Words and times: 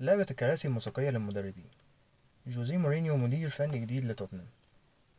لعبة 0.00 0.26
الكراسي 0.30 0.68
الموسيقية 0.68 1.10
للمدربين. 1.10 1.70
جوزيه 2.46 2.76
مورينيو 2.76 3.16
مدير 3.16 3.48
فني 3.48 3.78
جديد 3.78 4.04
لتوتنهام 4.04 4.46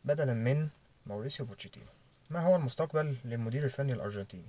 بدلا 0.04 0.34
من 0.34 0.68
ماوريسيو 1.06 1.46
بوتشيتينو. 1.46 1.86
ما 2.30 2.40
هو 2.40 2.56
المستقبل 2.56 3.16
للمدير 3.24 3.64
الفني 3.64 3.92
الأرجنتيني؟ 3.92 4.48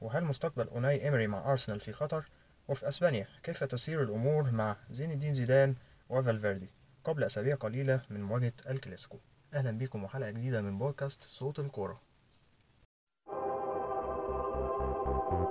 وهل 0.00 0.24
مستقبل 0.24 0.68
أوناي 0.68 1.04
إيمري 1.04 1.26
مع 1.26 1.52
أرسنال 1.52 1.80
في 1.80 1.92
خطر 1.92 2.24
وفي 2.68 2.88
أسبانيا 2.88 3.28
كيف 3.42 3.64
تسير 3.64 4.02
الأمور 4.02 4.50
مع 4.50 4.76
زين 4.90 5.10
الدين 5.10 5.34
زيدان 5.34 5.74
وفالفيردي 6.08 6.68
قبل 7.04 7.24
أسابيع 7.24 7.54
قليلة 7.54 8.02
من 8.10 8.22
مواجهة 8.22 8.52
الكلاسيكو؟ 8.68 9.18
أهلا 9.54 9.78
بكم 9.78 10.04
وحلقة 10.04 10.30
جديدة 10.30 10.62
من 10.62 10.78
بودكاست 10.78 11.22
صوت 11.22 11.58
الكورة. 11.58 12.00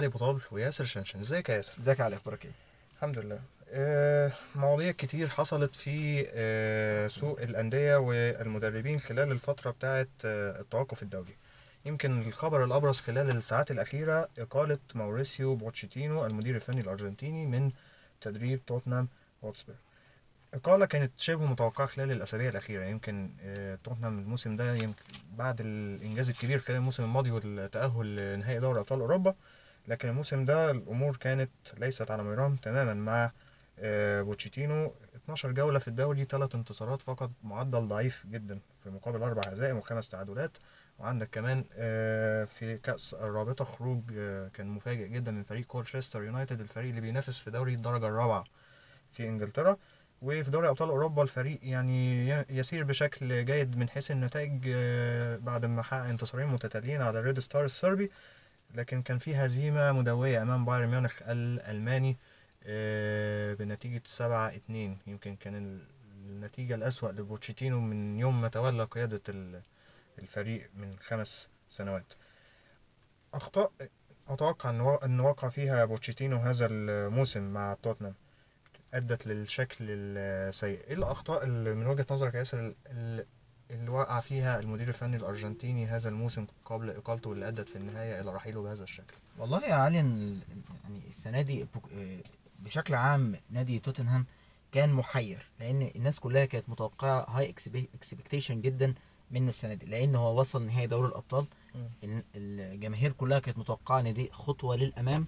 علي 0.00 0.08
بطال 0.08 0.40
وياسر 0.50 0.84
شنشن. 0.84 1.20
إزيك 1.20 1.48
يا 1.48 1.54
ياسر؟ 1.54 1.74
إزيك 1.80 1.98
يا 1.98 2.04
علي 2.04 2.16
أخبارك 2.16 2.44
إيه؟ 2.44 2.50
الحمد 2.96 3.18
لله. 3.18 3.40
آه، 3.70 4.32
مواضيع 4.54 4.90
كتير 4.90 5.28
حصلت 5.28 5.76
في 5.76 6.26
آه، 6.32 7.06
سوق 7.06 7.40
الأندية 7.40 7.96
والمدربين 7.96 9.00
خلال 9.00 9.32
الفترة 9.32 9.70
بتاعة 9.70 10.06
آه، 10.24 10.60
التوقف 10.60 11.02
الدولي. 11.02 11.34
يمكن 11.84 12.22
الخبر 12.22 12.64
الأبرز 12.64 13.00
خلال 13.00 13.36
الساعات 13.36 13.70
الأخيرة 13.70 14.28
إقالة 14.38 14.78
ماوريسيو 14.94 15.54
بوتشيتينو 15.54 16.26
المدير 16.26 16.56
الفني 16.56 16.80
الأرجنتيني 16.80 17.46
من 17.46 17.70
تدريب 18.20 18.60
توتنهام 18.66 19.08
هوتسبير. 19.44 19.76
إقالة 20.54 20.86
كانت 20.86 21.12
شبه 21.16 21.46
متوقعة 21.46 21.86
خلال 21.86 22.12
الأسابيع 22.12 22.48
الأخيرة. 22.48 22.84
يمكن 22.84 23.30
آه، 23.42 23.78
توتنهام 23.84 24.18
الموسم 24.18 24.56
ده 24.56 24.74
يمكن 24.74 25.02
بعد 25.36 25.60
الإنجاز 25.60 26.30
الكبير 26.30 26.58
خلال 26.58 26.78
الموسم 26.78 27.04
الماضي 27.04 27.30
والتأهل 27.30 28.16
لنهائي 28.16 28.60
دوري 28.60 28.80
أبطال 28.80 29.00
أوروبا 29.00 29.34
لكن 29.88 30.08
الموسم 30.08 30.44
ده 30.44 30.70
الأمور 30.70 31.16
كانت 31.16 31.50
ليست 31.78 32.10
على 32.10 32.22
ما 32.22 32.30
يرام 32.30 32.56
تماما 32.56 32.94
مع 32.94 33.30
آه، 33.78 34.22
بوتشيتينو. 34.22 34.94
12 35.24 35.52
جولة 35.52 35.78
في 35.78 35.88
الدوري 35.88 36.24
ثلاث 36.24 36.54
انتصارات 36.54 37.02
فقط 37.02 37.30
معدل 37.42 37.88
ضعيف 37.88 38.26
جدا 38.26 38.60
في 38.84 38.90
مقابل 38.90 39.22
أربع 39.22 39.42
هزائم 39.46 39.76
وخمس 39.76 40.08
تعادلات. 40.08 40.50
وعندك 40.98 41.28
كمان 41.32 41.64
آه، 41.76 42.44
في 42.44 42.78
كأس 42.78 43.14
الرابطة 43.14 43.64
خروج 43.64 44.02
آه، 44.16 44.48
كان 44.48 44.66
مفاجئ 44.66 45.08
جدا 45.08 45.30
من 45.32 45.42
فريق 45.42 45.66
كولشستر 45.66 46.22
يونايتد 46.22 46.60
الفريق 46.60 46.88
اللي 46.88 47.00
بينافس 47.00 47.38
في 47.38 47.50
دوري 47.50 47.74
الدرجة 47.74 48.08
الرابعة 48.08 48.44
في 49.10 49.28
إنجلترا. 49.28 49.76
وفي 50.22 50.50
دوري 50.50 50.68
أبطال 50.68 50.88
أوروبا 50.88 51.22
الفريق 51.22 51.58
يعني 51.62 52.28
يسير 52.50 52.84
بشكل 52.84 53.44
جيد 53.44 53.76
من 53.76 53.88
حيث 53.88 54.10
النتائج 54.10 54.68
بعد 55.44 55.64
ما 55.66 55.82
حقق 55.82 56.04
انتصارين 56.04 56.46
متتاليين 56.48 57.02
على 57.02 57.20
ريد 57.20 57.38
ستار 57.38 57.64
الصربي. 57.64 58.10
لكن 58.74 59.02
كان 59.02 59.18
في 59.18 59.36
هزيمة 59.36 59.92
مدوية 59.92 60.42
أمام 60.42 60.64
بايرن 60.64 60.88
ميونخ 60.88 61.22
الألماني 61.22 62.16
آه، 62.64 63.54
بنتيجة 63.54 64.02
سبعة 64.04 64.48
اتنين. 64.48 64.98
يمكن 65.06 65.36
كان 65.36 65.54
ال- 65.54 65.86
النتيجة 66.26 66.74
الأسوأ 66.74 67.12
لبوتشيتينو 67.12 67.80
من 67.80 68.18
يوم 68.18 68.40
ما 68.40 68.48
تولى 68.48 68.84
قيادة 68.84 69.22
ال- 69.28 69.62
الفريق 70.18 70.70
من 70.74 70.96
خمس 70.98 71.48
سنوات. 71.68 72.12
أخطاء 73.34 73.72
أتوقع 74.28 74.70
أن 75.04 75.20
وقع 75.20 75.48
فيها 75.48 75.84
بوتشيتينو 75.84 76.36
هذا 76.36 76.66
الموسم 76.70 77.42
مع 77.52 77.76
توتنهام. 77.82 78.14
أدت 78.94 79.26
للشكل 79.26 79.76
السيء. 79.90 80.80
إيه 80.86 80.94
الأخطاء 80.94 81.44
اللي 81.44 81.74
من 81.74 81.86
وجهة 81.86 82.06
نظرك 82.10 82.34
يا 82.34 82.38
ياسر 82.38 82.74
اللي 83.70 83.90
وقع 83.90 84.20
فيها 84.20 84.60
المدير 84.60 84.88
الفني 84.88 85.16
الأرجنتيني 85.16 85.86
هذا 85.86 86.08
الموسم 86.08 86.46
قبل 86.64 86.90
إقالته 86.90 87.30
واللي 87.30 87.48
أدت 87.48 87.68
في 87.68 87.76
النهاية 87.76 88.20
إلى 88.20 88.32
رحيله 88.34 88.62
بهذا 88.62 88.84
الشكل. 88.84 89.14
والله 89.38 89.66
يا 89.66 89.74
علي 89.74 89.96
يعني 89.96 90.38
السنة 91.08 91.42
دي 91.42 91.62
آه، 91.62 92.18
بشكل 92.58 92.94
عام 92.94 93.36
نادي 93.50 93.78
توتنهام 93.78 94.26
كان 94.72 94.92
محير 94.92 95.48
لأن 95.60 95.90
الناس 95.96 96.20
كلها 96.20 96.44
كانت 96.44 96.68
متوقعة 96.68 97.26
هاي 97.28 97.54
اكسبكتيشن 97.94 98.60
جدا 98.60 98.94
منه 99.30 99.48
السنة 99.48 99.74
دي 99.74 99.86
لأن 99.86 100.14
هو 100.14 100.40
وصل 100.40 100.66
نهائي 100.66 100.86
دوري 100.86 101.08
الأبطال. 101.08 101.46
الجماهير 102.36 103.12
كلها 103.12 103.38
كانت 103.38 103.58
متوقعة 103.58 104.00
إن 104.00 104.14
دي 104.14 104.30
خطوة 104.32 104.76
للأمام 104.76 105.26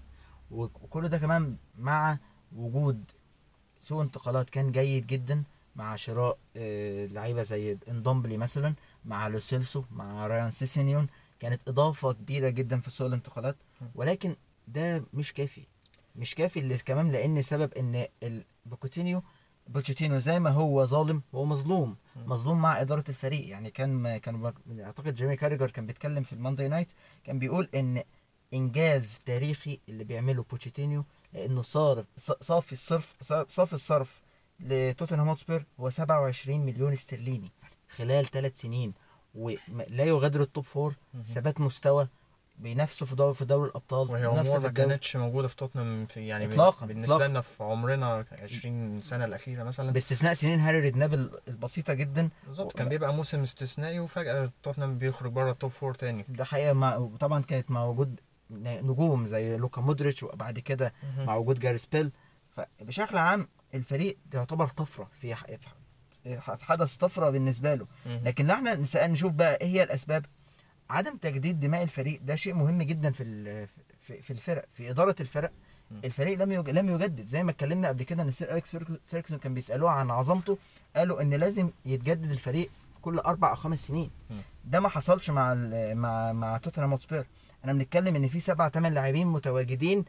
وكل 0.50 1.08
ده 1.08 1.18
كمان 1.18 1.56
مع 1.78 2.18
وجود 2.56 3.04
سوق 3.80 4.00
انتقالات 4.00 4.50
كان 4.50 4.72
جيد 4.72 5.06
جدا. 5.06 5.42
مع 5.76 5.96
شراء 5.96 6.38
آه، 6.56 7.06
لعيبة 7.06 7.42
زي 7.42 7.78
إندومبلي 7.88 8.36
مثلا 8.36 8.74
مع 9.04 9.28
لوسيلسو 9.28 9.84
مع 9.90 10.26
رايان 10.26 10.50
سيسينيون. 10.50 11.06
كانت 11.40 11.68
إضافة 11.68 12.12
كبيرة 12.12 12.48
جدا 12.48 12.80
في 12.80 12.90
سوق 12.90 13.06
الانتقالات. 13.06 13.56
ولكن 13.94 14.36
ده 14.68 15.04
مش 15.14 15.32
كافي. 15.32 15.62
مش 16.16 16.34
كافي 16.34 16.60
اللي 16.60 16.78
كمان 16.78 17.10
لأن 17.12 17.42
سبب 17.42 17.72
إن 17.74 18.06
بوكوتينيو 18.66 19.22
بوتشيتينو 19.68 20.18
زي 20.18 20.40
ما 20.40 20.50
هو 20.50 20.84
ظالم 20.84 21.22
هو 21.34 21.44
مظلوم. 21.44 21.96
مظلوم 22.16 22.62
مع 22.62 22.80
إدارة 22.80 23.04
الفريق. 23.08 23.48
يعني 23.48 23.70
كان 23.70 24.16
كان 24.16 24.52
أعتقد 24.80 25.14
جيمي 25.14 25.36
كاريجر 25.36 25.70
كان 25.70 25.86
بيتكلم 25.86 26.22
في 26.22 26.32
ال 26.32 26.37
Monday 26.37 26.68
Night 26.68 26.92
كان 27.24 27.38
بيقول 27.38 27.68
إن 27.74 28.02
إنجاز 28.54 29.18
تاريخي 29.26 29.78
اللي 29.88 30.04
بيعمله 30.04 30.42
بوتشيتينيو 30.50 31.04
لأنه 31.32 31.62
صارف 31.62 32.06
ص- 32.16 32.30
صافي 32.42 32.72
الصرف 32.72 33.14
صافي 33.48 33.72
الصرف 33.72 34.22
لتوتنهام 34.62 35.28
هوتسبير 35.28 35.64
هو 35.80 35.90
27 35.90 36.60
مليون 36.60 36.92
استرليني 36.92 37.50
خلال 37.96 38.26
ثلاث 38.30 38.60
سنين 38.60 38.92
ولا 39.34 40.04
يغادر 40.04 40.40
ال 40.40 40.46
top 40.46 40.64
four 40.64 40.94
ثبات 41.24 41.60
مستوى 41.60 42.08
ينافسوا 42.58 43.06
في 43.06 43.14
دوري 43.16 43.34
في 43.34 43.44
دوري 43.44 43.68
الأبطال 43.70 44.10
وهي 44.10 44.26
أمور 44.26 44.60
ما 44.60 44.68
كانتش 44.68 45.16
موجودة 45.16 45.48
في 45.48 45.56
توتنهام 45.56 46.06
في 46.06 46.26
يعني 46.26 46.46
إطلاقاً، 46.46 46.86
بالنسبة 46.86 47.14
إطلاقاً. 47.14 47.30
لنا 47.30 47.40
في 47.40 47.64
عمرنا 47.64 48.24
20 48.42 49.00
سنة 49.00 49.24
الأخيرة 49.24 49.62
مثلا. 49.62 49.90
باستثناء 49.92 50.34
سنين 50.34 50.60
هاري 50.60 50.80
ريدناب 50.80 51.30
البسيطة 51.48 51.92
جدا. 51.94 52.28
بالظبط 52.46 52.76
كان 52.76 52.88
بيبقى 52.88 53.14
موسم 53.14 53.42
استثنائي 53.42 54.00
وفجأة 54.00 54.50
توتنهام 54.62 54.98
بيخرج 54.98 55.32
بره 55.32 55.50
ال 55.50 55.55
top 55.55 55.70
four 55.70 55.94
تاني. 55.94 56.24
ده 56.28 56.44
حقيقة 56.44 56.72
مع 56.72 57.08
طبعا 57.20 57.42
كانت 57.42 57.70
مع 57.70 57.84
وجود 57.84 58.20
نجوم 58.50 59.26
زي 59.26 59.56
لوكا 59.56 59.80
مودريتش 59.80 60.22
وبعد 60.22 60.58
كده 60.58 60.92
مع 61.18 61.36
وجود 61.36 61.58
جاريس 61.60 61.86
بيل. 61.86 62.12
فبشكل 62.50 63.16
عام 63.18 63.48
الفريق 63.74 64.16
يعتبر 64.34 64.66
طفرة 64.68 65.08
في 65.20 65.34
حدث 66.60 66.96
طفرة 66.96 67.30
بالنسبة 67.30 67.74
له. 67.74 67.86
لكن 68.06 68.50
إحنا 68.50 68.74
نشوف 69.06 69.32
بقى 69.32 69.54
إيه 69.56 69.66
هي 69.66 69.82
الأسباب 69.82 70.26
عدم 70.90 71.16
تجديد 71.16 71.60
دماء 71.60 71.82
الفريق 71.82 72.20
ده 72.24 72.34
شيء 72.36 72.54
مهم 72.54 72.82
جدا 72.82 73.10
في 73.10 73.66
في, 74.22 74.30
الفرق 74.30 74.64
في 74.72 74.90
إدارة 74.90 75.16
الفرق. 75.20 75.50
الفريق 76.04 76.38
لم 76.42 76.52
يج- 76.52 76.70
لم 76.70 76.88
يجدد 76.88 77.26
زي 77.26 77.42
ما 77.44 77.50
اتكلمنا 77.50 77.88
قبل 77.88 78.02
كده 78.02 78.22
إن 78.22 78.30
سير 78.30 78.52
إليكس 78.52 78.70
فيرج- 78.76 79.00
فيرجسون 79.06 79.38
كان 79.38 79.54
بيسألوه 79.54 79.90
عن 79.90 80.10
عظمته 80.10 80.58
قالوا 80.96 81.22
إن 81.22 81.34
لازم 81.34 81.70
يتجدد 81.86 82.30
الفريق 82.30 82.70
كل 83.02 83.18
أربع 83.18 83.50
أو 83.50 83.54
خمس 83.54 83.86
سنين. 83.86 84.10
ده 84.64 84.80
ما 84.80 84.88
حصلش 84.88 85.30
مع 85.30 85.52
ال- 85.52 85.96
مع 85.98 86.32
مع 86.32 86.56
توتنهام 86.58 86.90
هوتسبير 86.90 87.26
إحنا 87.64 87.72
بنتكلم 87.72 88.16
إن 88.16 88.28
في 88.28 88.40
سبع 88.40 88.68
ثمان 88.68 88.94
لاعبين 88.94 89.26
متواجدين 89.26 90.04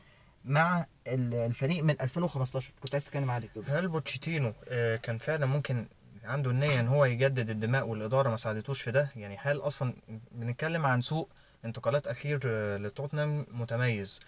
مع 0.46 0.86
ال- 1.08 1.34
الفريق 1.34 1.84
من 1.84 1.96
2015 2.02 2.72
كنت 2.84 2.94
عايز 2.96 3.06
تتكلم 3.06 3.32
عليك 3.32 3.52
هل 3.68 3.88
بوتشيتينو 3.88 4.54
آه، 4.70 4.96
كان 4.96 5.18
فعلا 5.18 5.46
ممكن 5.46 5.86
عنده 6.24 6.52
النية 6.52 6.80
إن 6.80 6.88
هو 6.88 7.06
يجدد 7.06 7.50
الدماء 7.50 7.88
والإدارة 7.88 8.30
ما 8.30 8.38
ساعدتوش 8.38 8.82
في 8.82 8.92
ده. 8.92 9.10
يعني 9.16 9.38
هل 9.42 9.58
أصلا 9.62 9.94
بنتكلم 10.32 10.86
عن 10.86 11.02
سوق 11.02 11.30
انتقالات 11.66 12.08
أخير 12.08 12.40
آه، 12.46 12.78
لتوتنهام 12.78 13.46
متميز. 13.52 14.20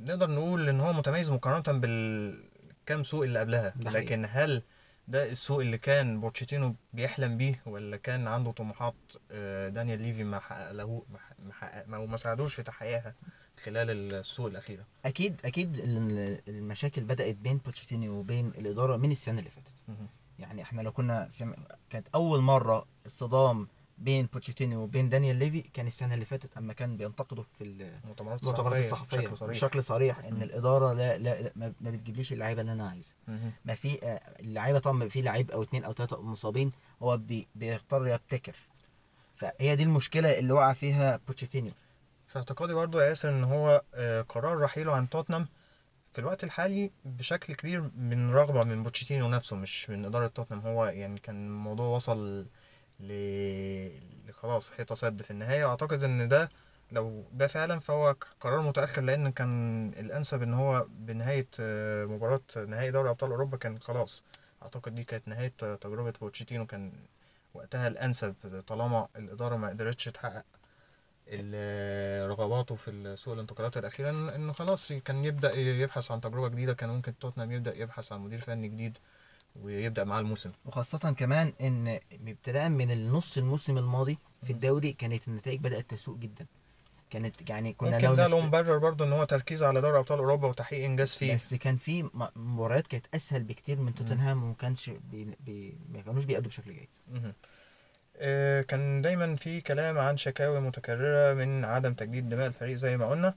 نقدر 0.00 0.30
نقول 0.30 0.68
إن 0.68 0.80
هو 0.80 0.92
متميز 0.92 1.30
مقارنة 1.30 1.78
بالكام 1.78 3.02
سوق 3.02 3.22
اللي 3.22 3.38
قبلها. 3.40 3.74
لكن 4.00 4.26
هل 4.28 4.62
ده 5.08 5.30
السوق 5.30 5.60
اللي 5.60 5.78
كان 5.78 6.20
بوتشيتينو 6.20 6.74
بيحلم 6.92 7.36
بيه 7.36 7.62
ولا 7.66 7.96
كان 7.96 8.26
عنده 8.28 8.50
طموحات 8.50 8.94
آه، 9.30 9.68
دانيال 9.68 10.02
ليفي 10.02 10.24
ما 10.24 10.38
حقق 10.40 10.72
له 10.72 11.02
ما 11.44 11.52
حقق- 11.52 11.86
ما 11.88 12.16
ساعدوش 12.16 12.54
في 12.54 12.62
تحقيقها؟ 12.62 13.14
خلال 13.64 14.14
السوق 14.14 14.46
الأخيرة. 14.46 14.84
أكيد 15.04 15.40
أكيد 15.44 15.78
ال- 15.78 16.40
المشاكل 16.48 17.04
بدأت 17.04 17.36
بين 17.36 17.56
بوتشيتينو 17.58 18.12
وبين 18.18 18.46
الإدارة 18.46 18.96
من 18.96 19.10
السنة 19.12 19.38
اللي 19.38 19.50
فاتت. 19.50 19.72
يعني 20.38 20.62
إحنا 20.62 20.82
لو 20.82 20.92
كنا 20.92 21.28
سم... 21.30 21.52
كانت 21.90 22.06
أول 22.14 22.40
مرة 22.40 22.86
الصدام 23.06 23.68
بين 23.98 24.26
بوتشيتينو 24.32 24.82
وبين 24.82 25.08
دانيال 25.08 25.36
ليفي 25.36 25.60
كان 25.60 25.86
السنة 25.86 26.14
اللي 26.14 26.24
فاتت 26.24 26.56
أما 26.56 26.72
كان 26.72 26.96
بينتقدوا 26.96 27.44
في 27.58 27.64
المؤتمرات 27.64 28.42
المؤتمرات 28.42 28.78
الصحفية 28.78 29.16
بشكل 29.18 29.36
صريح. 29.36 29.50
بشكل 29.50 29.84
صريح 29.84 30.18
إن 30.18 30.42
الإدارة 30.42 30.92
لا 30.92 31.18
لا, 31.18 31.42
لا 31.42 31.52
ما 31.80 31.90
بتجيبليش 31.90 32.32
اللعيبة 32.32 32.60
اللي 32.60 32.72
أنا 32.72 32.88
عايزها. 32.88 33.14
ما 33.64 33.74
في 33.74 34.02
آه، 34.06 34.20
اللعيبة 34.40 34.78
طبعا 34.78 35.08
في 35.08 35.22
لعيب 35.22 35.50
أو 35.50 35.62
اتنين 35.62 35.84
أو 35.84 35.92
تلاتة 35.92 36.22
مصابين 36.22 36.72
هو 37.02 37.16
بي 37.16 37.46
بيضطر 37.54 38.06
يبتكر. 38.08 38.56
فهي 39.36 39.76
دي 39.76 39.82
المشكلة 39.82 40.38
اللي 40.38 40.52
وقع 40.52 40.72
فيها 40.72 41.20
بوتشيتينو 41.26 41.70
في 42.32 42.38
اعتقادي 42.38 42.74
برضو 42.74 43.00
يا 43.00 43.06
ياسر 43.06 43.28
إن 43.28 43.44
هو 43.44 43.82
آه، 43.94 44.22
قرار 44.22 44.58
رحيله 44.58 44.92
عن 44.94 45.08
توتنهام 45.08 45.48
في 46.12 46.18
الوقت 46.18 46.44
الحالي 46.44 46.90
بشكل 47.04 47.54
كبير 47.54 47.80
من 47.96 48.32
رغبة 48.34 48.64
من 48.64 48.82
بوتشيتينو 48.82 49.28
نفسه 49.28 49.56
مش 49.56 49.90
من 49.90 50.04
إدارة 50.04 50.26
توتنهام. 50.26 50.66
هو 50.66 50.86
يعني 50.86 51.20
كان 51.20 51.46
الموضوع 51.46 51.86
وصل 51.86 52.46
ل... 53.00 53.12
لخلاص 54.28 54.70
حيطة 54.72 54.94
سد 54.94 55.22
في 55.22 55.30
النهاية. 55.30 55.64
وأعتقد 55.64 56.04
إن 56.04 56.28
ده 56.28 56.50
لو 56.92 57.24
ده 57.32 57.46
فعلا 57.46 57.80
فهو 57.80 58.16
قرار 58.40 58.62
متأخر 58.62 59.02
لأن 59.02 59.32
كان 59.32 59.88
الأنسب 59.88 60.42
إن 60.42 60.54
هو 60.54 60.86
بنهاية 60.90 61.48
آه، 61.60 62.04
مباراة 62.04 62.40
نهائي 62.56 62.90
دوري 62.90 63.10
أبطال 63.10 63.30
أوروبا 63.30 63.56
كان 63.56 63.78
خلاص. 63.78 64.22
أعتقد 64.62 64.94
دي 64.94 65.04
كانت 65.04 65.28
نهاية 65.28 65.52
تجربة 65.80 66.12
بوتشيتينو 66.20 66.66
كان 66.66 66.92
وقتها 67.54 67.88
الأنسب 67.88 68.34
طالما 68.66 69.08
الإدارة 69.16 69.56
ما 69.56 69.68
قدرتش 69.68 70.04
تحقق 70.04 70.44
رغباته 72.28 72.74
في 72.74 73.14
سوق 73.16 73.34
الانتقالات 73.34 73.76
الأخيرة 73.76 74.10
إن- 74.12 74.32
إنه 74.34 74.52
خلاص 74.52 74.92
كان 74.92 75.24
يبدأ 75.24 75.56
يبحث 75.58 76.10
عن 76.10 76.20
تجربة 76.20 76.48
جديدة. 76.48 76.72
كان 76.74 76.88
ممكن 76.88 77.18
توتنهام 77.18 77.52
يبدأ 77.52 77.76
يبحث 77.76 78.12
عن 78.12 78.20
مدير 78.20 78.38
فني 78.38 78.68
جديد 78.68 78.98
ويبدأ 79.62 80.04
معاه 80.04 80.20
الموسم. 80.20 80.50
وخاصة 80.64 80.98
كمان 81.18 81.52
إن 81.60 81.98
ابتداء 82.26 82.68
من 82.68 82.90
النص 82.90 83.38
الموسم 83.38 83.78
الماضي 83.78 84.18
في 84.44 84.52
الدوري 84.52 84.92
كانت 84.92 85.28
النتائج 85.28 85.60
بدأت 85.60 85.90
تسوء 85.90 86.16
جدا. 86.18 86.46
كانت 87.10 87.50
يعني 87.50 87.72
كنا 87.72 87.90
ممكن 87.90 88.06
لو 88.06 88.14
ده 88.14 88.26
له. 88.26 88.40
مبرر 88.40 88.78
برضه 88.78 89.04
إن 89.04 89.12
هو 89.12 89.24
تركيز 89.24 89.62
على 89.62 89.80
دوري 89.80 89.98
أبطال 89.98 90.18
أوروبا 90.18 90.48
وتحقيق 90.48 90.84
إنجاز 90.84 91.10
فيه. 91.14 91.34
بس 91.34 91.54
كان 91.54 91.76
في 91.76 92.10
مباريات 92.36 92.86
كانت 92.86 93.06
أسهل 93.14 93.42
بكتير 93.42 93.78
من 93.78 93.94
توتنهام 93.94 94.44
وما 94.44 94.54
كانش 94.54 94.90
بي... 95.10 95.36
بي... 95.46 95.74
ما 95.92 96.00
كانوش 96.00 96.24
بيأدوا 96.24 96.48
بشكل 96.48 96.72
جيد. 96.72 96.88
كان 98.62 99.02
دايما 99.02 99.36
في 99.36 99.60
كلام 99.60 99.98
عن 99.98 100.16
شكاوي 100.16 100.60
متكررة 100.60 101.34
من 101.34 101.64
عدم 101.64 101.94
تجديد 101.94 102.28
دماء 102.28 102.46
الفريق 102.46 102.74
زي 102.74 102.96
ما 102.96 103.06
قلنا. 103.06 103.34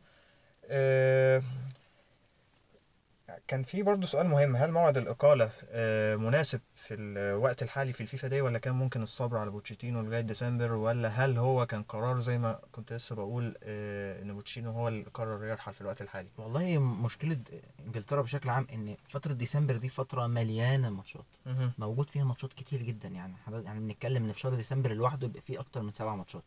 آه، 0.69 1.43
كان 3.47 3.63
في 3.63 3.83
برضه 3.83 4.07
سؤال 4.07 4.27
مهم. 4.27 4.55
هل 4.55 4.71
موعد 4.71 4.97
الإقالة 4.97 5.49
آه، 5.69 6.15
مناسب 6.15 6.61
في 6.75 6.93
الوقت 6.93 7.63
الحالي 7.63 7.93
في 7.93 8.01
الفيفا 8.01 8.27
دي 8.27 8.41
ولا 8.41 8.59
كان 8.59 8.75
ممكن 8.75 9.01
الصبر 9.03 9.37
على 9.37 9.49
بوتشيتينو 9.49 10.01
لغاية 10.01 10.21
ديسمبر 10.21 10.71
ولا 10.73 11.07
هل 11.09 11.37
هو 11.37 11.65
كان 11.65 11.83
قرار 11.83 12.19
زي 12.19 12.37
ما 12.37 12.59
كنت 12.71 12.93
لسه 12.93 13.15
بقول 13.15 13.55
آه، 13.63 14.21
إن 14.21 14.33
بوتشيتينو 14.33 14.71
هو 14.71 14.87
اللي 14.87 15.03
قرر 15.13 15.45
يرحل 15.45 15.73
في 15.73 15.81
الوقت 15.81 16.01
الحالي؟ 16.01 16.29
والله 16.37 16.77
مشكلة 16.77 17.37
إنجلترا 17.85 18.21
بشكل 18.21 18.49
عام 18.49 18.67
إن 18.73 18.95
فترة 19.07 19.33
ديسمبر 19.33 19.77
دي 19.77 19.89
فترة 19.89 20.27
مليانة 20.27 20.89
ماتشات. 20.89 21.25
موجود 21.77 22.09
فيها 22.09 22.23
ماتشات 22.23 22.53
كتير 22.53 22.81
جدا. 22.83 23.09
يعني 23.09 23.33
يعني 23.51 23.79
بنتكلم 23.79 24.23
إن 24.25 24.31
في 24.31 24.39
شهر 24.39 24.53
ديسمبر 24.55 24.93
لوحده 24.93 25.27
يبقى 25.27 25.41
فيه 25.41 25.59
أكتر 25.59 25.81
من 25.81 25.91
سبع 25.93 26.15
ماتشات. 26.15 26.43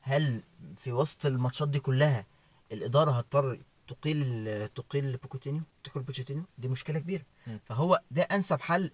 هل 0.00 0.40
في 0.76 0.92
وسط 0.92 1.26
الماتشات 1.26 1.68
دي 1.68 1.78
كلها 1.78 2.24
الإدارة 2.72 3.10
هتضطر 3.10 3.58
تقيل 3.88 4.68
تقيل 4.68 5.16
بوتشيتينو 5.16 5.62
تقيل 5.84 6.02
بوتشيتينو 6.02 6.42
دي 6.58 6.68
مشكلة 6.68 6.98
كبيرة. 6.98 7.22
فهو 7.64 8.00
ده 8.10 8.22
أنسب 8.22 8.60
حل 8.60 8.90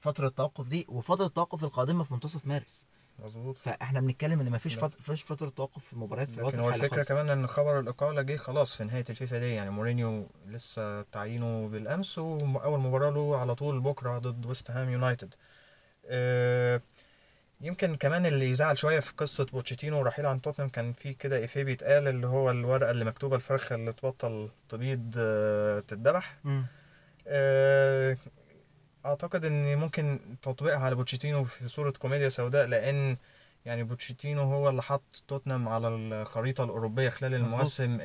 فترة 0.00 0.26
التوقف 0.26 0.68
دي 0.68 0.86
وفترة 0.88 1.26
التوقف 1.26 1.64
القادمة 1.64 2.04
في 2.04 2.14
منتصف 2.14 2.46
مارس 2.46 2.86
مظبوط 3.18 3.58
فإحنا 3.58 4.00
بنتكلم 4.00 4.40
إن 4.40 4.50
مفيش 4.50 4.74
لا. 4.76 4.80
فتره 4.80 4.98
مفيش 5.00 5.22
فترة 5.22 5.48
توقف 5.48 5.84
في 5.84 5.92
المباريات 5.92 6.30
في 6.30 6.38
الوقت 6.38 6.54
هو 6.58 6.72
خالص. 6.72 7.08
كمان 7.08 7.28
إن 7.28 7.46
خبر 7.46 7.78
الإقالة 7.80 8.22
جه 8.22 8.36
خلاص 8.36 8.76
في 8.76 8.84
نهاية 8.84 9.04
الفيفا 9.10 9.38
دي 9.38 9.54
يعني 9.54 9.70
مورينيو 9.70 10.26
لسه 10.46 11.02
تعيينه 11.02 11.68
بالأمس 11.68 12.18
وأول 12.18 12.80
مباراة 12.80 13.10
له 13.10 13.36
على 13.36 13.54
طول 13.54 13.80
بكرة 13.80 14.18
ضد 14.18 14.46
ويست 14.46 14.70
هام 14.70 14.88
يونايتد 14.90 15.34
آه، 16.06 16.80
يمكن 17.64 17.96
كمان 17.96 18.26
اللي 18.26 18.50
يزعل 18.50 18.78
شوية 18.78 19.00
في 19.00 19.12
قصة 19.16 19.44
بوتشيتينو 19.52 19.98
ورحيل 19.98 20.26
عن 20.26 20.40
توتنهام 20.40 20.68
كان 20.70 20.92
في 20.92 21.14
كده 21.14 21.44
إفيه 21.44 21.62
بيتقال 21.62 22.08
اللي 22.08 22.26
هو 22.26 22.50
الورقة 22.50 22.90
اللي 22.90 23.04
مكتوبة 23.04 23.36
الفرخة 23.36 23.74
اللي 23.74 23.92
تبطل 23.92 24.48
تبيض 24.68 25.14
آه، 25.18 25.80
تتذبح. 25.80 26.38
آه، 27.26 28.16
أعتقد 29.06 29.44
إن 29.44 29.76
ممكن 29.78 30.18
تطبيقها 30.42 30.78
على 30.78 30.94
بوتشيتينو 30.94 31.44
في 31.44 31.68
صورة 31.68 31.90
كوميديا 31.90 32.28
سوداء 32.28 32.66
لأن 32.66 33.16
يعني 33.64 33.84
بوتشيتينو 33.84 34.42
هو 34.42 34.68
اللي 34.68 34.82
حط 34.82 35.24
توتنهام 35.28 35.68
على 35.68 35.88
الخريطة 35.88 36.64
الأوروبية 36.64 37.08
خلال. 37.08 37.34
المواسم 37.34 38.00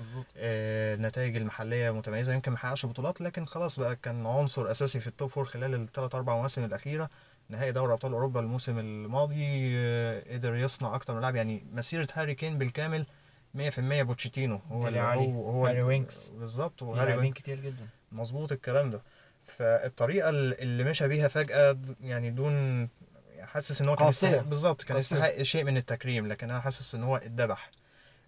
مظبوط 0.00 0.26
آه، 0.36 0.94
النتائج 0.94 1.36
المحلية 1.36 1.90
متميزة 1.90 2.32
يمكن 2.32 2.52
محققش 2.52 2.86
بطولات 2.86 3.20
لكن 3.20 3.44
خلاص 3.46 3.80
بقى 3.80 3.96
كان 3.96 4.26
عنصر 4.26 4.70
أساسي 4.70 5.00
في 5.00 5.06
ال 5.06 5.11
top 5.11 5.28
four 5.28 5.44
خلال 5.44 5.74
الثلاث 5.74 6.14
أربع 6.14 6.34
مواسم 6.36 6.64
الأخيرة 6.64 7.10
نهائي 7.50 7.72
دوري 7.72 7.92
أبطال 7.92 8.12
أوروبا 8.12 8.40
الموسم 8.40 8.78
الماضي 8.78 9.72
آه، 9.76 10.34
قدر 10.34 10.54
يصنع 10.56 10.94
أكتر 10.94 11.14
من 11.14 11.20
لاعب 11.20 11.36
يعني 11.36 11.66
مسيرة 11.72 12.08
هاري 12.14 12.34
كين 12.34 12.58
بالكامل 12.58 13.06
100% 13.54 13.58
بوتشيتينو. 13.78 14.60
هو 14.70 14.88
اللي 14.88 15.00
هو 15.00 15.50
هو 15.50 15.66
هاري 15.66 15.82
وينكس. 15.82 16.28
بالظبط 16.28 16.82
وهاري 16.82 17.16
وينكس. 17.16 17.40
كتير 17.42 17.60
جدا. 17.60 17.86
مظبوط 18.12 18.52
الكلام 18.52 18.90
ده. 18.90 19.02
فالطريقة 19.42 20.28
اللي 20.30 20.84
مشى 20.84 21.08
بيها 21.08 21.28
فجأة 21.28 21.78
يعني 22.00 22.30
دون 22.30 22.88
حاسس 23.40 23.82
إن 23.82 23.88
هو 23.88 23.96
كان. 23.96 24.08
يستحق 24.08 24.42
بالظبط 24.42 24.82
كان. 24.82 24.96
يستحق 24.98 25.42
شيء 25.42 25.64
من 25.64 25.76
التكريم 25.76 26.26
لكن 26.26 26.50
أنا 26.50 26.60
حاسس 26.60 26.94
إن 26.94 27.02
هو 27.04 27.16
اتذبح 27.16 27.70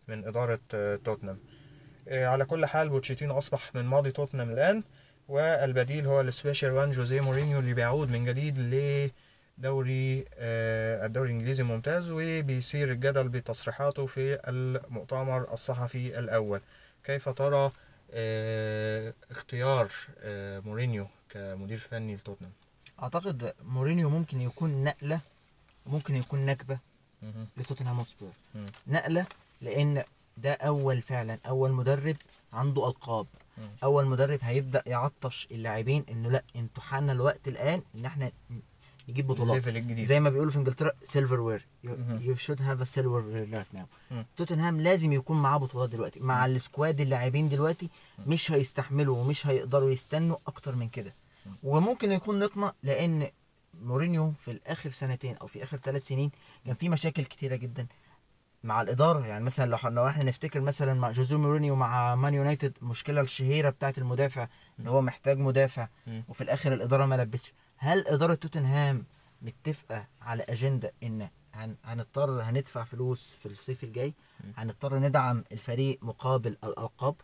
من 0.08 0.24
إدارة 0.26 0.60
آه، 0.74 0.96
توتنهام. 0.96 1.38
آه، 2.08 2.26
على 2.26 2.44
كل 2.44 2.66
حال 2.66 2.88
بوتشيتينو 2.88 3.38
أصبح 3.38 3.74
من 3.74 3.84
ماضي 3.84 4.10
توتنهام 4.10 4.50
الآن. 4.50 4.82
والبديل 5.28 6.06
هو 6.06 6.20
ال 6.20 6.26
special 6.26 6.70
one 6.70 6.90
جوزيه 6.90 7.20
مورينيو 7.20 7.58
اللي 7.58 7.74
بيعود 7.74 8.10
من 8.10 8.24
جديد 8.24 8.58
لدوري 9.58 10.24
آه، 10.34 11.06
الدوري 11.06 11.30
الإنجليزي 11.30 11.62
الممتاز 11.62 12.10
وبيثير 12.10 12.92
الجدل 12.92 13.28
بتصريحاته 13.28 14.06
في 14.06 14.38
المؤتمر 14.48 15.52
الصحفي 15.52 16.18
الأول 16.18 16.60
كيف 17.04 17.28
ترى 17.28 17.70
آه، 18.14 19.14
اختيار 19.30 19.88
آه، 20.20 20.60
مورينيو 20.60 21.06
كمدير 21.30 21.78
فني 21.78 22.16
لتوتنهام 22.16 22.52
أعتقد 23.02 23.54
مورينيو 23.64 24.10
ممكن 24.10 24.40
يكون 24.40 24.84
نقلة 24.84 25.20
وممكن 25.86 26.16
يكون 26.16 26.46
نكبة. 26.46 26.78
لتوتنهام 27.56 27.96
هوتسبير. 27.96 28.30
نقلة 28.86 29.26
لأن 29.60 30.04
ده 30.36 30.52
أول 30.52 31.02
فعلا 31.02 31.38
أول 31.48 31.72
مدرب 31.72 32.16
عنده 32.52 32.88
ألقاب. 32.88 33.26
أول 33.84 34.06
مدرب 34.06 34.38
هيبدأ 34.42 34.82
يعطش 34.86 35.48
اللاعبين 35.50 36.04
إنه 36.10 36.30
لأ 36.30 36.44
إنتوا 36.56 36.82
حان 36.82 37.10
الوقت 37.10 37.48
الآن 37.48 37.82
إن 37.94 38.04
إحنا 38.04 38.32
نجيب 39.08 39.26
بطولات. 39.26 39.62
زي 40.06 40.20
ما 40.20 40.30
بيقولوا 40.30 40.52
في 40.52 40.58
إنجلترا 40.58 40.92
silverware. 41.02 41.66
You 42.20 42.36
should 42.36 42.62
have 42.62 42.80
a 42.80 42.84
silverware 42.84 43.10
right 43.10 43.74
now 43.74 43.86
مم. 44.10 44.26
توتنهام 44.36 44.80
لازم 44.80 45.12
يكون 45.12 45.42
معاه 45.42 45.56
بطولات 45.58 45.90
دلوقتي. 45.90 46.20
مع 46.20 46.46
ال 46.46 46.55
squad 46.55 47.00
اللاعبين 47.00 47.48
دلوقتي 47.48 47.90
مش 48.26 48.52
هيستحملوا 48.52 49.18
ومش 49.18 49.46
هيقدروا 49.46 49.90
يستنوا 49.90 50.36
أكتر 50.46 50.74
من 50.74 50.88
كده. 50.88 51.12
وممكن 51.62 52.12
يكون 52.12 52.38
نكبة 52.38 52.72
لأن 52.82 53.30
مورينيو 53.80 54.32
في 54.44 54.50
الآخر 54.50 54.90
سنتين 54.90 55.36
أو 55.36 55.46
في 55.46 55.62
آخر 55.62 55.76
ثلاث 55.76 56.06
سنين 56.06 56.30
كان 56.66 56.74
في 56.74 56.88
مشاكل 56.88 57.24
كتيرة 57.24 57.56
جدا. 57.56 57.86
مع 58.64 58.82
الإدارة. 58.82 59.26
يعني 59.26 59.44
مثلا 59.44 59.70
لو 59.70 59.78
لو 59.90 60.08
إحنا 60.08 60.24
نفتكر 60.24 60.60
مثلا 60.60 60.94
مع 60.94 61.10
جوزيه 61.10 61.38
مورينيو 61.38 61.76
مع 61.76 62.14
Man 62.14 62.34
United 62.34 62.78
المشكلة 62.82 63.20
الشهيرة 63.20 63.70
بتاعت 63.70 63.98
المدافع 63.98 64.48
إن 64.80 64.86
هو 64.86 65.00
محتاج 65.00 65.38
مدافع. 65.38 65.88
وفي 66.28 66.40
الآخر 66.40 66.72
الإدارة 66.72 67.06
ما 67.06 67.14
لبتش. 67.14 67.52
هل 67.76 68.06
إدارة 68.08 68.34
توتنهام 68.34 69.04
متفقة 69.42 70.06
على 70.22 70.42
أجندة 70.42 70.92
إن 71.02 71.28
هن- 71.54 71.76
هنضطر 71.84 72.42
هندفع 72.42 72.84
فلوس 72.84 73.36
في 73.40 73.46
الصيف 73.46 73.84
الجاي؟ 73.84 74.14
هنضطر 74.56 74.98
ندعم 74.98 75.44
الفريق 75.52 75.98
مقابل 76.02 76.56
الألقاب؟ 76.64 77.14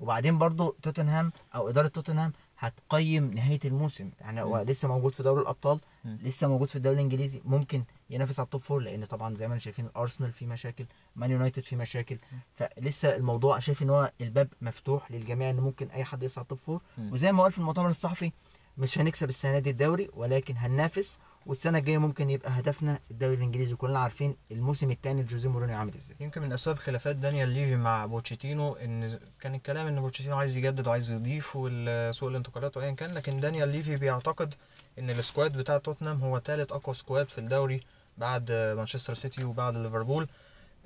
وبعدين 0.00 0.38
برضو 0.38 0.76
توتنهام 0.82 1.32
أو 1.54 1.68
إدارة 1.68 1.88
توتنهام 1.88 2.32
هتقيم 2.58 3.30
نهاية 3.34 3.60
الموسم. 3.64 4.10
يعني 4.20 4.42
هو 4.42 4.60
لسه 4.62 4.88
موجود 4.88 5.14
في 5.14 5.22
دوري 5.22 5.42
الأبطال. 5.42 5.80
لسه 6.04 6.48
موجود 6.48 6.70
في 6.70 6.76
الدوري 6.76 6.96
الإنجليزي. 6.96 7.40
ممكن 7.44 7.84
ينافس 8.10 8.38
على 8.40 8.44
ال 8.44 8.48
top 8.48 8.60
four 8.60 8.80
لأن 8.80 9.04
طبعا 9.04 9.34
زي 9.34 9.46
ما 9.48 9.52
إحنا 9.52 9.60
شايفين 9.60 9.86
الأرسنال 9.86 10.32
في 10.32 10.46
مشاكل 10.46 10.84
مان 11.16 11.30
يونايتد 11.30 11.64
في 11.64 11.76
مشاكل. 11.76 12.18
فلسه 12.54 13.16
الموضوع 13.16 13.58
شايف 13.58 13.82
إن 13.82 13.90
هو 13.90 14.12
الباب 14.20 14.48
مفتوح 14.62 15.10
للجميع 15.10 15.50
إن 15.50 15.56
ممكن 15.60 15.90
أي 15.90 16.04
حد 16.04 16.22
يصعد 16.22 16.44
top 16.44 16.58
four. 16.58 16.82
وزي 16.98 17.32
ما 17.32 17.42
قال 17.42 17.52
في 17.52 17.58
المؤتمر 17.58 17.88
الصحفي 17.88 18.32
مش 18.78 18.98
هنكسب 18.98 19.28
السنة 19.28 19.58
دي 19.58 19.70
الدوري 19.70 20.08
ولكن 20.14 20.56
هننافس 20.56 21.18
والسنة 21.46 21.78
الجاية 21.78 21.98
ممكن 21.98 22.30
يبقى 22.30 22.50
هدفنا 22.50 23.00
الدوري 23.10 23.34
الإنجليزي. 23.34 23.74
كلنا 23.74 23.98
عارفين 23.98 24.36
الموسم 24.52 24.90
الثاني 24.90 25.22
لجوزيه 25.22 25.48
مورينيو 25.50 25.76
عامل 25.76 25.94
إزاي. 25.94 26.16
يمكن 26.20 26.42
من 26.42 26.52
أسباب 26.52 26.76
خلافات 26.76 27.16
دانيال 27.16 27.48
ليفي 27.48 27.76
مع 27.76 28.06
بوتشيتينو 28.06 28.72
إن 28.72 29.18
كان 29.40 29.54
الكلام 29.54 29.86
إن 29.86 30.00
بوتشيتينو 30.00 30.36
عايز 30.36 30.56
يجدد 30.56 30.86
وعايز 30.86 31.10
يضيف 31.12 31.52
وسوق 31.56 32.28
الانتقالات 32.28 32.76
وايا 32.76 32.90
كان 32.90 33.10
لكن 33.10 33.36
دانيال 33.40 33.68
ليفي 33.68 33.96
بيعتقد 33.96 34.54
إن 34.98 35.10
ال 35.10 35.18
squad 35.18 35.58
بتاع 35.58 35.78
توتنهام 35.78 36.20
هو 36.20 36.38
ثالث 36.38 36.72
أقوى 36.72 36.94
squad 36.94 37.28
في 37.28 37.38
الدوري 37.38 37.80
بعد 38.20 38.52
مانشستر 38.52 39.14
سيتي 39.14 39.44
وبعد 39.44 39.76
ليفربول 39.76 40.28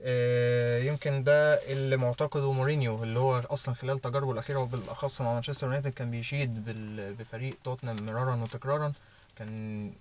آه، 0.00 0.78
يمكن 0.78 1.22
ده 1.22 1.54
اللي 1.54 1.96
معتقده 1.96 2.52
مورينيو 2.52 3.02
اللي 3.02 3.18
هو 3.18 3.38
أصلا 3.38 3.74
خلال 3.74 3.98
تجاربه 3.98 4.32
الأخيرة 4.32 4.58
وبالأخص 4.58 5.20
مع 5.20 5.34
مانشستر 5.34 5.66
يونايتد 5.66 5.90
كان 5.92 6.10
بيشيد 6.10 6.64
بفريق 7.18 7.54
توتنهام 7.64 7.96
مرارا 8.06 8.36
وتكرارا 8.36 8.92
كان 9.36 9.92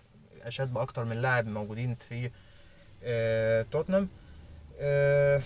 اشاد 0.41 0.73
بأكتر 0.73 1.03
من 1.05 1.21
لاعب 1.21 1.47
موجودين 1.47 1.95
في 1.95 2.29
آه، 3.03 3.65
توتنهام. 3.71 4.07
آه، 4.79 5.41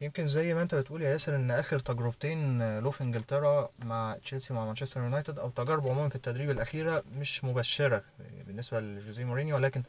يمكن 0.00 0.28
زي 0.28 0.54
ما 0.54 0.62
أنت 0.62 0.74
بتقول 0.74 1.02
يا 1.02 1.10
ياسر 1.10 1.36
إن 1.36 1.50
آخر 1.50 1.78
تجربتين 1.78 2.78
له 2.78 2.90
في 2.90 3.00
إنجلترا 3.00 3.70
مع 3.84 4.16
تشيلسي 4.22 4.52
ومع 4.54 4.64
مانشستر 4.64 5.00
يونايتد 5.00 5.38
أو 5.38 5.50
تجاربه 5.50 5.90
عموما 5.90 6.08
في 6.08 6.16
التدريب 6.16 6.50
الأخيرة 6.50 7.04
مش 7.18 7.44
مبشرة 7.44 8.02
بالنسبة 8.46 8.80
لجوزيه 8.80 9.24
مورينيو 9.24 9.56
ولكن 9.56 9.82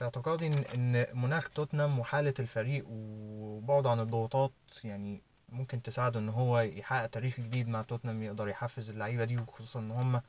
في 0.00 0.04
اعتقادي 0.04 0.46
ان 0.74 1.06
مناخ 1.14 1.48
توتنهام 1.50 1.98
وحالة 1.98 2.34
الفريق 2.38 2.84
وبعده 2.88 3.90
عن 3.90 4.00
الضغوطات 4.00 4.52
يعني 4.84 5.22
ممكن 5.48 5.82
تساعده 5.82 6.20
إن 6.20 6.28
هو 6.28 6.60
يحقق 6.60 7.06
تاريخ 7.06 7.40
جديد 7.40 7.68
مع 7.68 7.82
توتنهام 7.82 8.22
يقدر 8.22 8.48
يحفز 8.48 8.90
اللعيبة 8.90 9.24
دي 9.24 9.36
وخصوصا 9.36 9.80
إن 9.80 9.90
هم 9.90 10.22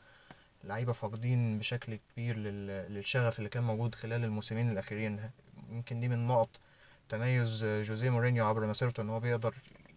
لعيبة 0.64 0.94
فاقدين 0.94 1.60
بشكل 1.60 1.96
كبير 1.96 2.38
لل- 2.38 2.94
للشغف 2.94 3.40
اللي 3.40 3.50
كان 3.50 3.64
موجود 3.64 3.96
خلال 3.96 4.24
الموسمين 4.24 4.72
الأخيرين. 4.72 5.30
يمكن 5.70 6.00
دي 6.00 6.08
من 6.08 6.28
نقط 6.28 6.50
تميز 7.10 7.64
جوزيه 7.66 8.10
مورينيو 8.10 8.46
عبر 8.48 8.68
مسيرته 8.68 9.02
إن 9.02 9.10
هو 9.10 9.20
بيقدر 9.20 9.56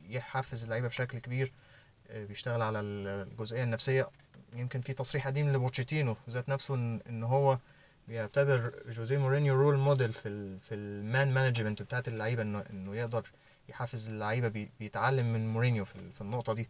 يحفز 0.09 0.63
اللعيبة 0.65 0.89
بشكل 0.89 1.19
كبير 1.19 1.53
آه، 2.11 2.25
بيشتغل 2.25 2.63
على 2.63 2.81
الجزئية 2.81 3.63
النفسية. 3.63 4.09
يمكن 4.53 4.81
في 4.81 4.93
تصريح 4.93 5.27
قديم 5.27 5.53
لبوتشيتينو 5.53 6.17
ذات 6.31 6.49
نفسه 6.49 6.75
إن 7.09 7.23
هو 7.25 7.59
بيعتبر 8.09 8.73
جوزيه 8.89 9.19
مورينيو 9.19 9.55
role 9.55 9.77
model 9.77 10.13
في 10.13 10.29
ال 10.29 10.61
في 10.61 10.75
ال 10.75 10.90
man 10.90 11.35
management 11.35 11.83
بتاعت 11.83 12.09
اللعيبة 12.09 12.43
انه 12.43 12.65
إنه 12.71 12.97
يقدر 12.97 13.31
يحفز 13.69 14.09
اللعيبة 14.09 14.49
بي 14.49 14.71
بيتعلم 14.81 15.33
من 15.33 15.49
مورينيو 15.53 15.85
في, 15.85 16.11
في 16.13 16.21
النقطة 16.21 16.53
دي. 16.53 16.69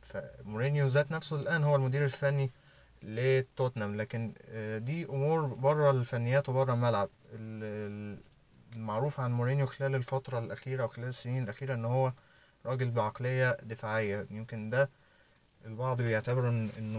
فمورينيو 0.00 0.86
ذات 0.86 1.12
نفسه 1.12 1.36
الآن 1.36 1.64
هو 1.64 1.76
المدير 1.76 2.04
الفني 2.04 2.50
لتوتنهام 3.02 3.96
لكن 3.96 4.32
آه، 4.48 4.78
دي 4.78 5.04
أمور 5.04 5.46
بره 5.46 5.90
الفنيات 5.90 6.48
وبره 6.48 6.72
الملعب. 6.74 7.08
ال- 7.32 7.64
ال- 7.64 8.18
المعروف 8.76 9.20
عن 9.20 9.32
مورينيو 9.32 9.66
خلال 9.66 9.94
الفترة 9.94 10.38
الأخيرة 10.38 10.84
وخلال 10.84 11.08
السنين 11.08 11.42
الأخيرة 11.44 11.74
إن 11.74 11.84
هو 11.84 12.12
راجل 12.66 12.90
بعقلية 12.90 13.56
دفاعية. 13.62 14.26
يمكن 14.30 14.70
ده 14.70 14.90
البعض 15.68 16.02
بيعتبر 16.02 16.48
إنه 16.48 16.98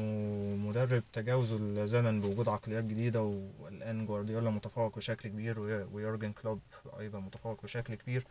مدرب 0.55 1.03
تجاوز 1.13 1.53
الزمن 1.53 2.21
بوجود 2.21 2.49
عقليات 2.49 2.85
جديدة 2.85 3.21
والآن 3.59 4.05
جوارديولا 4.05 4.49
متفوق 4.49 4.95
بشكل 4.95 5.29
كبير 5.29 5.59
وي- 5.59 5.83
ويورجن 5.93 6.31
كلوب 6.31 6.59
أيضا 6.99 7.19
متفوق 7.19 7.63
بشكل 7.63 7.95
كبير 7.95 8.23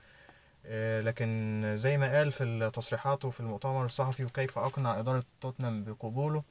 آه، 0.66 1.00
لكن 1.00 1.62
زي 1.78 1.97
ما 1.99 2.16
قال 2.16 2.33
في 2.33 2.71
تصريحاته 2.75 3.30
في 3.30 3.40
المؤتمر 3.40 3.85
الصحفي 3.85 4.25
وكيف 4.25 4.59
أقنع 4.59 4.99
إدارة 4.99 5.23
توتنهام 5.40 5.85
بقبوله 5.85 6.42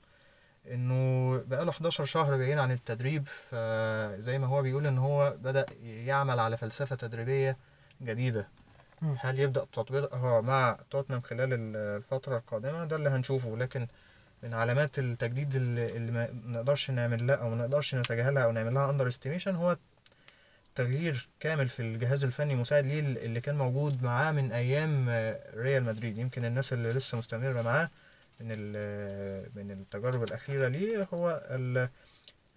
إنه 0.71 1.37
بقاله 1.37 1.71
11 1.71 2.05
شهر 2.05 2.37
بعيد 2.37 2.57
عن 2.57 2.71
التدريب 2.71 3.27
فزي 3.27 4.39
ما 4.39 4.47
هو 4.47 4.61
بيقول 4.61 4.87
إن 4.87 4.97
هو 4.97 5.35
بدأ 5.41 5.65
يعمل 5.81 6.39
على 6.39 6.57
فلسفة 6.57 6.95
تدريبية 6.95 7.57
جديدة. 8.01 8.47
هل 9.19 9.39
يبدأ 9.39 9.65
تطبيقها 9.73 10.41
مع 10.41 10.77
توتنهام 10.91 11.21
خلال 11.21 11.53
ال- 11.53 11.75
الفترة 11.75 12.37
القادمة 12.37 12.85
ده 12.85 12.95
اللي 12.95 13.09
هنشوفه. 13.09 13.57
لكن 13.57 13.87
من 14.43 14.53
علامات 14.53 14.99
التجديد 14.99 15.55
اللي 15.55 16.11
ما 16.11 16.27
نقدرش 16.45 16.91
نعمل 16.91 17.27
لها 17.27 17.35
أو 17.35 17.49
ما 17.49 17.55
نقدرش 17.55 17.95
نتجاهلها 17.95 18.43
أو 18.43 18.51
نعمل 18.51 18.73
لها 18.73 18.89
underestimation 18.89 19.55
هو 19.55 19.77
تغيير 20.75 21.27
كامل 21.39 21.67
في 21.67 21.79
الجهاز 21.81 22.23
الفني 22.23 22.55
مساعد 22.55 22.85
ليه 22.85 22.99
اللي 22.99 23.41
كان 23.41 23.57
موجود 23.57 24.03
معاه 24.03 24.31
من 24.31 24.51
أيام 24.51 25.05
آه، 25.09 25.39
ريال 25.55 25.83
مدريد. 25.83 26.17
يمكن 26.17 26.45
الناس 26.45 26.73
اللي 26.73 26.89
لسه 26.91 27.17
مستمرة 27.17 27.61
معاه 27.61 27.89
من 28.39 28.47
ال- 28.51 29.49
من 29.55 29.71
التجارب 29.71 30.23
الأخيرة 30.23 30.67
ليه 30.67 31.07
هو 31.13 31.41
ال- 31.51 31.89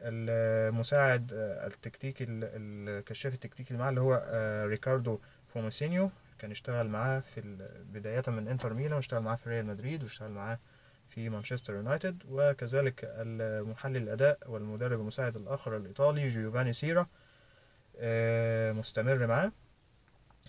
المساعد 0.03 1.33
آه، 1.33 1.67
التكتيكي 1.67 2.25
ال- 2.25 2.49
الكشاف 2.99 3.35
التكتيكي 3.35 3.71
اللي 3.71 3.79
معاه 3.81 3.91
اللي 3.91 4.01
هو 4.01 4.23
آه، 4.27 4.67
ريكاردو 4.67 5.19
فوميسينيو 5.55 6.11
كان 6.41 6.51
اشتغل 6.51 6.89
معاه 6.89 7.21
في 7.21 7.41
بداية 7.93 8.23
من 8.29 8.49
إنتر 8.49 8.75
ميلان 8.75 8.93
واشتغل 8.93 9.23
معاه 9.23 9.37
في 9.37 9.51
ريال 9.51 9.67
مدريد 9.67 10.03
واشتغل 10.03 10.31
معاه 10.31 10.59
في 11.09 11.29
مانشستر 11.29 11.75
يونايتد 11.75 12.23
وكذلك 12.31 13.01
المحلل 13.05 13.97
الأداء 13.97 14.39
والمدرب 14.47 15.01
المساعد 15.01 15.37
الآخر 15.37 15.77
الإيطالي 15.77 16.29
جيوفاني 16.29 16.73
سيرا 16.73 17.07
آه، 17.99 18.73
مستمر 18.73 19.27
معاه. 19.27 19.53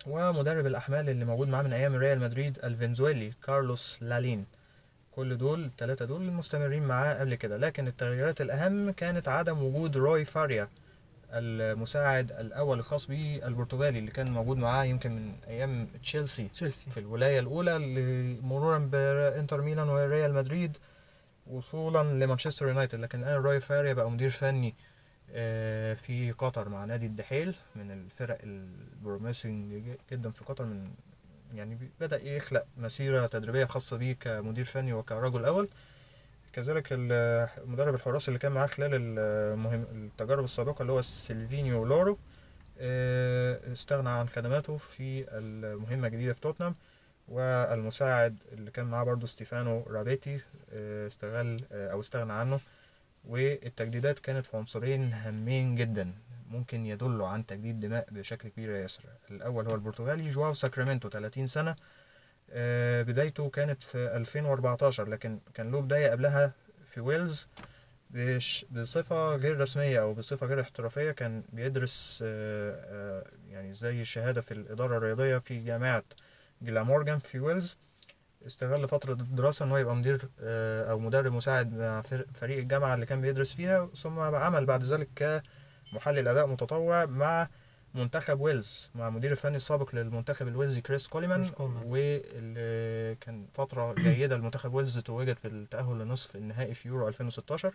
ومدرب 0.07 0.65
الأحمال 0.65 1.09
اللي 1.09 1.25
موجود 1.25 1.47
معاه 1.47 1.63
من 1.63 1.73
أيام 1.73 1.95
ريال 1.95 2.19
مدريد 2.19 2.59
الفنزويلي 2.63 3.33
كارلوس 3.43 4.03
لالين. 4.03 4.45
كل 5.11 5.37
دول 5.37 5.65
الثلاثة 5.65 6.05
دول 6.05 6.21
مستمرين 6.21 6.83
معاه 6.83 7.19
قبل 7.19 7.35
كده. 7.35 7.57
لكن 7.57 7.87
التغييرات 7.87 8.41
الأهم 8.41 8.91
كانت 8.91 9.27
عدم 9.27 9.63
وجود 9.63 9.97
روي 9.97 10.25
فاريا. 10.25 10.67
المساعد 11.33 12.31
الأول 12.31 12.79
الخاص 12.79 13.07
به 13.07 13.41
البرتغالي 13.45 13.99
اللي 13.99 14.11
كان 14.11 14.31
موجود 14.31 14.57
معاه 14.57 14.83
يمكن 14.83 15.11
من 15.11 15.33
أيام 15.47 15.87
تشيلسي 16.03 16.47
تشيلسي. 16.47 16.89
في 16.89 16.99
الولاية 16.99 17.39
الأولى 17.39 17.75
اللي 17.75 18.41
مرورا 18.41 18.77
بإنتر 18.77 19.61
ميلان 19.61 19.89
وريال 19.89 20.33
مدريد 20.33 20.77
وصولا 21.47 22.25
لمانشستر 22.25 22.67
يونايتد. 22.67 22.99
لكن 22.99 23.19
الآن 23.19 23.35
روي 23.41 23.59
فاريا 23.59 23.93
بقى 23.93 24.11
مدير 24.11 24.29
فني 24.29 24.75
آه، 25.33 25.93
في 25.93 26.31
قطر 26.31 26.69
مع 26.69 26.85
نادي 26.85 27.05
الدحيل 27.05 27.55
من 27.75 27.91
الفرق 27.91 28.37
ال 28.43 28.57
promising 28.57 29.83
جدا 30.11 30.31
في 30.31 30.43
قطر 30.45 30.65
من 30.65 30.91
يعني 31.53 31.77
بدأ 31.99 32.23
يخلق 32.23 32.65
مسيرة 32.77 33.27
تدريبية 33.27 33.65
خاصة 33.65 33.97
بيه 33.97 34.13
كمدير 34.13 34.63
فني 34.63 34.93
وكرجل 34.93 35.45
أول. 35.45 35.69
كذلك 36.53 36.87
مدرب 37.65 37.95
الحراس 37.95 38.27
اللي 38.27 38.39
كان 38.39 38.51
معاه 38.51 38.67
خلال 38.67 38.91
المهم 38.93 39.85
التجارب 39.91 40.43
السابقة 40.43 40.81
اللي 40.81 40.91
هو 40.93 41.01
سيلفينيو 41.01 41.85
لورو 41.85 42.17
آه، 42.79 43.71
استغنى 43.71 44.09
عن 44.09 44.29
خدماته 44.29 44.77
في 44.77 45.25
المهمة 45.37 46.07
الجديدة 46.07 46.33
في 46.33 46.41
توتنهام 46.41 46.75
والمساعد 47.27 48.37
اللي 48.51 48.71
كان 48.71 48.85
معاه 48.85 49.03
برضو 49.03 49.25
ستيفانو 49.27 49.83
رابيتي 49.87 50.39
آه، 50.73 51.07
استغل 51.07 51.63
آه، 51.71 51.91
أو 51.91 51.99
استغنى 51.99 52.33
عنه. 52.33 52.59
والتجديدات 53.27 54.19
كانت 54.19 54.45
في 54.45 54.57
عنصرين 54.57 55.13
هامين 55.13 55.75
جدا 55.75 56.13
ممكن 56.49 56.85
يدلوا 56.85 57.27
عن 57.27 57.45
تجديد 57.45 57.79
دماء 57.79 58.07
بشكل 58.11 58.49
كبير 58.49 58.69
يا 58.69 58.81
ياسر. 58.81 59.03
الأول 59.31 59.67
هو 59.67 59.75
البرتغالي 59.75 60.29
جواو 60.29 60.53
ساكرامنتو 60.53 61.09
30 61.09 61.47
سنة 61.47 61.75
بدايته 63.03 63.49
كانت 63.49 63.83
في 63.83 63.97
2014 64.17 65.07
لكن 65.09 65.39
كان 65.53 65.71
له 65.71 65.81
بداية 65.81 66.09
قبلها 66.11 66.51
في 66.85 67.01
ويلز 67.01 67.47
بصفة 68.71 69.35
غير 69.35 69.59
رسمية 69.59 70.01
أو 70.01 70.13
بصفة 70.13 70.47
غير 70.47 70.61
احترافية. 70.61 71.11
كان 71.11 71.43
بيدرس 71.53 72.19
آه، 72.25 72.75
آه، 72.85 73.25
يعني 73.49 73.73
زي 73.73 74.01
الشهادة 74.01 74.41
في 74.41 74.51
الإدارة 74.53 74.97
الرياضية 74.97 75.37
في 75.37 75.59
جامعة 75.63 76.03
جلامورجان 76.61 77.19
في 77.19 77.39
ويلز. 77.39 77.77
استغل 78.47 78.87
فترة 78.87 79.13
الدراسة 79.13 79.65
إن 79.65 79.71
هو 79.71 79.77
يبقى 79.77 79.95
مدير 79.95 80.29
آه، 80.41 80.91
أو 80.91 80.99
مدرب 80.99 81.31
مساعد 81.33 81.73
مع 81.73 82.01
فر- 82.01 82.25
فريق 82.33 82.57
الجامعة 82.57 82.93
اللي 82.95 83.05
كان 83.05 83.21
بيدرس 83.21 83.55
فيها 83.55 83.89
ثم 83.95 84.19
عمل 84.19 84.65
بعد 84.65 84.83
ذلك 84.83 85.09
كمحلل 85.91 86.27
أداء 86.27 86.47
متطوع 86.47 87.05
مع 87.05 87.49
منتخب 87.95 88.41
ويلز 88.41 88.89
مع 88.95 89.09
مدير 89.09 89.31
الفني 89.31 89.55
السابق 89.55 89.95
للمنتخب 89.95 90.47
الويلزي 90.47 90.81
كريس 90.81 91.07
كوليمان. 91.07 91.41
واللي 91.85 93.15
كان 93.15 93.45
فترة 93.53 93.93
جيدة 93.93 94.37
لمنتخب 94.37 94.73
ويلز 94.73 94.99
توجت 94.99 95.37
بالتأهل 95.43 95.99
لنصف 95.99 96.35
النهائي 96.35 96.73
في 96.73 96.87
يورو 96.87 97.07
2016 97.07 97.73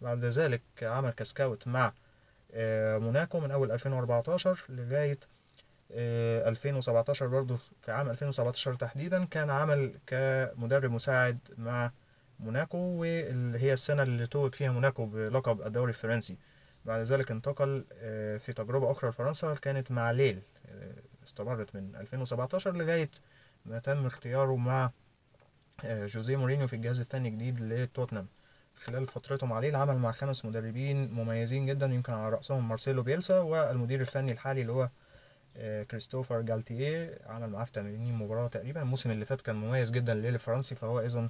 بعد 0.00 0.24
ذلك 0.24 0.62
عمل 0.82 1.10
ك 1.10 1.20
scout 1.20 1.68
مع 1.68 1.92
آه، 2.52 2.98
موناكو 2.98 3.40
من 3.40 3.50
أول 3.50 3.72
2014 3.72 4.58
لغاية 4.68 5.18
آه، 5.92 6.48
2017 6.48 7.26
برضو 7.26 7.56
في 7.82 7.92
عام 7.92 8.10
2017 8.10 8.74
تحديدا. 8.74 9.24
كان 9.24 9.50
عمل 9.50 9.94
كمدرب 10.06 10.90
مساعد 10.90 11.38
مع 11.58 11.90
موناكو 12.40 12.78
واللي 12.78 13.58
هي 13.58 13.72
السنة 13.72 14.02
اللي 14.02 14.26
توج 14.26 14.54
فيها 14.54 14.70
موناكو 14.72 15.06
بلقب 15.06 15.66
الدوري 15.66 15.88
الفرنسي. 15.88 16.38
بعد 16.84 17.00
ذلك 17.00 17.30
انتقل 17.30 17.84
آه، 17.92 18.36
في 18.36 18.52
تجربة 18.52 18.90
أخرى 18.90 19.10
لفرنسا 19.10 19.54
كانت 19.54 19.90
مع 19.90 20.10
ليل 20.10 20.42
آه، 20.66 20.92
استمرت 21.24 21.74
من 21.74 21.96
2017 21.96 22.76
لغاية 22.76 23.10
ما 23.66 23.78
تم 23.78 24.06
اختياره 24.06 24.56
مع 24.56 24.90
آه، 25.84 26.06
جوزيه 26.06 26.36
مورينيو 26.36 26.66
في 26.66 26.76
الجهاز 26.76 27.00
الفني 27.00 27.28
الجديد 27.28 27.60
لتوتنهام. 27.60 28.26
خلال 28.76 29.06
فترته 29.06 29.46
مع 29.46 29.58
ليل 29.60 29.76
عمل 29.76 29.96
مع 29.98 30.12
خمس 30.12 30.44
مدربين 30.44 31.12
مميزين 31.12 31.66
جدا 31.66 31.86
يمكن 31.86 32.12
على 32.12 32.34
رأسهم 32.34 32.68
مارسيلو 32.68 33.02
بيلسا 33.02 33.38
والمدير 33.38 34.00
الفني 34.00 34.32
الحالي 34.32 34.60
اللي 34.60 34.72
هو 34.72 34.88
كريستوفر 35.90 36.40
جالتيه 36.40 37.18
عمل 37.26 37.50
معاه 37.50 37.64
في 37.64 37.72
80 37.72 38.12
مباراة 38.12 38.48
تقريبا. 38.48 38.82
الموسم 38.82 39.10
اللي 39.10 39.24
فات 39.24 39.40
كان 39.40 39.56
مميز 39.56 39.90
جدا 39.90 40.14
لليل 40.14 40.34
الفرنسي 40.34 40.74
فهو 40.74 41.00
اذا 41.00 41.28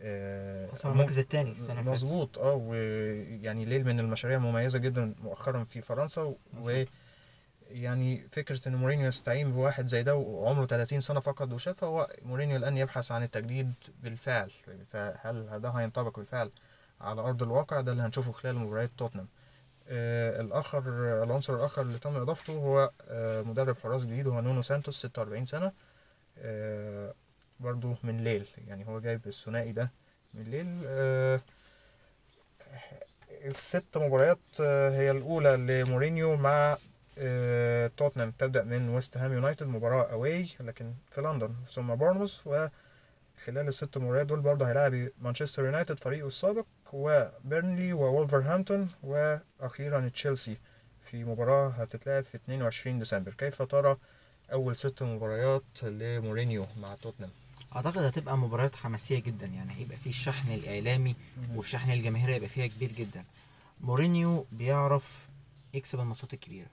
آه، 0.00 0.68
المركز 0.84 1.18
الثاني 1.18 1.50
السنة. 1.52 1.82
مظبوط. 1.82 2.38
آه 2.38 2.52
ويعني 2.54 3.64
ليل 3.64 3.84
من 3.84 4.00
المشاريع 4.00 4.36
المميزه 4.36 4.78
جدا 4.78 5.14
مؤخرا 5.22 5.64
في 5.64 5.80
فرنسا 5.80 6.22
و 6.22 6.36
مظبوط. 6.52 6.86
يعني 7.70 8.28
فكرة 8.28 8.68
إن 8.68 8.74
مورينيو 8.76 9.06
يستعين 9.08 9.52
بواحد 9.52 9.86
زي 9.86 10.02
ده 10.02 10.14
وعمره 10.14 10.66
30 10.66 11.00
سنة 11.00 11.20
فقط 11.20 11.52
وشاف 11.52 11.84
هو 11.84 12.10
مورينيو 12.22 12.56
الآن 12.56 12.76
يبحث 12.76 13.12
عن 13.12 13.22
التجديد 13.22 13.72
بالفعل. 14.02 14.50
فهل 14.86 15.60
ده 15.60 15.68
هينطبق 15.70 16.16
بالفعل 16.18 16.50
على 17.00 17.20
أرض 17.20 17.42
الواقع؟ 17.42 17.80
ده 17.80 17.92
اللي 17.92 18.02
هنشوفه 18.02 18.32
خلال 18.32 18.56
مباريات 18.56 18.90
توتنهام. 18.98 19.28
آه 19.88 20.40
الآخر 20.40 20.82
العنصر 21.22 21.54
الآخر 21.54 21.82
اللي 21.82 21.98
تم 21.98 22.16
إضافته 22.16 22.52
هو 22.52 22.90
آه 23.08 23.42
مدرب 23.42 23.76
حراس 23.82 24.04
جديد 24.06 24.26
هو 24.26 24.40
نونو 24.40 24.62
سانتوس 24.62 24.98
46 25.06 25.46
سنة. 25.46 25.72
آه 26.38 27.14
برضو 27.60 27.94
من 28.02 28.24
ليل 28.24 28.46
يعني 28.68 28.86
هو 28.86 29.00
جايب 29.00 29.20
الثنائي 29.26 29.72
ده 29.72 29.90
من 30.34 30.42
ليل 30.42 30.82
آه 30.86 31.40
الست 33.44 33.84
مباريات 33.96 34.38
آه، 34.60 34.90
هي 34.90 35.10
الأولى 35.10 35.56
لمورينيو 35.56 36.36
مع 36.36 36.78
آه، 37.18 37.90
توتنهام 37.96 38.30
تبدأ 38.30 38.62
من 38.64 38.88
ويست 38.88 39.16
هام 39.16 39.32
يونايتد 39.32 39.66
مباراة 39.66 40.12
away 40.12 40.48
لكن 40.60 40.92
في 41.10 41.20
لندن 41.20 41.54
ثم 41.70 41.94
بورنموث 41.94 42.46
وخلال 42.46 43.68
الست 43.68 43.98
مباريات 43.98 44.26
دول 44.26 44.40
برضه 44.40 44.68
هيلاعب 44.68 45.08
مانشستر 45.22 45.64
يونايتد 45.64 46.00
فريقه 46.00 46.26
السابق 46.26 46.66
وبيرنلي 46.92 47.92
وولفرهامبتون 47.92 48.88
وأخيرا 49.02 50.08
تشيلسي 50.08 50.56
في 51.02 51.24
مباراة 51.24 51.68
هتتلعب 51.68 52.22
في 52.22 52.34
22 52.34 52.98
ديسمبر 52.98 53.32
كيف 53.32 53.62
ترى 53.62 53.96
أول 54.52 54.76
ست 54.76 55.02
مباريات 55.02 55.62
لمورينيو 55.82 56.66
مع 56.80 56.94
توتنهام؟ 56.94 57.32
أعتقد 57.76 57.98
هتبقى 57.98 58.38
مباريات 58.38 58.76
حماسية 58.76 59.18
جدا 59.18 59.46
يعني 59.46 59.72
هيبقى 59.74 59.96
فيه 59.96 60.10
الشحن 60.10 60.52
الإعلامي 60.54 61.14
والشحن 61.54 61.90
الجماهيري 61.90 62.34
هيبقى 62.34 62.48
فيها 62.48 62.66
كبير 62.66 62.92
جدا 62.92 63.24
مورينيو 63.80 64.46
بيعرف 64.52 65.28
يكسب 65.74 66.00
الماتشات 66.00 66.34
الكبيرة. 66.34 66.66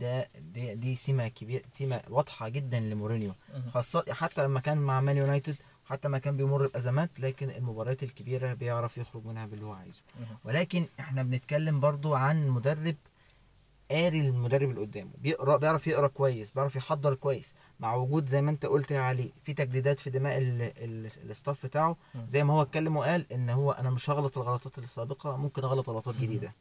ده 0.00 0.28
دي, 0.54 0.74
دي 0.74 0.96
سمه 0.96 1.28
كبيره 1.28 1.62
سمه 1.72 2.00
واضحة 2.08 2.48
جدا 2.48 2.80
لمورينيو. 2.80 3.34
خاصة 3.74 4.04
حتى 4.10 4.44
لما 4.44 4.60
كان 4.60 4.78
مع 4.78 5.00
مان 5.00 5.16
يونايتد 5.16 5.56
حتى 5.84 6.08
ما 6.08 6.18
كان 6.18 6.36
بيمر 6.36 6.66
بأزمات 6.66 7.10
لكن 7.18 7.50
المباريات 7.50 8.02
الكبيرة 8.02 8.54
بيعرف 8.54 8.98
يخرج 8.98 9.24
منها 9.26 9.46
باللي 9.46 9.64
هو 9.64 9.72
عايزه. 9.72 10.02
ولكن 10.44 10.86
إحنا 11.00 11.22
بنتكلم 11.22 11.80
برضو 11.80 12.14
عن 12.14 12.48
مدرب 12.48 12.96
قاري 13.90 14.20
المدرب 14.20 14.70
اللي 14.70 14.80
قدامه. 14.80 15.10
بيقرا 15.18 15.56
بيعرف 15.56 15.86
يقرأ 15.86 16.06
كويس 16.08 16.50
بيعرف 16.50 16.76
يحضر 16.76 17.14
كويس. 17.14 17.54
مع 17.80 17.94
وجود 17.94 18.28
زي 18.28 18.42
ما 18.42 18.50
انت 18.50 18.66
قلت 18.66 18.90
يا 18.90 19.00
علي 19.00 19.32
في 19.42 19.54
تجديدات 19.54 20.00
في 20.00 20.10
دماء 20.10 20.38
ال- 20.38 20.62
ال- 20.62 21.10
الاستاف 21.24 21.66
بتاعه. 21.66 21.96
زي 22.28 22.44
ما 22.44 22.54
هو 22.54 22.62
اتكلم 22.62 22.96
وقال 22.96 23.32
إن 23.32 23.50
هو 23.50 23.72
أنا 23.72 23.90
مش 23.90 24.10
هغلط 24.10 24.38
الغلطات 24.38 24.78
السابقة 24.78 25.36
ممكن 25.36 25.62
أغلط 25.64 25.90
غلطات 25.90 26.14
جديدة. 26.16 26.52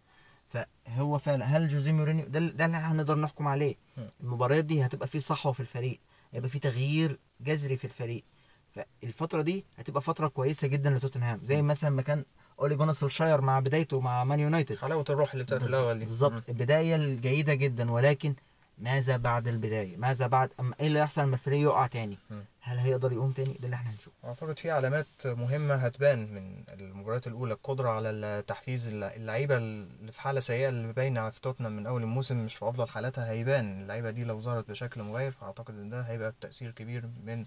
فهو 0.47 1.17
فعلا 1.17 1.45
هل 1.45 1.67
جوزيه 1.67 1.91
مورينيو 1.91 2.25
ده 2.27 2.39
ده 2.39 2.65
اللي 2.65 2.77
هنقدر 2.77 3.15
نحكم 3.17 3.47
عليه. 3.47 3.75
المباريات 4.23 4.65
دي 4.65 4.85
هتبقى 4.85 5.07
في 5.07 5.19
صحوة 5.19 5.51
في 5.53 5.59
الفريق 5.59 5.99
هيبقى 6.33 6.49
في 6.49 6.59
تغيير 6.59 7.19
جذري 7.41 7.77
في 7.77 7.85
الفريق. 7.85 8.23
فالفترة 8.71 9.41
دي 9.41 9.65
هتبقى 9.77 10.01
فترة 10.01 10.27
كويسة 10.27 10.67
جدا 10.67 10.89
لتوتنهام. 10.89 11.39
زي 11.43 11.61
مثلا 11.61 11.89
ما 11.89 12.01
كان 12.01 12.25
اولي 12.59 12.75
جونر 12.75 12.93
سولشاير 12.93 13.41
مع 13.41 13.59
بدايته 13.59 13.99
مع 13.99 14.23
مان 14.23 14.39
يونايتد 14.39 14.77
حلاوة 14.77 15.05
الروح 15.09 15.31
اللي 15.31 15.43
بتاعت 15.43 15.61
في 15.61 15.67
الأول 15.69 15.99
دي. 15.99 16.05
بالظبط. 16.05 16.43
البداية 16.49 16.95
الجيدة 16.95 17.53
جدا 17.53 17.91
ولكن 17.91 18.33
ماذا 18.77 19.17
بعد 19.17 19.47
البداية؟ 19.47 19.97
ماذا 19.97 20.27
بعد 20.27 20.49
اما 20.59 20.75
إيه 20.79 20.87
اللي 20.87 20.99
يحصل 20.99 21.21
لما 21.21 21.33
الفريق 21.33 21.59
يقع 21.61 21.87
تاني؟ 21.87 22.17
مم. 22.29 22.43
هل 22.61 22.77
هيقدر 22.77 23.11
يقوم 23.11 23.31
تاني؟ 23.31 23.53
ده 23.59 23.65
اللي 23.65 23.75
إحنا 23.75 23.91
هنشوفه. 23.91 24.11
أعتقد 24.25 24.59
في 24.59 24.71
علامات 24.71 25.05
مهمة 25.25 25.75
هتبان 25.75 26.33
من 26.33 26.63
المباريات 26.79 27.27
الأولى 27.27 27.53
القدرة 27.53 27.89
على 27.89 28.43
تحفيز 28.47 28.87
اللعيبة 28.87 29.57
اللي 29.57 30.11
في 30.11 30.21
حالة 30.21 30.39
سيئة 30.39 30.69
اللي 30.69 30.93
باينة 30.93 31.29
في 31.29 31.41
توتنهام 31.41 31.75
من 31.75 31.85
أول 31.87 32.01
الموسم 32.01 32.37
مش 32.45 32.55
في 32.55 32.65
أفضل 32.69 32.87
حالاتها 32.87 33.31
هيبان. 33.31 33.81
اللعيبة 33.81 34.09
دي 34.11 34.23
لو 34.23 34.39
ظهرت 34.39 34.69
بشكل 34.69 35.01
مغاير 35.03 35.31
فأعتقد 35.31 35.73
إن 35.73 35.89
ده 35.89 36.01
هيبقى 36.01 36.31
بتأثير 36.31 36.71
كبير 36.71 37.05
من 37.25 37.43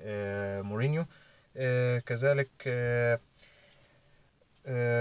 آه، 0.00 0.60
مورينيو. 0.62 1.04
آه، 1.56 1.98
كذلك 1.98 2.48
آه، 2.66 3.20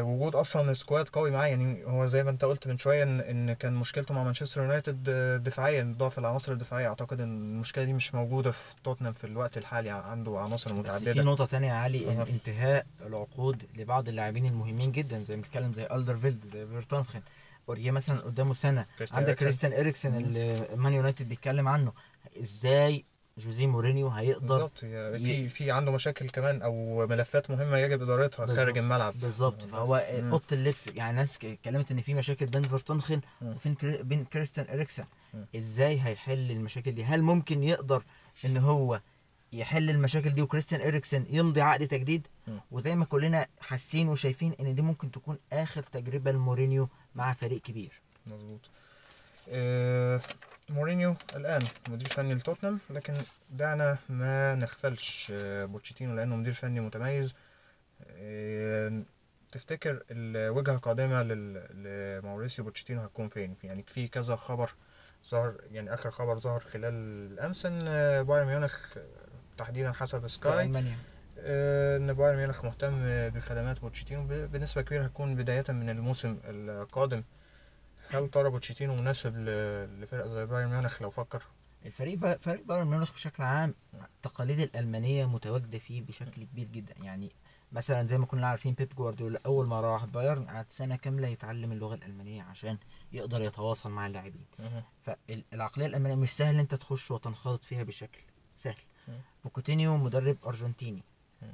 وجود 0.02 0.36
أصلا 0.36 0.74
squad 0.74 1.10
قوي 1.10 1.32
معاه. 1.32 1.48
يعني 1.48 1.86
هو 1.86 2.06
زي 2.06 2.24
ما 2.24 2.30
أنت 2.30 2.46
قلت 2.46 2.68
من 2.68 2.78
شوية 2.78 3.04
ان 3.04 3.20
إن 3.20 3.54
كان 3.54 3.74
مشكلته 3.74 4.14
مع 4.14 4.24
مانشستر 4.24 4.62
يونايتد 4.62 5.06
آه، 5.10 5.38
دفاعيا 5.38 5.96
ضعف 5.98 6.20
العناصر 6.20 6.52
الدفاعية. 6.52 6.88
أعتقد 6.88 7.22
إن 7.22 7.38
المشكلة 7.38 7.84
دي 7.84 7.94
مش 7.94 8.16
موجودة 8.16 8.52
في 8.52 8.76
توتنهام 8.84 9.14
في 9.14 9.24
الوقت 9.24 9.58
الحالي 9.58 9.90
عنده 9.90 10.40
عناصر 10.40 10.74
بس 10.74 10.80
متعددة. 10.80 11.14
في 11.14 11.20
نقطة 11.20 11.46
تانية 11.46 11.68
يا 11.68 11.74
علي 11.74 12.10
أها. 12.12 12.24
انتهاء 12.30 12.86
العقود 13.06 13.64
لبعض 13.78 14.08
اللاعبين 14.08 14.46
المهمين 14.46 14.92
جدا 14.92 15.24
زي 15.24 15.36
ما 15.36 15.42
بنتكلم 15.42 15.74
زي 15.74 15.88
ألدرفيرلد 15.92 16.46
زي 16.54 16.66
فيرتونخن 16.66 17.22
اوريه 17.70 17.92
مثلا 17.92 18.20
قدامه 18.20 18.54
سنة. 18.54 18.86
عندك. 19.12 19.36
كريستيان 19.36 19.74
إريكسن 19.74 20.16
اللي 20.18 20.68
مان 20.76 20.94
يونايتد 20.94 21.30
بيتكلم 21.30 21.68
عنه. 21.68 21.94
إزاي 22.42 23.06
جوزيه 23.38 23.68
مورينيو 23.68 24.08
هيقدر 24.08 24.48
بالظبط 24.56 24.80
في 24.80 25.50
في 25.50 25.72
عنده 25.72 25.92
مشاكل 25.92 26.30
كمان 26.30 26.62
أو 26.62 27.08
ملفات 27.08 27.52
مهمة 27.52 27.78
يجب 27.78 28.02
إدارتها. 28.02 28.46
خارج 28.56 28.78
الملعب 28.78 29.14
بالظبط 29.22 29.64
فهو 29.64 30.06
مم. 30.20 30.32
أوضة 30.32 30.44
اللبس 30.52 30.88
يعني 30.96 31.18
ناس 31.18 31.36
اتكلمت 31.46 31.92
إن 31.92 32.02
في 32.02 32.14
مشاكل 32.14 32.46
بين 32.46 32.64
فيرتونخن 32.64 33.22
مم. 33.42 33.56
وبين 33.56 33.76
كري- 33.76 34.04
بين 34.04 34.26
كريستيان 34.26 34.68
إريكسن. 34.70 35.04
إزاي 35.56 36.02
هيحل 36.04 36.52
المشاكل 36.52 36.92
دي 36.92 37.04
هل 37.04 37.22
ممكن 37.22 37.64
يقدر 37.64 38.04
إن 38.46 38.58
هو 38.58 39.02
يحل 39.54 39.90
المشاكل 39.90 40.30
دي 40.30 40.42
وكريستيان 40.42 40.82
إريكسن 40.82 41.26
يمضي 41.30 41.62
عقد 41.62 41.88
تجديد. 41.88 42.28
وزي 42.72 42.96
ما 42.96 43.06
كلنا 43.06 43.48
حاسين 43.60 44.10
وشايفين 44.10 44.54
إن 44.60 44.76
دي 44.76 44.82
ممكن 44.82 45.12
تكون 45.12 45.38
آخر 45.54 45.84
تجربة 45.84 46.32
لمورينيو 46.32 46.90
مع 47.16 47.34
فريق 47.34 47.62
كبير 47.62 47.92
مظبوط 48.28 48.70
آه، 49.50 50.22
مورينيو 50.70 51.16
الآن 51.36 51.62
مدير 51.90 52.08
فني 52.08 52.34
لتوتنهام 52.34 52.80
لكن 52.90 53.14
دعنا 53.52 53.98
ما 54.10 54.56
نغفلش 54.56 55.32
آه، 55.36 55.66
بوتشيتينو 55.66 56.16
لأنه 56.16 56.36
مدير 56.36 56.54
فني 56.54 56.80
متميز. 56.80 57.34
آه، 58.12 59.02
تفتكر 59.52 60.04
الوجهة 60.12 60.74
القادمة 60.74 61.24
لل- 61.24 61.64
لماوريسيو 62.20 62.66
بوتشيتينو 62.66 63.02
هتكون 63.02 63.28
فين؟ 63.30 63.56
يعني 63.64 63.84
في 63.88 64.08
كذا 64.08 64.36
خبر 64.36 64.70
ظهر 65.30 65.56
يعني 65.72 65.94
آخر 65.94 66.12
خبر 66.12 66.40
ظهر 66.40 66.60
خلال 66.60 66.94
الامس 67.34 67.66
إن 67.66 67.82
آه، 67.88 68.22
بايرن 68.22 68.48
ميونخ 68.48 68.98
تحديدا 69.58 69.92
حسب 69.92 70.28
سكاي 70.28 70.64
ألمانيا. 70.64 70.98
إن 71.40 72.14
بايرن 72.14 72.38
ميونخ 72.38 72.66
مهتم 72.66 73.00
بخدمات 73.30 73.80
بوتشيتينو 73.80 74.28
بنسبة 74.48 74.82
كبيرة 74.82 75.04
هتكون 75.04 75.36
بداية 75.36 75.64
من 75.70 75.90
الموسم 75.90 76.38
القادم. 76.46 77.24
هل 78.10 78.28
ترى 78.28 78.50
بوتشيتينو 78.50 78.96
مناسب 78.96 79.38
لفرقة 80.00 80.28
زي 80.28 80.46
بايرن 80.46 80.70
ميونخ 80.70 81.02
لو 81.02 81.10
فكر. 81.10 81.44
الفريق 81.86 82.18
با... 82.18 82.38
فريق 82.38 82.66
بايرن 82.66 82.88
ميونخ 82.88 83.14
بشكل 83.14 83.44
عام 83.44 83.74
التقاليد 83.94 84.60
الألمانية 84.60 85.26
متواجدة 85.26 85.80
فيه 85.80 86.02
بشكل 86.02 86.44
كبير 86.44 86.68
جدا. 86.68 86.94
يعني 87.02 87.32
مثلا 87.72 88.08
زي 88.08 88.18
ما 88.18 88.26
كنا 88.26 88.48
عارفين 88.48 88.74
بيب 88.74 88.96
جوارديولا 88.96 89.40
أول 89.46 89.68
ما 89.68 89.82
راح 89.82 90.06
بايرن 90.06 90.48
قعد 90.48 90.72
سنة 90.72 90.96
كاملة 90.96 91.28
يتعلم 91.28 91.72
اللغة 91.72 91.96
الألمانية 91.96 92.44
عشان 92.44 92.78
يقدر 93.12 93.42
يتواصل 93.42 93.90
مع 93.90 94.08
اللاعبين. 94.08 94.46
فالعقلية 95.04 95.86
الألمانية 95.86 96.16
مش 96.16 96.30
سهل 96.30 96.60
أنت 96.60 96.76
تخش 96.76 97.12
وتنخرط 97.12 97.64
فيها 97.64 97.84
بشكل 97.84 98.22
سهل. 98.56 98.78
بوتشيتينو 99.44 99.98
مدرب 99.98 100.38
أرجنتيني. 100.46 101.04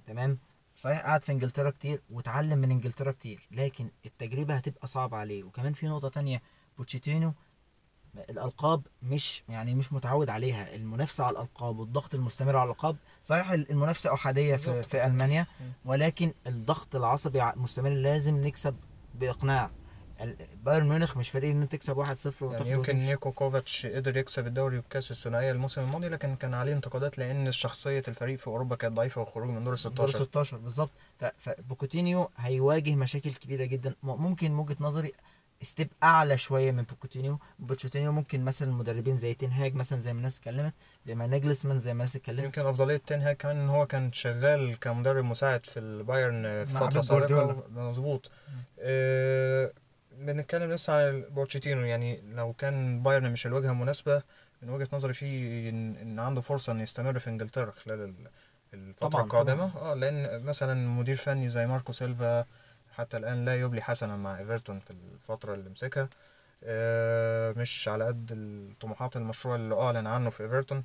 تمام؟ 0.08 0.38
صحيح 0.76 1.00
قعد 1.00 1.24
في 1.24 1.32
انجلترا 1.32 1.70
كتير 1.70 2.02
وتعلم 2.10 2.60
من 2.60 2.72
انجلترا 2.72 3.12
كتير 3.12 3.48
لكن 3.52 3.90
التجربة 4.06 4.56
هتبقى 4.56 4.88
صعبة 4.88 5.18
عليه 5.18 5.44
وكمان 5.44 5.74
في 5.74 5.88
نقطة 5.88 6.10
تانية 6.10 6.42
بوتشيتينو 6.78 7.34
الألقاب 8.30 8.88
مش 9.04 9.44
يعني 9.50 9.76
مش 9.76 9.94
متعود 9.94 10.30
عليها 10.30 10.76
المنافسة 10.76 11.24
على 11.24 11.34
الألقاب 11.38 11.78
والضغط 11.80 12.16
المستمر 12.16 12.56
على 12.58 12.66
الألقاب 12.66 12.96
صحيح 13.24 13.52
المنافسة 13.52 14.14
أحادية 14.14 14.56
في. 14.56 14.84
في 14.84 15.06
ألمانيا. 15.06 15.46
ولكن 15.86 16.34
الضغط 16.48 16.96
العصبي 16.96 17.52
مستمر 17.56 17.90
لازم 17.90 18.42
نكسب 18.42 18.76
بإقناع 19.16 19.72
بايرن 20.64 20.90
ميونخ 20.90 21.18
مش 21.18 21.30
فريق 21.30 21.52
إن 21.52 21.62
أنت 21.62 21.72
تكسب 21.72 22.06
1-0 22.06 22.42
يعني 22.42 22.72
يمكن. 22.72 22.96
نيكو 22.96 23.32
كوفاتش 23.32 23.86
قدر 23.86 24.18
يكسب 24.18 24.48
الدوري 24.48 24.80
والكاس 24.80 25.12
الثنائية 25.12 25.52
الموسم 25.52 25.82
الماضي 25.82 26.10
لكن 26.10 26.36
كان 26.36 26.54
عليه 26.54 26.74
انتقادات 26.74 27.18
لأن 27.18 27.52
شخصية 27.52 28.04
الفريق 28.08 28.40
في 28.40 28.48
أوروبا 28.48 28.76
كانت 28.76 28.96
ضعيفة 28.98 29.22
والخروج 29.22 29.50
من 29.50 29.64
دور 29.64 29.74
ال 29.74 29.96
دور 29.96 30.08
16 30.08 30.24
16 30.24 30.58
بالظبط 30.58 30.92
فبوتشيتينو 31.38 32.30
هيواجه 32.38 32.96
مشاكل 32.96 33.34
كبيرة 33.34 33.66
جدا. 33.66 33.96
ممكن 34.04 34.52
من 34.52 34.60
وجهة 34.60 34.78
نظري 34.80 35.12
step 35.62 35.92
أعلى 36.04 36.38
شوية 36.38 36.72
من 36.72 36.84
بوتشيتينو. 36.84 37.40
بوتشيتينو 37.60 38.12
ممكن 38.12 38.46
مثلا 38.46 38.72
مدربين 38.72 39.18
زي 39.18 39.34
تين 39.34 39.52
هاج 39.52 39.76
مثلا 39.76 40.00
زي 40.00 40.14
ما 40.14 40.18
الناس 40.18 40.38
اتكلمت 40.38 40.74
زي 41.06 41.16
ما 41.16 41.28
نيجلسمان 41.28 41.80
زي 41.80 41.94
ما 41.94 41.98
الناس 41.98 42.16
اتكلمت. 42.16 42.44
يمكن 42.44 42.62
أفضلية 42.62 42.98
تين 42.98 43.22
هاج 43.22 43.36
كمان 43.36 43.58
إن 43.58 43.70
هو 43.70 43.86
كان 43.86 44.12
شغال 44.12 44.80
كمدرب 44.80 45.24
مساعد 45.24 45.66
في 45.66 45.80
البايرن 45.80 46.66
في 46.66 46.74
فتره 46.74 47.02
سابقه. 47.02 47.64
مظبوط. 47.70 48.32
بنتكلم 50.18 50.72
لسه 50.72 51.08
عن 51.08 51.22
بوتشيتينو 51.30 51.82
يعني 51.86 52.22
لو 52.22 52.54
كان 52.54 53.04
بايرن 53.04 53.32
مش 53.32 53.48
الوجهة 53.48 53.72
المناسبة 53.72 54.22
من 54.62 54.70
وجهة 54.70 54.88
نظري 54.94 55.14
فيه 55.14 55.70
إن, 55.70 55.96
إن 55.96 56.20
عنده 56.20 56.42
فرصة 56.42 56.72
ان 56.74 56.80
يستمر 56.80 57.20
في 57.20 57.30
إنجلترا 57.30 57.72
خلال 57.72 58.02
ال- 58.02 58.28
الفترة 58.74 59.08
طبعاً، 59.10 59.24
القادمة. 59.24 59.78
آه 59.78 59.94
لأن 59.94 60.44
مثلا 60.44 60.88
مدير 60.90 61.16
فني 61.16 61.50
زي 61.50 61.68
ماركو 61.68 61.92
سيلفا 61.92 62.46
حتى 62.94 63.18
الآن 63.18 63.46
لا 63.46 63.60
يبلي 63.62 63.82
حسنا 63.82 64.18
مع 64.18 64.40
إيفرتون 64.40 64.80
في 64.80 64.92
الفترة 64.92 65.54
اللي 65.54 65.70
مسكها 65.70 66.10
آه، 66.64 67.52
مش 67.58 67.88
على 67.88 68.06
قد 68.06 68.30
الطموحات 68.32 69.18
المشروع 69.18 69.56
اللي 69.56 69.76
أعلن 69.82 70.08
عنه 70.08 70.30
في 70.30 70.44
إيفرتون. 70.44 70.84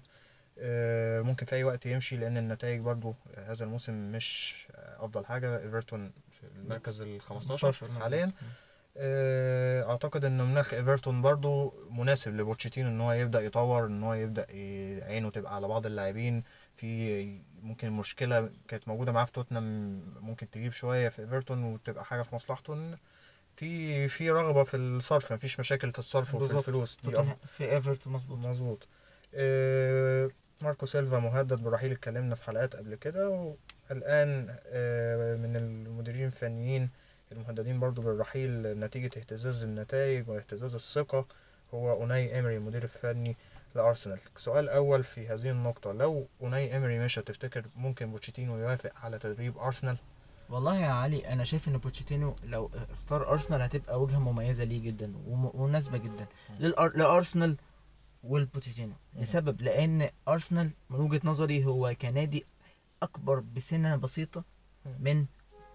آه، 0.58 1.20
ممكن 1.20 1.46
في 1.46 1.56
أي 1.56 1.64
وقت 1.64 1.86
يمشي 1.86 2.16
لأن 2.16 2.36
النتائج 2.36 2.80
برضو 2.80 3.14
هذا 3.36 3.64
الموسم 3.64 4.12
مش 4.12 4.56
أفضل 4.76 5.26
حاجة. 5.26 5.58
إيفرتون 5.62 6.12
في 6.40 6.46
المركز 6.56 7.00
ال 7.00 7.20
15 7.20 7.72
حاليا. 8.00 8.24
آه، 8.24 8.32
أعتقد 9.00 10.24
إن 10.24 10.42
مناخ 10.50 10.74
إيفرتون 10.74 11.22
برضو 11.22 11.74
مناسب 11.90 12.36
لبوتشيتينو 12.36 12.88
إن 12.88 13.00
هو 13.00 13.12
يبدأ 13.12 13.40
يطور 13.40 13.86
إن 13.86 14.02
هو 14.02 14.14
يبدأ 14.14 14.46
عينه 15.04 15.30
تبقى 15.30 15.54
على 15.54 15.68
بعض 15.68 15.86
اللاعبين. 15.86 16.42
في 16.74 17.40
ممكن 17.62 17.90
مشكلة 17.92 18.50
كانت 18.68 18.88
موجودة 18.88 19.12
معاه 19.12 19.24
في 19.24 19.32
توتنهام 19.32 20.00
ممكن 20.20 20.50
تجيب 20.50 20.72
شوية 20.72 21.08
في 21.08 21.22
إيفرتون 21.22 21.64
وتبقى 21.64 22.04
حاجة 22.04 22.22
في 22.22 22.34
مصلحته 22.34 22.72
إن 22.74 22.96
في 23.54 24.08
في 24.08 24.30
رغبة 24.30 24.62
في 24.64 24.76
الصرف 24.76 25.32
مفيش 25.32 25.60
مشاكل 25.60 25.92
في 25.92 25.98
الصرف 25.98 26.34
وفي. 26.34 26.56
الفلوس. 26.58 26.98
دي 27.04 27.10
في 27.46 27.72
إيفرتون 27.72 28.12
مظبوط. 28.12 28.38
مظبوط. 28.38 28.88
آه، 29.34 30.30
ماركو 30.62 30.86
سيلفا 30.86 31.18
مهدد 31.18 31.62
بالرحيل 31.62 31.92
اتكلمنا 31.92 32.34
في 32.34 32.44
حلقات 32.44 32.76
قبل 32.76 32.94
كده 32.94 33.54
والآن 33.90 34.56
آه، 34.66 35.36
من 35.36 35.56
المديرين 35.56 36.26
الفنيين 36.26 36.90
المهددين 37.32 37.80
برضو 37.80 38.02
بالرحيل 38.02 38.50
نتيجة 38.80 39.10
اهتزاز 39.18 39.64
النتائج 39.64 40.28
واهتزاز 40.28 40.74
الثقة 40.74 41.26
هو 41.74 41.92
أوناي 41.92 42.34
إيمري 42.34 42.56
المدير 42.56 42.82
الفني 42.82 43.36
لأرسنال. 43.74 44.18
سؤال 44.36 44.68
أول 44.68 45.04
في 45.04 45.28
هذه 45.28 45.50
النقطة 45.50 45.92
لو 45.92 46.26
أوناي 46.42 46.72
إيمري 46.74 46.98
مشى 46.98 47.22
تفتكر 47.22 47.64
ممكن 47.76 48.10
بوتشيتينو 48.10 48.58
يوافق 48.58 48.92
على 48.96 49.18
تدريب 49.18 49.58
أرسنال؟ 49.58 49.96
والله 50.50 50.78
يا 50.78 50.88
علي 50.90 51.32
أنا 51.32 51.44
شايف 51.44 51.68
إن 51.68 51.76
بوتشيتينو 51.76 52.36
لو 52.44 52.70
اختار 52.92 53.28
أرسنال 53.32 53.62
هتبقى 53.62 54.02
وجهة 54.02 54.18
مميزة 54.18 54.64
ليه 54.64 54.82
جدا 54.82 55.12
وم- 55.26 55.50
ومناسبة 55.54 55.98
جدا. 55.98 56.26
لأرسنال 56.94 57.56
ولبوتشيتينو. 58.24 58.92
لسبب 59.14 59.60
لأن 59.62 60.08
أرسنال 60.28 60.70
من 60.90 61.00
وجهة 61.00 61.20
نظري 61.24 61.64
هو 61.64 61.94
كنادي 62.02 62.44
أكبر 63.02 63.40
بسنة 63.40 63.96
بسيطة 63.96 64.44
من 65.00 65.26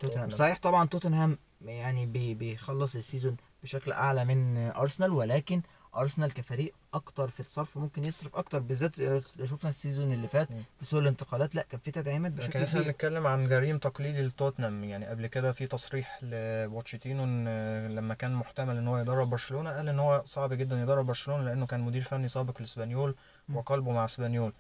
توتنهام. 0.04 0.30
صحيح 0.30 0.58
طبعا 0.58 0.88
توتنهام 0.88 1.38
يعني 1.66 2.06
بي 2.06 2.34
بيخلص 2.34 2.96
ال 2.96 3.02
season 3.02 3.38
بشكل 3.64 3.92
أعلى 3.92 4.26
من 4.26 4.58
أرسنال 4.58 5.12
ولكن 5.12 5.62
أرسنال 5.96 6.34
كفريق 6.34 6.74
أكتر 6.94 7.28
في 7.28 7.40
الصرف 7.40 7.78
ممكن 7.78 8.04
يصرف 8.06 8.36
أكتر 8.36 8.60
بالذات 8.60 8.96
شفنا 9.44 9.70
ال 9.70 9.76
season 9.76 10.12
اللي 10.14 10.28
فات. 10.28 10.48
في 10.80 10.86
سوق 10.86 11.00
الانتقالات 11.00 11.56
لا 11.56 11.66
كان 11.70 11.80
في 11.80 11.92
تدعيمات 11.92 12.32
بشكل 12.32 12.60
إحنا 12.60 12.80
كبير 12.80 12.84
بنتكلم 12.84 13.28
عن 13.28 13.48
غريم 13.48 13.78
تقليدي 13.78 14.22
لتوتنهام 14.22 14.84
يعني 14.84 15.06
قبل 15.06 15.28
كده 15.28 15.52
في 15.52 15.68
تصريح 15.68 16.20
لبوتشيتينو 16.24 17.24
لما 17.96 18.14
كان 18.14 18.34
محتمل 18.34 18.78
إن 18.78 18.88
هو 18.88 18.98
يدرب 18.98 19.30
برشلونة 19.30 19.72
قال 19.72 19.90
إن 19.90 20.00
هو 20.00 20.22
صعب 20.26 20.54
جدا 20.54 20.82
يدرب 20.82 21.06
برشلونة 21.06 21.44
لأنه 21.44 21.66
كان 21.66 21.80
مدير 21.80 22.02
فني 22.02 22.28
سابق 22.28 22.60
لإسبانيول. 22.60 23.16
وقلبه 23.54 23.92
مع 23.92 24.06
إسبانيول 24.06 24.54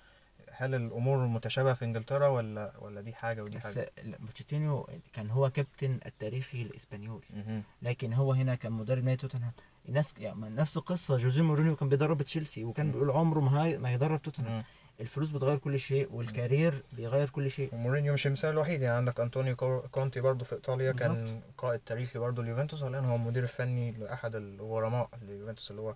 هل 0.55 0.75
الأمور 0.75 1.17
متشابهة 1.27 1.73
في 1.73 1.85
إنجلترا 1.85 2.27
ولا 2.27 2.73
ولا 2.79 3.01
دي 3.01 3.13
حاجة 3.13 3.43
ودي 3.43 3.57
بس 3.57 3.63
حاجة؟ 3.63 3.91
لا، 4.03 4.17
بوتشيتينو 4.19 4.87
كان 5.13 5.29
هو 5.29 5.49
كابتن 5.49 5.99
التاريخي 6.05 6.63
لاسبانيول 6.63 7.23
مهم. 7.29 7.63
لكن 7.81 8.13
هو 8.13 8.33
هنا 8.33 8.55
كان 8.55 8.71
مدرب 8.71 9.03
نادي 9.03 9.17
توتنهام. 9.17 9.51
الناس 9.89 10.13
يعني 10.17 10.49
نفس 10.49 10.77
القصة. 10.77 11.17
جوزيه 11.17 11.41
مورينيو 11.43 11.75
كان 11.75 11.89
بيدرب 11.89 12.21
تشيلسي 12.21 12.63
وكان. 12.63 12.91
بيقول 12.91 13.11
عمره 13.11 13.39
ما 13.39 13.63
هي- 13.65 13.77
ما 13.77 13.89
هيدرب 13.89 14.21
توتنهام. 14.21 14.63
الفلوس 15.01 15.29
بتغير 15.31 15.57
كل 15.57 15.79
شيء 15.79 16.13
وال 16.13 16.31
career 16.31 16.83
بيغير 16.93 17.29
كل 17.29 17.51
شيء. 17.51 17.69
ومورينيو 17.75 18.13
مش 18.13 18.27
المثال 18.27 18.49
الوحيد. 18.49 18.81
يعني 18.81 18.97
عندك 18.97 19.19
أنطونيو 19.19 19.55
كو- 19.55 19.81
كونتي 19.81 20.19
برضه 20.21 20.45
في 20.45 20.55
إيطاليا 20.55 20.91
كان 20.91 21.13
بالظبط. 21.13 21.41
قائد 21.57 21.79
تاريخي 21.79 22.19
برضه 22.19 22.43
ليوفنتوس. 22.43 22.83
والان 22.83 23.05
هو 23.05 23.15
المدير 23.15 23.43
الفني 23.43 23.91
لأحد 23.91 24.35
الغرماء 24.35 25.09
ليوفنتوس 25.21 25.71
اللي 25.71 25.81
هو 25.81 25.95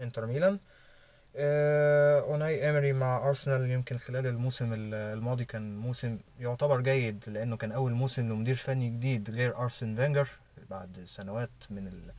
إنتر 0.00 0.26
ميلان. 0.26 0.58
أوناي 1.38 2.70
إيمري 2.70 2.92
مع 2.92 3.28
أرسنال 3.28 3.70
يمكن 3.70 3.98
خلال 3.98 4.26
الموسم 4.26 4.72
ال- 4.72 4.94
الماضي 4.94 5.44
كان 5.44 5.76
موسم 5.78 6.18
يعتبر 6.40 6.80
جيد 6.80 7.24
لأنه 7.26 7.56
كان 7.56 7.72
أول 7.72 7.92
موسم 7.92 8.28
لمدير 8.32 8.54
فني 8.54 8.88
جديد 8.90 9.30
غير 9.30 9.56
أرسن 9.58 9.94
فينجر 9.94 10.28
بعد 10.70 11.00
سنوات 11.04 11.50
من 11.70 11.86
ال... 11.88 12.12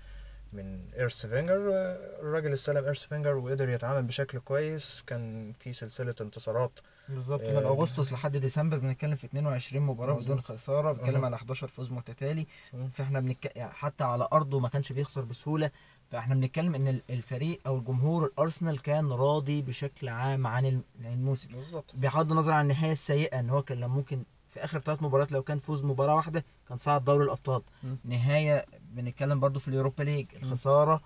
من 0.54 0.80
أرسن 0.98 1.26
فينجر 1.26 1.70
آه، 1.74 2.20
الراجل 2.22 2.54
استلم 2.54 2.84
أرسن 2.86 3.06
فينجر 3.06 3.36
وقدر 3.36 3.70
يتعامل 3.70 4.04
بشكل 4.04 4.40
كويس 4.40 5.04
كان 5.08 5.54
في 5.60 5.74
سلسلة 5.74 6.16
انتصارات 6.22 6.80
بالظبط 7.10 7.42
آه، 7.42 7.60
من 7.60 7.66
أغسطس 7.66 8.12
لحد 8.14 8.38
ديسمبر 8.38 8.78
بنتكلم 8.78 9.16
في 9.16 9.26
22 9.26 9.82
مباراة. 9.86 10.14
بدون 10.14 10.42
خسارة 10.42 10.92
بنتكلم. 10.92 11.26
على 11.26 11.36
11 11.36 11.68
فوز 11.68 11.92
متتالي. 11.92 12.48
فإحنا 12.94 13.20
بنتك... 13.20 13.56
يعني 13.58 13.72
حتى 13.72 14.04
على 14.04 14.28
أرضه 14.34 14.60
ما 14.60 14.70
كانش 14.70 14.92
بيخسر 14.92 15.22
بسهولة 15.22 15.72
فاحنا 16.12 16.36
بنتكلم 16.36 16.76
إن 16.76 16.88
ال- 16.88 17.02
الفريق 17.10 17.60
أو 17.68 17.78
الجمهور 17.78 18.26
الأرسنال 18.26 18.82
كان 18.82 19.12
راضي 19.12 19.62
بشكل 19.62 20.10
عام 20.10 20.48
عن 20.48 20.66
الم- 20.66 20.84
الموسم. 21.06 21.50
بالظبط. 21.52 21.96
بغض 21.96 22.32
النظر 22.32 22.52
عن 22.52 22.64
النهاية 22.72 22.92
السيئة 22.92 23.40
إن 23.40 23.50
هو 23.50 23.62
كان 23.62 23.90
ممكن 23.90 24.24
في 24.48 24.64
آخر 24.64 24.80
ثلاث 24.80 25.04
مباريات 25.04 25.32
لو 25.32 25.44
كان 25.44 25.60
فوز 25.60 25.84
مباراة 25.84 26.16
واحدة 26.16 26.46
كان 26.70 26.78
صعد 26.78 27.06
دوري 27.06 27.26
الأبطال. 27.26 27.62
مم. 27.84 27.98
نهاية 28.06 28.66
بنتكلم 28.92 29.40
برضو 29.40 29.60
في 29.60 29.68
اليوروبا 29.68 30.04
ليج 30.04 30.28
الخسارة 30.36 31.02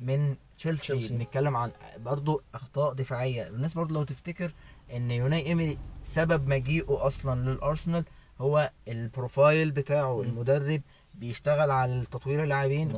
من 0.00 0.36
تشيلسي. 0.58 1.08
بنتكلم 1.14 1.56
عن 1.56 1.72
برضو 1.98 2.42
أخطاء 2.54 2.92
دفاعية. 2.92 3.48
الناس 3.48 3.74
برضو 3.74 3.94
لو 3.94 4.02
تفتكر 4.02 4.52
إن 4.96 5.10
أوناي 5.10 5.46
إيمري 5.46 5.78
سبب 6.04 6.48
مجيئه 6.48 7.06
أصلا 7.06 7.50
للأرسنال 7.50 8.04
هو 8.40 8.70
البروفايل 8.88 9.70
بتاعه 9.70 10.16
مم. 10.16 10.22
المدرب 10.22 10.82
بيشتغل 11.14 11.70
على 11.70 12.04
تطوير 12.10 12.42
اللاعبين 12.44 12.92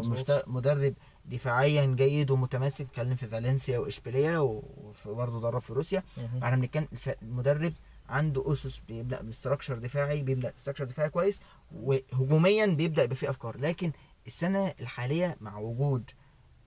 مدرب 0.46 0.94
دفاعيا 1.26 1.86
جيد 1.86 2.30
ومتماسك 2.30 2.80
اتكلم 2.86 3.14
في 3.14 3.26
فالنسيا 3.26 3.78
واشبيليه 3.78 4.38
وبرضه 5.06 5.40
درب 5.40 5.60
في 5.60 5.72
روسيا. 5.72 6.02
إحنا 6.42 6.56
بنتكلم 6.56 6.88
المدرب 7.22 7.72
عنده 8.08 8.52
أسس 8.52 8.78
بيبدأ 8.88 9.22
ب 9.22 9.28
structure 9.28 9.78
دفاعي 9.78 10.22
بيبدأ 10.22 10.52
structure 10.56 10.84
دفاعي 10.84 11.10
كويس 11.10 11.40
وهجوميا 11.72 12.66
بيبدأ 12.66 13.02
يبقى 13.02 13.16
فيه 13.16 13.30
افكار 13.30 13.56
لكن 13.58 13.92
السنة 14.26 14.74
الحالية 14.80 15.36
مع 15.40 15.58
وجود 15.58 16.10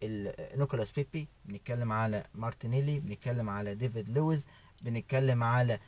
نيكولاس 0.03 0.91
بيبي 0.91 1.27
بنتكلم 1.45 1.91
على 1.91 2.23
مارتينيلي 2.35 2.99
بنتكلم 2.99 3.49
على 3.49 3.75
ديفيد 3.75 4.09
لويز 4.09 4.47
بنتكلم 4.81 5.43
على 5.43 5.79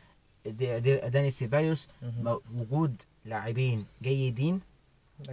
دي 0.46 0.80
دي 0.80 0.96
داني 0.98 1.32
سيبايوس. 1.32 1.88
وجود 2.54 3.02
لاعبين 3.26 3.86
جيدين. 4.02 4.62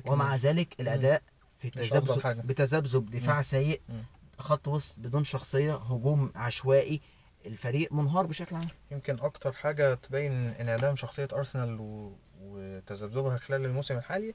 ومع 0.07 0.37
ذلك 0.37 0.81
الأداء 0.81 1.23
في 1.59 1.71
تذبذب. 1.71 2.47
بتذبذب 2.47 3.11
دفاع 3.11 3.37
مم. 3.37 3.43
سيء 3.43 3.81
مم. 3.89 4.05
خط 4.39 4.69
وسط 4.69 4.99
بدون 4.99 5.25
شخصية 5.25 5.75
هجوم 5.75 6.33
عشوائي 6.35 7.01
الفريق 7.47 7.93
منهار 7.93 8.27
بشكل 8.27 8.57
عام 8.57 8.69
يمكن 8.91 9.21
أكتر 9.21 9.53
حاجة 9.53 9.95
تبين 9.95 10.33
انعدام 10.49 10.97
شخصية 10.97 11.29
أرسنال 11.33 11.81
و... 11.81 12.13
وتذبذبها 12.43 13.37
خلال 13.37 13.65
الموسم 13.65 13.97
الحالي 13.97 14.35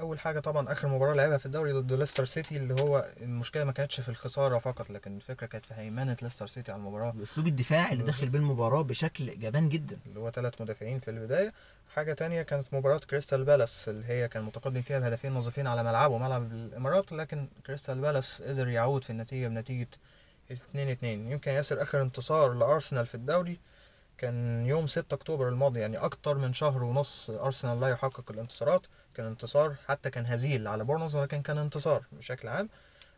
أول 0.00 0.20
حاجة 0.20 0.40
طبعا 0.40 0.72
آخر 0.72 0.88
مباراة 0.88 1.14
لعبها 1.14 1.38
في 1.38 1.46
الدوري 1.46 1.72
ضد 1.72 1.92
ليستر 1.92 2.24
سيتي 2.24 2.56
اللي 2.56 2.74
هو 2.82 3.06
المشكلة 3.20 3.64
ما 3.64 3.72
كانتش 3.72 4.00
في 4.00 4.08
الخسارة 4.08 4.58
فقط 4.58 4.90
لكن 4.90 5.16
الفكرة 5.16 5.46
كانت 5.46 5.66
في 5.66 5.74
هيمنة 5.74 6.16
ليستر 6.22 6.46
سيتي 6.46 6.72
على 6.72 6.78
المباراة. 6.78 7.10
الاسلوب 7.10 7.46
الدفاعي 7.46 7.92
اللي 7.92 8.04
داخل 8.04 8.28
بيه 8.28 8.38
المباراه 8.38 8.82
بشكل 8.82 9.38
جبان 9.38 9.68
جدا. 9.68 9.98
اللي 10.06 10.20
هو 10.20 10.30
ثلاث 10.30 10.60
مدافعين 10.60 11.00
في 11.00 11.10
البداية. 11.10 11.52
حاجة 11.94 12.12
تانية 12.12 12.42
كانت 12.42 12.74
مباراة 12.74 12.98
كريستال 12.98 13.44
بالاس 13.44 13.88
اللي 13.88 14.06
هي 14.06 14.28
كان 14.28 14.42
متقدم 14.42 14.82
فيها 14.82 14.98
بهدفين 14.98 15.32
نظيفين 15.32 15.66
على 15.66 15.82
ملعبه 15.82 16.18
ملعب 16.18 16.52
الإمارات 16.52 17.12
لكن 17.12 17.48
كريستال 17.66 18.00
بالاس 18.00 18.42
قدر 18.42 18.68
يعود 18.68 19.04
في 19.04 19.10
النتيجة 19.10 19.48
بنتيجة 19.48 19.88
2 20.52 20.88
2 20.88 21.30
يمكن 21.32 21.50
ياسر 21.50 21.82
آخر 21.82 22.02
انتصار 22.02 22.52
لأرسنال 22.52 23.06
في 23.06 23.14
الدوري 23.14 23.60
كان 24.18 24.66
يوم 24.66 24.86
6 24.86 25.14
أكتوبر 25.14 25.48
الماضي 25.48 25.80
يعني 25.80 25.96
أكتر 25.96 26.34
من 26.34 26.52
شهر 26.52 26.82
ونص 26.82 27.30
أرسنال 27.30 27.80
لا 27.80 27.88
يحقق 27.88 28.30
الانتصارات. 28.30 28.86
كان 29.14 29.26
انتصار 29.26 29.74
حتى 29.88 30.10
كان 30.10 30.26
هزيل 30.26 30.68
على 30.68 30.84
بورنموث 30.84 31.14
ولكن 31.14 31.42
كان 31.42 31.58
انتصار 31.58 32.04
بشكل 32.12 32.48
عام. 32.48 32.68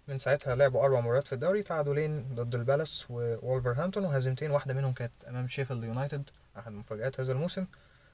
من 0.08 0.18
ساعتها 0.18 0.54
لعبوا 0.54 0.84
أربع 0.84 1.00
مباريات 1.00 1.26
في 1.26 1.32
الدوري 1.32 1.62
تعادلين 1.62 2.34
ضد 2.34 2.54
البالاس 2.54 3.06
وولفرهامبتون 3.10 4.04
وهزيمتين 4.04 4.50
واحدة 4.50 4.74
منهم 4.74 4.92
كانت 4.92 5.24
أمام 5.28 5.48
شيفيلد 5.48 5.84
يونايتد 5.84 6.30
أحد 6.58 6.72
مفاجآت 6.72 7.20
هذا 7.20 7.32
الموسم 7.32 7.66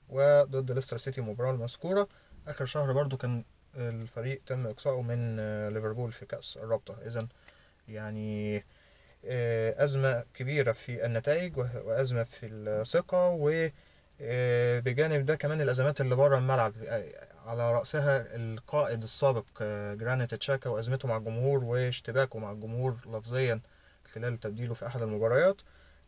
وضد 0.09 0.73
ليستر 0.73 0.97
سيتي 0.97 1.21
المباراه 1.21 1.51
المذكورة. 1.51 2.09
آخر 2.47 2.65
شهر 2.65 2.93
برضو 2.93 3.17
كان 3.17 3.45
الفريق 3.77 4.41
تم 4.47 4.67
إقصائه 4.67 5.03
من 5.03 5.37
آه، 5.41 5.69
ليفربول 5.69 6.13
في 6.13 6.27
كأس 6.27 6.57
الرابطة. 6.57 6.97
إذا 7.07 7.27
يعني 7.89 8.65
آه، 9.25 9.85
أزمة 9.85 10.25
كبيرة 10.35 10.73
في 10.73 11.07
النتائج 11.07 11.59
وأزمة 11.59 12.23
في 12.23 12.47
الثقة 12.47 13.29
و 13.29 13.69
بجانب 14.81 15.27
ده 15.27 15.35
كمان 15.35 15.61
الأزمات 15.61 16.01
اللي 16.01 16.15
بره 16.17 16.39
الملعب 16.39 16.73
آه، 16.87 17.05
على 17.47 17.73
رأسها 17.73 18.37
القائد 18.37 19.03
السابق 19.03 19.45
آه، 19.63 19.95
جرانيت 19.95 20.35
تشاكا 20.35 20.71
وأزمته 20.71 21.09
مع 21.09 21.17
الجمهور 21.17 21.65
واشتباكه 21.65 22.39
مع 22.39 22.51
الجمهور 22.53 22.97
لفظيا 23.07 23.61
خلال 24.15 24.39
تبديله 24.39 24.75
في 24.75 24.87
أحد 24.87 25.03
المباريات 25.03 25.63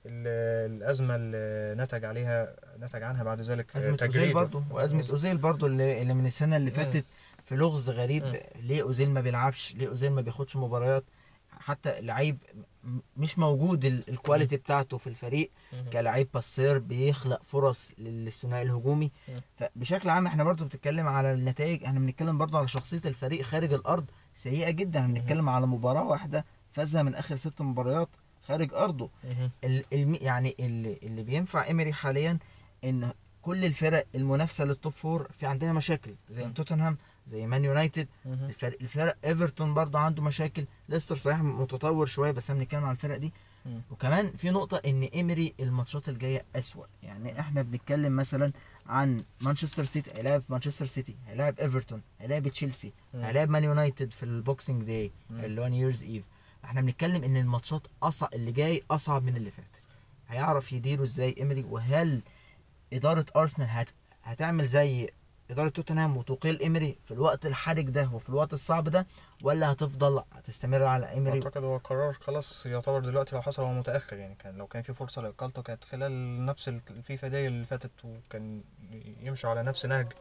ال- 0.07 0.73
الأزمة 0.77 1.17
اللي 1.17 1.83
نتج 1.83 2.05
عليها 2.05 2.55
نتج 2.81 3.03
عنها 3.03 3.23
بعد 3.25 3.41
ذلك 3.41 3.77
آه، 3.77 3.79
أزمة 3.79 3.99
أوزيل. 4.03 4.35
برضو 4.35 4.63
وأزمة 4.71 5.05
أوزيل 5.11 5.37
برضو 5.39 5.67
اللي, 5.67 6.03
اللي 6.03 6.15
من 6.15 6.27
السنة 6.27 6.57
اللي. 6.57 6.71
فاتت 6.71 7.05
في 7.45 7.57
لغز 7.57 7.91
غريب. 7.91 8.37
ليه 8.61 8.83
أوزيل 8.83 9.11
ما 9.11 9.21
بيلعبش 9.21 9.75
ليه 9.77 9.89
أوزيل 9.89 10.11
ما 10.13 10.21
بياخدش 10.21 10.57
مباريات 10.57 11.05
حتى 11.63 12.01
لعيب 12.01 12.39
مش 13.17 13.39
موجود 13.39 13.85
ال- 13.85 14.11
ال 14.11 14.16
quality 14.17 14.57
بتاعته 14.57 14.97
في 14.97 15.07
الفريق. 15.07 15.51
كلاعب 15.93 16.27
passer 16.35 16.79
بيخلق 16.79 17.43
فرص 17.43 17.91
للثنائي 17.99 18.63
الهجومي. 18.63 19.11
فبشكل 19.57 20.09
عام 20.09 20.27
إحنا 20.27 20.45
برضو 20.45 20.65
بنتكلم 20.65 21.07
على 21.07 21.33
النتائج 21.33 21.85
إحنا 21.85 22.01
بنتكلم 22.01 22.39
برضو 22.39 22.59
على 22.59 22.69
شخصية 22.69 23.01
الفريق 23.05 23.43
خارج 23.43 23.73
الأرض 23.73 24.11
سيئة 24.35 24.71
جدا 24.71 25.01
إحنا 25.01 25.15
بنتكلم 25.15 25.49
على 25.49 25.67
مباراة 25.67 26.03
واحدة 26.05 26.45
فازها 26.73 27.03
من 27.03 27.15
آخر 27.15 27.37
ست 27.37 27.63
مباريات 27.63 28.09
خارج 28.47 28.75
أرضه 28.75 29.11
الم... 29.93 30.15
يعني 30.21 30.57
اللي, 30.61 30.99
اللي 31.03 31.23
بينفع 31.23 31.65
إيمري 31.65 31.93
حاليا 31.93 32.39
إن 32.85 33.13
كل 33.43 33.65
الفرق 33.65 34.07
المنافسة 34.15 34.65
لل 34.65 34.76
top 34.76 34.93
four 34.93 35.29
في 35.39 35.47
عندها 35.47 35.73
مشاكل 35.73 36.15
زي. 36.31 36.43
توتنهام 36.55 36.99
زي 37.27 37.47
مان 37.47 37.65
يونايتد. 37.65 38.09
الفرق 38.27 38.77
الفرق 38.81 39.17
إيفرتون 39.25 39.75
برضه 39.75 39.99
عنده 39.99 40.23
مشاكل 40.23 40.65
ليستر 40.89 41.17
صحيح 41.17 41.41
متطور 41.41 42.07
شوية 42.07 42.31
بس 42.31 42.51
إحنا 42.51 42.63
بنتكلم 42.63 42.85
عن 42.85 42.91
الفرق 42.93 43.17
دي. 43.17 43.33
وكمان 43.91 44.31
في 44.31 44.51
نقطة 44.51 44.77
إن 44.87 45.03
إيمري 45.03 45.55
الماتشات 45.61 46.09
الجاية 46.09 46.45
أسوأ 46.57 46.87
يعني 47.03 47.41
إحنا 47.41 47.63
بنتكلم 47.63 48.17
مثلا 48.17 48.53
عن 48.87 49.25
مانشستر 49.41 49.85
سيتي 49.85 50.11
هيلاعب 50.11 50.43
مانشستر 50.49 50.87
سيتي 50.87 51.17
هيلاعب 51.27 51.59
إيفرتون 51.61 52.03
هيلاعب 52.21 52.49
تشيلسي. 52.49 52.93
هيلاعب 53.15 53.51
مان 53.51 53.65
يونايتد 53.65 54.13
في 54.13 54.23
ال 54.23 54.31
Boxing 54.31 54.83
Day. 54.83 55.13
اللي 55.31 55.61
هو 55.61 55.67
New 55.67 55.87
Year's 55.87 56.03
Eve 56.03 56.25
إحنا 56.65 56.81
بنتكلم 56.81 57.25
إن 57.25 57.37
الماتشات 57.37 57.83
اصعب 58.03 58.35
اللي 58.35 58.53
جاي 58.53 58.83
أصعب 58.91 59.25
من 59.25 59.37
اللي 59.37 59.51
فات 59.51 59.77
هيعرف 60.29 60.73
يديره 60.73 61.03
إزاي 61.03 61.35
إيمري 61.39 61.65
وهل 61.65 62.23
إدارة 62.93 63.27
أرسنال 63.37 63.69
هت... 63.71 63.89
هتعمل 64.23 64.67
زي 64.67 65.09
إدارة 65.53 65.69
توتنهام 65.69 66.17
وتقيل 66.17 66.61
إيمري 66.61 66.99
في 67.05 67.11
الوقت 67.15 67.47
الحرج 67.47 67.91
ده 67.91 68.11
وفي 68.13 68.29
الوقت 68.29 68.53
الصعب 68.53 68.89
ده 68.89 69.07
ولا 69.43 69.73
هتفضل 69.73 70.23
هتستمر 70.33 70.83
على 70.85 71.11
ايمري 71.11 71.33
أعتقد 71.39 71.65
هو 71.65 71.77
قرار 71.77 72.13
خلاص 72.13 72.67
يعتبر 72.67 73.01
دلوقتي 73.01 73.37
لو 73.37 73.43
حصل 73.43 73.63
هو 73.63 73.73
متأخر 73.73 74.17
يعني 74.17 74.35
كان 74.35 74.57
لو 74.59 74.67
كان 74.67 74.83
في 74.83 74.93
فرصة 74.95 75.23
لاقالته 75.23 75.63
كانت 75.63 75.85
خلال 75.85 76.45
نفس 76.47 76.69
ال- 76.69 76.81
الفيفا 76.91 77.29
دي 77.29 77.47
اللي 77.47 77.65
فاتت 77.67 77.91
وكان 78.05 78.63
يمشوا 79.23 79.51
على 79.51 79.63
نفس 79.63 79.87
نهج 79.87 80.13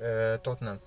آه، 0.00 0.36
توتنهام. 0.36 0.78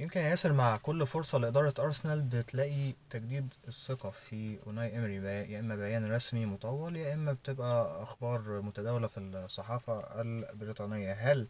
يمكن 0.00 0.20
يا 0.20 0.28
ياسر 0.28 0.52
مع 0.52 0.76
كل 0.76 1.06
فرصة 1.06 1.38
لإدارة 1.38 1.74
أرسنال 1.78 2.20
بتلاقي 2.20 2.94
تجديد 3.10 3.54
الثقة 3.68 4.10
في 4.10 4.58
أوناي 4.66 4.98
إمري 4.98 5.20
بي- 5.20 5.52
يا 5.52 5.60
إما 5.60 5.76
بيان 5.76 6.12
رسمي 6.12 6.46
مطول 6.46 6.96
يا 6.96 7.14
إما 7.14 7.32
بتبقى 7.32 8.02
أخبار 8.02 8.60
متداولة 8.62 9.06
في 9.06 9.20
الصحافة 9.20 10.20
البريطانية. 10.20 11.12
هل 11.12 11.46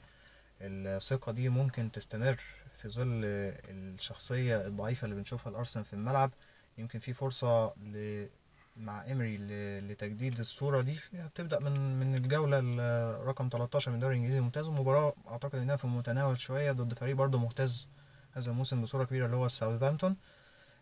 الثقة 0.63 1.33
دي 1.33 1.49
ممكن 1.49 1.93
تستمر 1.93 2.37
في 2.83 2.89
ظل 2.89 3.21
الشخصية 3.71 4.67
الضعيفة 4.67 5.05
اللي 5.05 5.17
بنشوفها 5.17 5.51
الأرسنال 5.51 5.85
في 5.85 5.93
الملعب. 5.93 6.31
يمكن 6.79 6.99
في 6.99 7.13
فرصة 7.13 7.67
ل... 7.75 8.27
مع 8.77 9.13
إمري 9.13 9.37
ل... 9.37 9.49
لتجديد 9.89 10.39
الصورة 10.39 10.81
دي. 10.81 10.99
بتبدأ 11.13 11.59
من 11.59 12.01
من 12.01 12.15
الجولة 12.15 12.59
ال- 12.63 13.27
رقم 13.27 13.49
13 13.53 13.91
من 13.91 13.95
الدوري 13.97 14.13
الإنجليزي 14.15 14.39
الممتاز 14.39 14.69
ومباراة 14.69 15.15
أعتقد 15.29 15.55
إنها 15.59 15.77
في 15.77 15.85
المتناول 15.85 16.41
شوية 16.41 16.73
ضد 16.73 16.95
فريق 16.95 17.17
برضه 17.17 17.39
مهتز 17.39 17.89
هذا 18.33 18.51
الموسم 18.51 18.83
بصورة 18.83 19.05
كبيرة 19.05 19.27
اللي 19.27 19.37
هو 19.37 19.49
ساوثهامبتون 19.49 20.17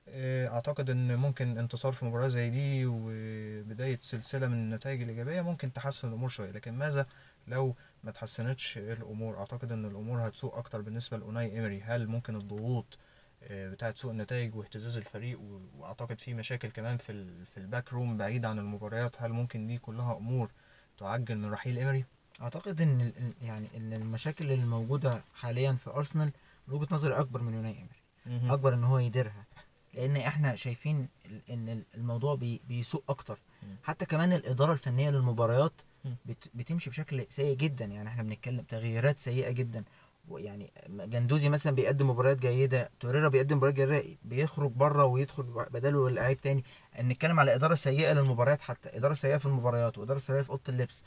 آه، 0.09 0.49
أعتقد 0.49 0.91
إن 0.91 1.17
ممكن 1.17 1.59
انتصار 1.59 1.93
في 1.93 2.05
مباراة 2.05 2.29
زي 2.29 2.51
دي 2.51 2.87
وبداية 2.87 3.99
سلسلة 4.03 4.47
من 4.49 4.55
النتائج 4.55 5.03
الإيجابية 5.03 5.41
ممكن 5.43 5.73
تحسن 5.73 6.09
الأمور 6.09 6.29
شوية. 6.29 6.51
لكن 6.51 6.73
ماذا 6.73 7.07
لو 7.51 7.75
ما 8.05 8.11
تحسنتش 8.11 8.79
الأمور 8.79 9.39
أعتقد 9.39 9.73
إن 9.73 9.85
الأمور 9.85 10.29
هتسوء 10.29 10.59
أكتر 10.59 10.81
بالنسبة 10.81 11.17
لأوناي 11.17 11.53
إيمري. 11.53 11.81
هل 11.81 12.07
ممكن 12.07 12.37
الضغوط 12.37 12.99
آه، 13.43 13.71
بتاعة 13.71 13.95
سوء 13.97 14.11
النتائج 14.11 14.55
واهتزاز 14.57 14.97
الفريق 14.97 15.41
وأعتقد 15.79 16.21
في 16.21 16.35
مشاكل 16.35 16.69
كمان 16.69 16.97
في 16.97 17.45
في 17.45 17.57
ال 17.57 17.93
backroom 17.93 18.17
بعيد 18.17 18.45
عن 18.45 18.59
المباريات 18.59 19.23
هل 19.23 19.33
ممكن 19.33 19.67
دي 19.67 19.79
كلها 19.79 20.17
أمور 20.17 20.51
تعجل 20.99 21.39
من 21.39 21.51
رحيل 21.51 21.79
إيمري؟ 21.79 22.05
أعتقد 22.43 22.81
إن 22.81 23.13
يعني 23.43 23.67
إن 23.77 23.93
المشاكل 23.93 24.53
اللي 24.53 24.65
موجودة 24.65 25.23
حاليا 25.35 25.73
في 25.73 25.91
أرسنال 25.91 26.33
من 26.69 26.75
وجهة 26.75 26.89
نظري 26.95 27.15
أكبر 27.15 27.41
من 27.43 27.55
يوناي 27.55 27.73
إيمري. 27.79 28.53
أكبر 28.55 28.75
إن 28.75 28.85
هو 28.85 28.99
يديرها. 28.99 29.45
لأن 29.95 30.17
إحنا 30.17 30.57
شايفين 30.57 31.09
إن 31.51 31.83
الموضوع 31.95 32.35
بي 32.35 32.61
بيسوء 32.69 33.03
أكتر. 33.09 33.39
حتى 33.83 34.07
كمان 34.07 34.33
الإدارة 34.33 34.73
الفنية 34.73 35.11
للمباريات 35.11 35.73
بتمشي 36.55 36.91
بشكل 36.91 37.27
سيء 37.29 37.57
جدا. 37.57 37.85
يعني 37.85 38.09
إحنا 38.09 38.23
بنتكلم 38.23 38.65
تغييرات 38.69 39.19
سيئة 39.19 39.51
جدا. 39.51 39.85
ويعني 40.29 40.73
جندوزي 40.89 41.49
مثلا 41.49 41.75
بيقدم 41.75 42.11
مباريات 42.11 42.39
جيدة 42.39 42.91
توريرا 43.01 43.29
بيقدم 43.29 43.57
مباريات 43.57 43.77
جيدة 43.77 44.17
بيخرج 44.25 44.71
بره 44.71 45.05
ويدخل 45.05 45.43
بداله 45.43 46.11
لعيب 46.11 46.41
تاني. 46.41 46.65
نتكلم 47.01 47.41
على 47.41 47.55
إدارة 47.55 47.75
سيئة 47.75 48.13
للمباريات 48.13 48.61
حتى 48.61 48.97
إدارة 48.97 49.15
سيئة 49.15 49.37
في 49.37 49.47
المباريات 49.47 49.99
وإدارة 49.99 50.19
سيئة 50.19 50.43
في 50.43 50.51
أوضة 50.51 50.63
اللبس. 50.69 51.03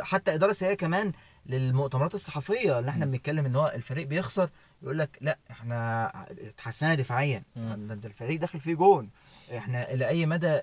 حتى 0.00 0.34
إدارة 0.34 0.52
سيئة 0.52 0.74
كمان 0.74 1.12
للمؤتمرات 1.46 2.14
الصحفية 2.14 2.78
اللي 2.78 2.90
إحنا 2.90 3.06
بنتكلم 3.06 3.46
إن 3.46 3.56
هو 3.56 3.72
الفريق 3.74 4.06
بيخسر 4.06 4.50
يقول 4.82 4.98
لك 4.98 5.18
لأ 5.20 5.38
إحنا 5.50 6.10
اتحسنا 6.30 6.94
دفاعيا. 6.94 7.42
ده 7.56 8.08
الفريق 8.08 8.40
داخل 8.40 8.60
فيه 8.60 8.74
جون. 8.74 9.10
إحنا 9.56 9.92
إلى 9.92 10.08
أي 10.08 10.26
مدى 10.26 10.60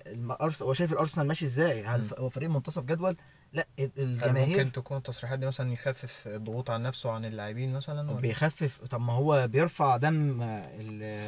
هو 0.62 0.72
شايف 0.72 0.92
الأرسنال 0.92 1.26
ماشي 1.26 1.44
إزاي؟ 1.44 1.84
هل 1.84 2.08
هو 2.18 2.28
فريق 2.28 2.50
منتصف 2.50 2.84
جدول؟ 2.84 3.16
لا 3.52 3.66
الجماهير 3.98 4.58
ممكن 4.58 4.72
تكون 4.72 4.96
التصريحات 4.96 5.38
دي 5.38 5.46
مثلا 5.46 5.72
يخفف 5.72 6.22
الضغوط 6.26 6.70
عن 6.70 6.82
نفسه 6.82 7.08
وعن 7.08 7.24
اللاعبين 7.24 7.72
مثلا 7.72 8.10
ولا؟ 8.10 8.20
بيخفف. 8.20 8.80
طب 8.90 9.00
ما 9.00 9.12
هو 9.12 9.48
بيرفع 9.48 9.96
دم 9.96 10.38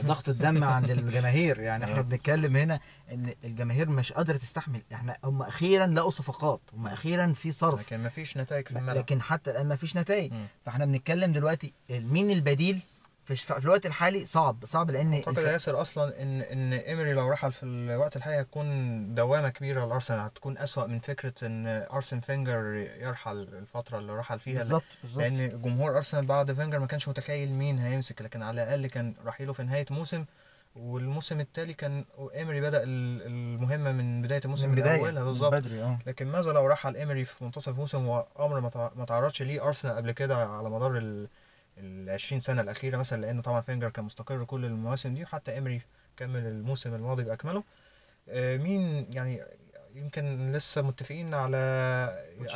ضغط 0.05 0.29
الدم 0.29 0.65
عند 0.65 0.91
الجماهير. 0.99 1.61
يعني 1.61 1.85
إحنا 1.85 1.99
آه. 1.99 2.03
بنتكلم 2.03 2.57
هنا 2.57 2.81
إن 3.13 3.35
الجماهير 3.45 3.89
مش 3.91 4.13
قادرة 4.13 4.37
تستحمل. 4.37 4.83
إحنا 4.93 5.17
هم 5.25 5.43
أخيرا 5.43 5.87
لقوا 5.87 6.11
صفقات 6.11 6.61
هم 6.75 6.87
أخيرا 6.87 7.33
في 7.33 7.53
صرف. 7.53 7.81
لكن 7.81 8.03
مفيش 8.03 8.37
نتائج 8.37 8.69
في 8.69 8.79
الملعب. 8.79 8.97
لكن 8.97 9.23
حتى 9.23 9.51
الآن 9.51 9.69
ما 9.69 9.77
فيش 9.77 9.97
نتائج. 9.97 10.33
فاحنا 10.67 10.85
بنتكلم 10.85 11.33
دلوقتي 11.33 11.73
مين 11.91 12.31
البديل؟ 12.31 12.81
في, 13.35 13.61
في 13.61 13.65
الوقت 13.65 13.87
الحالي 13.87 14.27
صعب 14.27 14.65
صعب 14.65 14.91
لأن 14.91 15.15
أعتقد 15.15 15.39
يا 15.39 15.53
ياسر 15.53 15.81
أصلا 15.81 16.23
ان 16.23 16.41
إن 16.41 16.73
إيمري 16.73 17.13
لو 17.13 17.29
رحل 17.29 17.53
في 17.53 17.63
الوقت 17.63 18.17
الحالي 18.17 18.41
هتكون 18.41 19.15
دوامة 19.15 19.49
كبيرة 19.49 19.87
لأرسنال 19.87 20.21
هتكون 20.21 20.59
أسوأ 20.59 20.87
من 20.87 20.99
فكرة 20.99 21.35
إن 21.47 21.67
أرسين 21.67 22.21
فينجر 22.21 22.65
يرحل 23.01 23.37
الفترة 23.43 23.99
اللي 23.99 24.13
رحل 24.17 24.39
فيها 24.41 24.59
بالظبط 24.59 24.83
بالظبط. 25.03 25.21
لأن 25.23 25.63
جمهور 25.63 25.97
أرسنال 25.97 26.27
بعد 26.27 26.53
فينجر 26.53 26.79
ما 26.79 26.87
كانش 26.87 27.09
متخيل 27.09 27.53
مين 27.53 27.79
هيمسك 27.79 28.23
لكن 28.23 28.43
على 28.43 28.63
الأقل 28.63 28.87
كان 28.87 29.15
رحيله 29.27 29.53
في 29.53 29.63
نهاية 29.63 29.87
موسم 29.91 30.25
والموسم 30.77 31.41
التالي 31.41 31.75
كان 31.75 32.05
إيمري 32.35 32.61
بدأ 32.61 32.83
ال- 32.83 33.23
المهمة 33.27 33.93
من 33.93 34.23
بداية 34.23 34.41
الموسم 34.45 34.69
من 34.71 34.83
أولها 34.83 35.21
من 35.23 35.27
بالظبط. 35.27 35.53
بدري 35.53 35.83
آه. 35.83 35.99
لكن 36.07 36.27
ماذا 36.27 36.53
لو 36.53 36.67
رحل 36.67 36.97
إيمري 36.97 37.25
في 37.25 37.45
منتصف 37.45 37.69
الموسم 37.69 38.07
وامر 38.07 38.61
ما 38.97 39.05
تعرضش 39.05 39.43
ليه 39.43 39.67
أرسنال 39.67 39.97
قبل 39.97 40.13
كده 40.13 40.37
على 40.47 40.71
مدار 40.71 40.97
ال 40.99 41.29
ال 41.81 42.11
20 42.11 42.41
سنة 42.41 42.63
الأخيرة 42.63 42.97
مثلا 42.97 43.21
لأن 43.21 43.41
طبعا 43.41 43.61
فينجر 43.61 43.89
كان 43.91 44.05
مستقر 44.05 44.45
كل 44.45 44.65
المواسم 44.65 45.15
دي 45.15 45.23
وحتى 45.23 45.53
إيمري 45.53 45.83
كمل 46.17 46.47
الموسم 46.47 46.95
الماضي 46.95 47.25
بأكمله 47.25 47.63
آه، 48.29 48.57
مين 48.57 49.07
يعني 49.13 49.43
يمكن 49.95 50.53
لسه 50.53 50.83
متفقين 50.83 51.35
على 51.35 51.57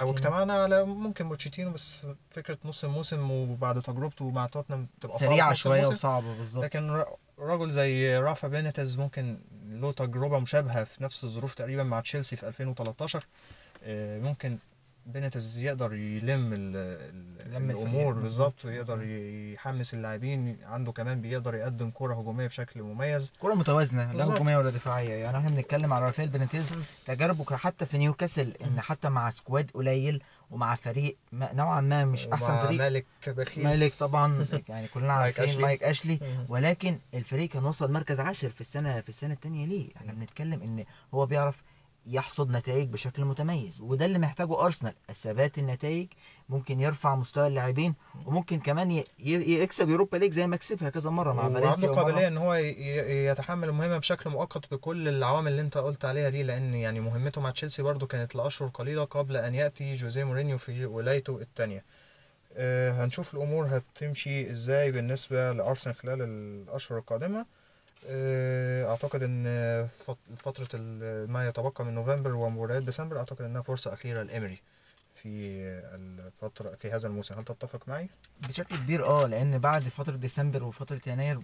أو. 0.01 0.11
اجتمعنا 0.11 0.63
على 0.63 0.85
ممكن 0.85 1.29
بوتشيتينو 1.29 1.71
بس 1.71 2.07
فكرة 2.31 2.59
نص 2.65 2.85
الموسم 2.85 3.31
وبعد 3.31 3.83
تجربته 3.83 4.31
مع 4.31 4.47
توتنهام 4.47 4.87
تبقى 5.01 5.19
صعبة 5.19 5.29
في 5.29 5.33
سريعه 5.33 5.55
شوية. 5.55 5.87
وصعبة 5.87 6.37
بالظبط 6.37 6.65
لكن 6.65 7.05
رجل 7.39 7.71
زي 7.71 8.17
رافا 8.19 8.49
بينيتز 8.49 8.99
ممكن 8.99 9.39
له 9.69 9.93
تجربة 9.93 10.39
مشابهة 10.39 10.85
في 10.85 11.03
نفس 11.05 11.25
الظروف 11.25 11.55
تقريبا 11.55 11.83
مع 11.83 12.01
تشيلسي 12.01 12.37
في 12.37 12.49
2013 12.49 13.27
آه، 13.85 14.19
ممكن 14.19 14.59
بينيتز 15.07 15.59
يقدر 15.59 15.95
يلم 15.95 16.53
ال 16.53 16.77
ال 16.77 17.71
الأمور. 17.71 18.12
بالظبط 18.12 18.65
ويقدر 18.65 19.03
يحمس 19.55 19.95
اللاعبين 19.95 20.57
عنده 20.65 20.93
كمان 20.93 21.21
بيقدر 21.21 21.55
يقدم 21.55 21.91
كرة 21.91 22.15
هجومية 22.15 22.47
بشكل 22.47 22.83
مميز 22.83 23.33
كرة 23.41 23.55
متوازنة 23.55 24.12
لا. 24.12 24.25
هجومية 24.25 24.57
ولا 24.59 24.71
دفاعية 24.71 25.15
يعني 25.15 25.38
إحنا 25.38 25.51
بنتكلم 25.51 25.93
على 25.93 26.07
رافائيل 26.07 26.31
بنيتيز 26.31 26.67
تجاربه 27.07 27.57
حتى 27.57 27.87
في 27.87 27.99
نيوكاسل 27.99 28.53
إن 28.65 28.81
حتى 28.81 29.09
مع 29.09 29.31
squad 29.31 29.71
قليل 29.75 30.23
ومع 30.51 30.75
فريق 30.75 31.17
نوعا 31.33 31.81
ما 31.81 32.05
مش 32.05 32.27
أحسن 32.29 32.59
فريق 32.59 32.79
مالك 32.79 33.07
بخيل 33.27 33.65
مالك 33.65 33.95
طبعا 33.95 34.47
يعني 34.69 34.88
كلنا 34.88 35.12
عارفين. 35.12 35.61
مايك 35.61 35.83
أشلي. 35.83 36.19
ولكن 36.49 36.99
الفريق 37.15 37.49
كان 37.49 37.65
وصل 37.65 37.93
مركز 37.93 38.21
عاشر 38.21 38.51
في 38.51 38.61
السنة 38.61 39.01
في 39.01 39.09
السنة 39.09 39.35
الثانية 39.35 39.67
ليه 39.67 39.91
إحنا 39.97 40.12
بنتكلم 40.12 40.62
إن 40.62 40.85
هو 41.15 41.27
بيعرف 41.27 41.62
يحصد 42.07 42.51
نتائج 42.51 42.88
بشكل 42.88 43.25
متميز 43.25 43.81
وده 43.81 44.05
اللي 44.07 44.19
محتاجه 44.19 44.61
أرسنال. 44.65 44.95
الثبات 45.11 45.59
النتائج 45.59 46.07
ممكن 46.49 46.81
يرفع 46.81 47.15
مستوى 47.15 47.47
اللاعبين 47.47 47.95
وممكن 48.27 48.59
كمان 48.59 49.03
يكسب 49.19 49.88
يوروبا 49.88 50.17
ليج 50.17 50.33
زي 50.33 50.47
ما 50.47 50.57
كسبها 50.57 50.91
كذا 50.91 51.11
مرة 51.11 51.33
مع 51.33 51.43
فالنسيا 51.43 51.88
وعنده 51.88 51.88
قابلية 52.03 52.29
إن 52.29 52.37
هو 52.37 52.55
يتحمل 52.55 53.69
المهمة 53.69 53.99
بشكل 53.99 54.31
مؤقت 54.31 54.75
بكل 54.75 55.09
العوامل 55.09 55.51
اللي 55.51 55.62
أنت 55.62 55.79
قلت 55.79 56.05
عليها 56.05 56.29
دي 56.29 56.43
لأن 56.43 56.75
يعني 56.75 57.01
مهمته 57.01 57.41
مع 57.41 57.51
تشيلسي 57.51 57.83
برضو 57.83 58.07
كانت 58.07 58.35
لأشهر 58.35 58.69
قليلة 58.69 59.05
قبل 59.05 59.37
أن 59.37 59.55
يأتي 59.55 59.95
جوزيه 59.95 60.25
مورينيو 60.25 60.59
في 60.59 60.87
ولايته 60.87 61.38
الثانية 61.41 61.85
آه 62.57 63.05
هنشوف 63.05 63.35
الأمور 63.35 63.67
هتمشي 63.67 64.51
إزاي 64.51 64.93
بالنسبة 64.93 65.53
لأرسنال 65.53 65.95
خلال 65.97 66.23
الأشهر 66.23 66.99
القادمة. 66.99 67.38
آه، 67.41 67.47
أعتقد 68.11 69.23
إن 69.23 69.45
فت- 69.88 70.35
فترة 70.37 70.69
ال- 70.75 71.31
ما 71.31 71.49
يتبقى 71.49 71.85
من 71.85 71.95
نوفمبر 71.95 72.35
ومباريات 72.35 72.83
ديسمبر 72.83 73.19
أعتقد 73.19 73.43
إنها 73.43 73.62
فرصة 73.62 73.93
أخيرة 73.93 74.23
لامري 74.23 74.59
في 75.15 75.29
الفترة 75.95 76.71
في 76.73 76.91
هذا 76.91 77.07
الموسم. 77.07 77.35
هل 77.38 77.45
تتفق 77.45 77.88
معي؟ 77.88 78.09
بشكل 78.49 78.77
كبير 78.77 79.07
آه 79.07 79.27
لأن 79.27 79.59
بعد 79.59 79.83
فترة 79.83 80.17
ديسمبر 80.17 80.65
وفترة 80.65 81.01
يناير 81.07 81.41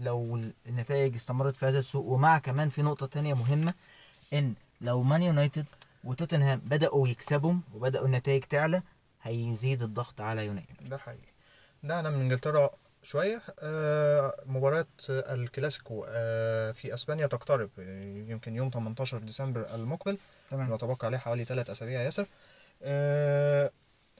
لو 0.00 0.40
النتائج 0.66 1.14
استمرت 1.14 1.56
في 1.56 1.66
هذا 1.66 1.78
السوق 1.78 2.06
ومع 2.06 2.38
كمان 2.38 2.68
في 2.68 2.82
نقطة 2.82 3.06
تانية 3.06 3.34
مهمة 3.34 3.74
إن 4.32 4.54
لو 4.80 5.02
مان 5.02 5.22
يونايتد 5.22 5.68
وتوتنهام 6.04 6.58
بدأوا 6.64 7.08
يكسبوا 7.08 7.54
وبدأوا 7.74 8.06
النتائج 8.06 8.42
تعلى 8.44 8.82
هيزيد 9.22 9.82
الضغط 9.82 10.20
على 10.20 10.46
يونايتد 10.46 10.88
ده 10.88 10.98
حقيقي. 10.98 11.32
دعنا 11.82 12.10
من 12.10 12.20
إنجلترا 12.20 12.70
شوية 13.04 13.42
آه، 13.60 14.34
مباراة 14.46 14.86
الكلاسيكو 15.10 16.06
آه، 16.08 16.72
في 16.72 16.94
أسبانيا 16.94 17.26
تقترب 17.26 17.70
آه، 17.78 18.04
يمكن 18.28 18.56
يوم 18.56 18.70
18 18.70 19.18
ديسمبر 19.18 19.66
المقبل. 19.74 20.18
تمام. 20.50 20.74
يتبقى 20.74 21.06
عليه 21.06 21.18
حوالي 21.18 21.44
ثلاث 21.44 21.70
أسابيع 21.70 22.00
ياسر. 22.00 22.26
آه، 22.82 23.70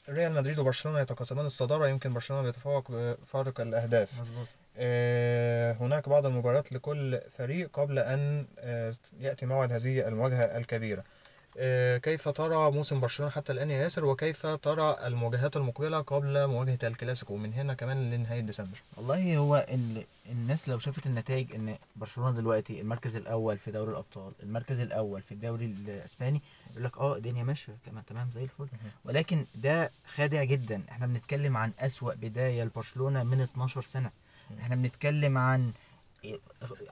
ريال 0.09 0.33
مدريد 0.33 0.59
وبرشلونة 0.59 1.01
يتقاسمان 1.01 1.47
الصدارة 1.47 1.89
يمكن 1.89 2.13
برشلونة 2.15 2.43
بيتفوق 2.43 2.91
بفارق 2.91 3.61
الأهداف. 3.61 4.21
مظبوط. 4.21 4.47
آه، 4.77 5.73
هناك 5.73 6.09
بعض 6.09 6.27
المباريات 6.27 6.73
لكل 6.73 7.21
فريق 7.39 7.71
قبل 7.81 7.99
أن 7.99 8.47
آه، 8.59 8.95
يأتي 9.21 9.47
موعد 9.47 9.73
هذه 9.73 10.09
المواجهة 10.09 10.43
الكبيرة. 10.59 11.01
آه، 11.01 11.05
كيف 11.99 12.29
ترى 12.29 12.71
موسم 12.71 13.01
برشلونة 13.01 13.33
حتى 13.33 13.53
الآن 13.53 13.71
يا 13.71 13.83
ياسر؟ 13.83 14.05
وكيف 14.05 14.47
ترى 14.47 14.97
المواجهات 15.07 15.57
المقبلة 15.57 16.01
قبل 16.01 16.47
مواجهة 16.47 16.79
الكلاسيكو؟ 16.83 17.37
من 17.37 17.53
هنا 17.55 17.75
كمان 17.75 18.11
لنهاية 18.11 18.41
ديسمبر. 18.41 18.83
والله 18.97 19.37
هو 19.37 19.67
ال... 19.69 20.05
الناس 20.31 20.69
لو 20.69 20.79
شافت 20.79 21.07
النتائج 21.07 21.55
إن 21.55 21.77
برشلونة 21.97 22.31
دلوقتي 22.37 22.81
المركز 22.81 23.17
الأول 23.17 23.59
في 23.59 23.71
دوري 23.71 23.91
الأبطال 23.91 24.33
المركز 24.43 24.81
الأول 24.81 25.23
في 25.23 25.33
الدوري 25.33 25.65
الإسباني 25.65 26.41
يقول 26.71 26.85
لك 26.85 26.99
آه 26.99 27.17
الدنيا 27.17 27.45
ماشية 27.45 27.73
كمان 27.87 28.05
تمام 28.05 28.31
زي 28.35 28.43
الفل. 28.43 28.67
ولكن 29.05 29.45
ده 29.55 29.91
خادع 30.15 30.45
جدا. 30.45 30.83
إحنا 30.91 31.07
بنتكلم 31.07 31.57
عن 31.57 31.73
أسوأ 31.79 32.15
بداية 32.15 32.65
لبرشلونة 32.65 33.23
من 33.23 33.41
12 33.41 33.83
سنة. 33.83 34.11
إحنا 34.61 34.77
بنتكلم 34.77 35.39
عن 35.39 35.73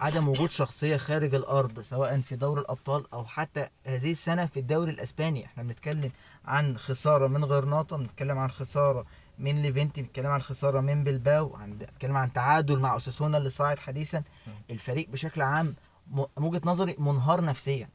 عدم 0.01 0.29
وجود 0.29 0.51
شخصية 0.51 0.97
خارج 0.97 1.35
الأرض 1.35 1.81
سواء 1.81 2.21
في 2.21 2.37
دوري 2.37 2.61
الأبطال 2.61 3.13
أو 3.13 3.25
حتى 3.25 3.69
هذه 3.87 4.13
السنة 4.13 4.47
في 4.47 4.61
الدوري 4.61 4.91
الإسباني. 4.91 5.45
إحنا 5.45 5.63
بنتكلم 5.63 6.11
عن 6.45 6.79
خسارة 6.79 7.27
من 7.27 7.45
غرناطة 7.45 7.97
بنتكلم 7.97 8.39
عن 8.39 8.51
خسارة 8.51 9.07
من 9.39 9.63
ليفنتي 9.63 10.03
بنتكلم 10.03 10.27
عن 10.27 10.43
خسارة 10.43 10.81
من 10.81 11.05
بلباو 11.05 11.57
بنتكلم 11.67 12.17
عن 12.17 12.33
تعادل 12.33 12.79
مع 12.79 12.93
أوساسونا 12.93 13.39
اللي 13.39 13.51
صاعد 13.51 13.79
حديثا. 13.79 14.23
الفريق 14.71 15.09
بشكل 15.09 15.43
عام 15.43 15.75
من 16.11 16.25
وجهة 16.37 16.63
نظري 16.65 16.97
منهار 16.99 17.45
نفسيا. 17.45 17.89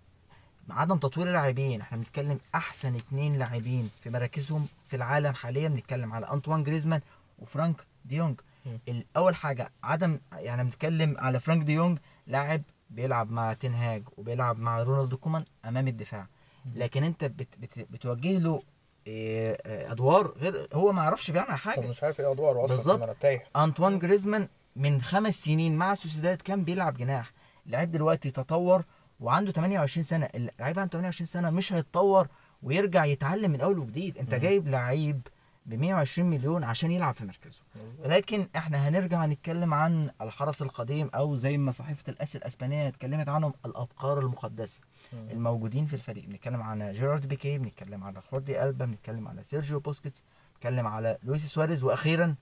عدم 0.70 0.98
تطوير 0.98 1.28
اللاعبين 1.28 1.82
إحنا 1.82 1.98
بنتكلم 1.98 2.40
أحسن 2.56 2.96
اتنين 2.96 3.38
لاعبين 3.38 3.90
في 4.04 4.10
مراكزهم 4.10 4.68
في 4.90 4.96
العالم 4.96 5.34
حاليا. 5.34 5.68
بنتكلم 5.68 6.14
على 6.14 6.26
أنطوان 6.32 6.64
جريزمان 6.64 7.02
وفرانكي 7.40 7.76
ديونج. 8.06 8.40
الأول 8.88 9.36
حاجة 9.36 9.72
عدم 9.84 10.20
يعني 10.34 10.64
بنتكلم 10.64 11.16
على 11.18 11.40
فرانكي 11.40 11.64
ديونج 11.64 11.98
لاعب 12.28 12.62
بيلعب 12.90 13.32
مع 13.32 13.54
تنهاج 13.54 14.04
وبيلعب 14.18 14.60
مع 14.60 14.84
رونالد 14.84 15.14
كومان 15.16 15.46
أمام 15.66 15.88
الدفاع. 15.88 16.28
لكن 16.76 17.04
أنت 17.04 17.24
بت 17.26 17.48
بت 17.60 17.80
بتوجه 17.92 18.38
له 18.38 18.62
إيه، 19.08 19.58
آه، 19.66 19.92
أدوار 19.92 20.34
غير 20.38 20.68
هو 20.74 20.92
ما 20.92 21.04
يعرفش 21.04 21.32
بيعمل 21.32 21.56
حاجة. 21.60 21.88
مش 21.88 22.04
عارف 22.04 22.20
إيه 22.20 22.32
أدواره 22.32 22.66
أصلاً، 22.66 22.76
بالظبط. 22.78 23.18
انطوان 23.56 24.00
جريزمان 24.00 24.48
من 24.76 25.02
خمس 25.02 25.36
سنين 25.36 25.76
مع 25.78 25.96
سوسيداد 25.96 26.42
كان 26.42 26.64
بيلعب 26.64 26.98
جناح. 26.98 27.32
اللعيب 27.66 27.92
دلوقتي 27.92 28.32
تطور 28.32 28.84
وعنده 29.20 29.52
28 29.52 30.04
سنة. 30.04 30.26
اللعيب 30.36 30.80
عنده 30.80 30.92
28 30.92 31.26
سنة 31.26 31.50
مش 31.50 31.74
هيتطور 31.74 32.28
ويرجع 32.64 33.06
يتعلم 33.06 33.52
من 33.52 33.62
أول 33.62 33.80
وجديد. 33.80 34.18
أنت 34.18 34.34
مم. 34.34 34.40
جايب 34.40 34.68
لعيب 34.68 35.22
ب 35.68 35.74
120 35.74 36.30
مليون 36.30 36.64
عشان 36.64 36.92
يلعب 36.92 37.14
في 37.14 37.26
مركزه. 37.26 37.62
ولكن 38.00 38.48
إحنا 38.56 38.90
هنرجع 38.90 39.26
نتكلم 39.26 39.74
عن 39.74 40.10
الحرس 40.22 40.62
القديم 40.62 41.10
أو 41.16 41.36
زي 41.36 41.58
ما 41.58 41.72
صحيفة 41.72 42.04
الآس 42.10 42.36
الأسبانية 42.36 42.88
اتكلمت 42.88 43.30
عنهم 43.30 43.54
الأبقار 43.66 44.20
المقدسة 44.20 44.80
الموجودين 45.14 45.86
في 45.86 45.94
الفريق. 45.94 46.26
بنتكلم 46.26 46.62
على 46.62 46.94
جيرارد 46.94 47.28
بيكي 47.28 47.58
بنتكلم 47.58 48.04
على 48.04 48.22
جوردي 48.22 48.64
ألبا 48.64 48.86
بنتكلم 48.86 49.28
على 49.28 49.44
سيرجيو 49.44 49.80
بوسكيتس 49.80 50.24
بنتكلم 50.54 50.88
على 50.88 51.18
لويس 51.24 51.46
سواريز 51.46 51.84
وأخيرا 51.84 52.36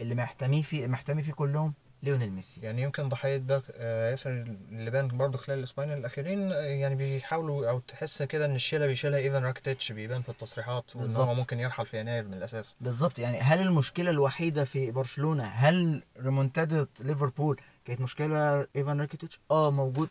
اللي 0.00 0.14
محتمي 0.14 0.62
فيه 0.62 0.86
محتمي 0.86 1.22
فيه 1.22 1.32
كلهم 1.32 1.74
ليونيل 2.02 2.32
ميسي. 2.32 2.60
يعني 2.60 2.82
يمكن 2.82 3.08
ضحية 3.08 3.36
ده 3.36 3.62
آه، 3.74 4.10
ياسر 4.10 4.30
اللي 4.70 4.90
بان 4.90 5.08
برضه 5.08 5.38
خلال 5.38 5.58
الأسبوعين 5.58 5.92
الأخيرين 5.92 6.52
آه، 6.52 6.56
يعني 6.60 6.94
بيحاولوا 6.94 7.70
أو 7.70 7.78
تحس 7.78 8.22
كده 8.22 8.44
إن 8.46 8.54
الشيلة 8.54 8.86
بيشيلها 8.86 9.18
إيفان 9.18 9.44
راكيتيتش 9.44 9.92
بيبان 9.92 10.22
في 10.22 10.28
التصريحات 10.28 10.96
وإن 10.96 11.16
هو. 11.16 11.34
ممكن 11.34 11.60
يرحل 11.60 11.86
في 11.86 12.00
يناير 12.00 12.24
من 12.24 12.34
الأساس. 12.34 12.76
بالظبط. 12.80 13.18
يعني 13.18 13.40
هل 13.40 13.60
المشكلة 13.60 14.10
الوحيدة 14.10 14.64
في 14.64 14.90
برشلونة 14.90 15.44
هل 15.44 16.02
ريمونتادا 16.20 16.86
ليفربول 17.00 17.60
كانت 17.84 18.00
مشكلة 18.00 18.66
إيفان 18.76 19.00
راكيتيتش؟ 19.00 19.40
آه 19.50 19.70
موجود. 19.70 20.08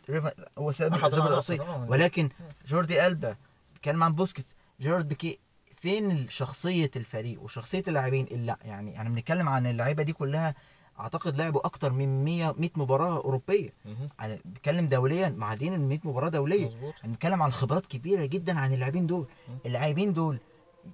هو 0.58 0.72
سبب 0.72 0.94
الاسباب 0.94 1.26
الرئيسيه 1.26 1.60
آه. 1.62 1.86
ولكن 1.88 2.28
جوردي 2.66 3.06
ألبا 3.06 3.36
بيتكلم 3.74 4.02
عن 4.02 4.12
بوسكيتس. 4.12 4.54
جيرارد 4.80 5.08
بيكي 5.08 5.38
فين 5.80 6.28
شخصية 6.28 6.90
الفريق 6.96 7.42
وشخصية 7.42 7.82
اللاعبين؟ 7.88 8.26
اللي 8.30 8.56
يعني 8.64 8.92
يعني 8.92 9.08
بنتكلم 9.08 9.48
عن 9.48 9.66
اللعيبة 9.66 10.02
دي 10.02 10.12
كلها 10.12 10.54
أعتقد 11.00 11.36
لعبوا 11.36 11.66
أكتر 11.66 11.92
من 11.92 12.24
100 12.24 12.54
100 12.58 12.70
مباراة 12.76 13.16
أوروبية. 13.16 13.74
أنا 14.20 14.38
بتكلم 14.44 14.86
دوليا 14.86 15.28
معديين 15.28 15.74
ال 15.74 15.80
100 15.80 15.98
مباراة 16.04 16.28
دولية. 16.28 16.66
مظبوط. 16.66 16.94
هنتكلم 17.04 17.42
عن 17.42 17.52
خبرات 17.52 17.86
كبيرة 17.86 18.24
جدا 18.24 18.58
عن 18.58 18.72
اللاعبين 18.72 19.06
دول. 19.06 19.26
اللاعبين 19.66 20.12
دول 20.12 20.38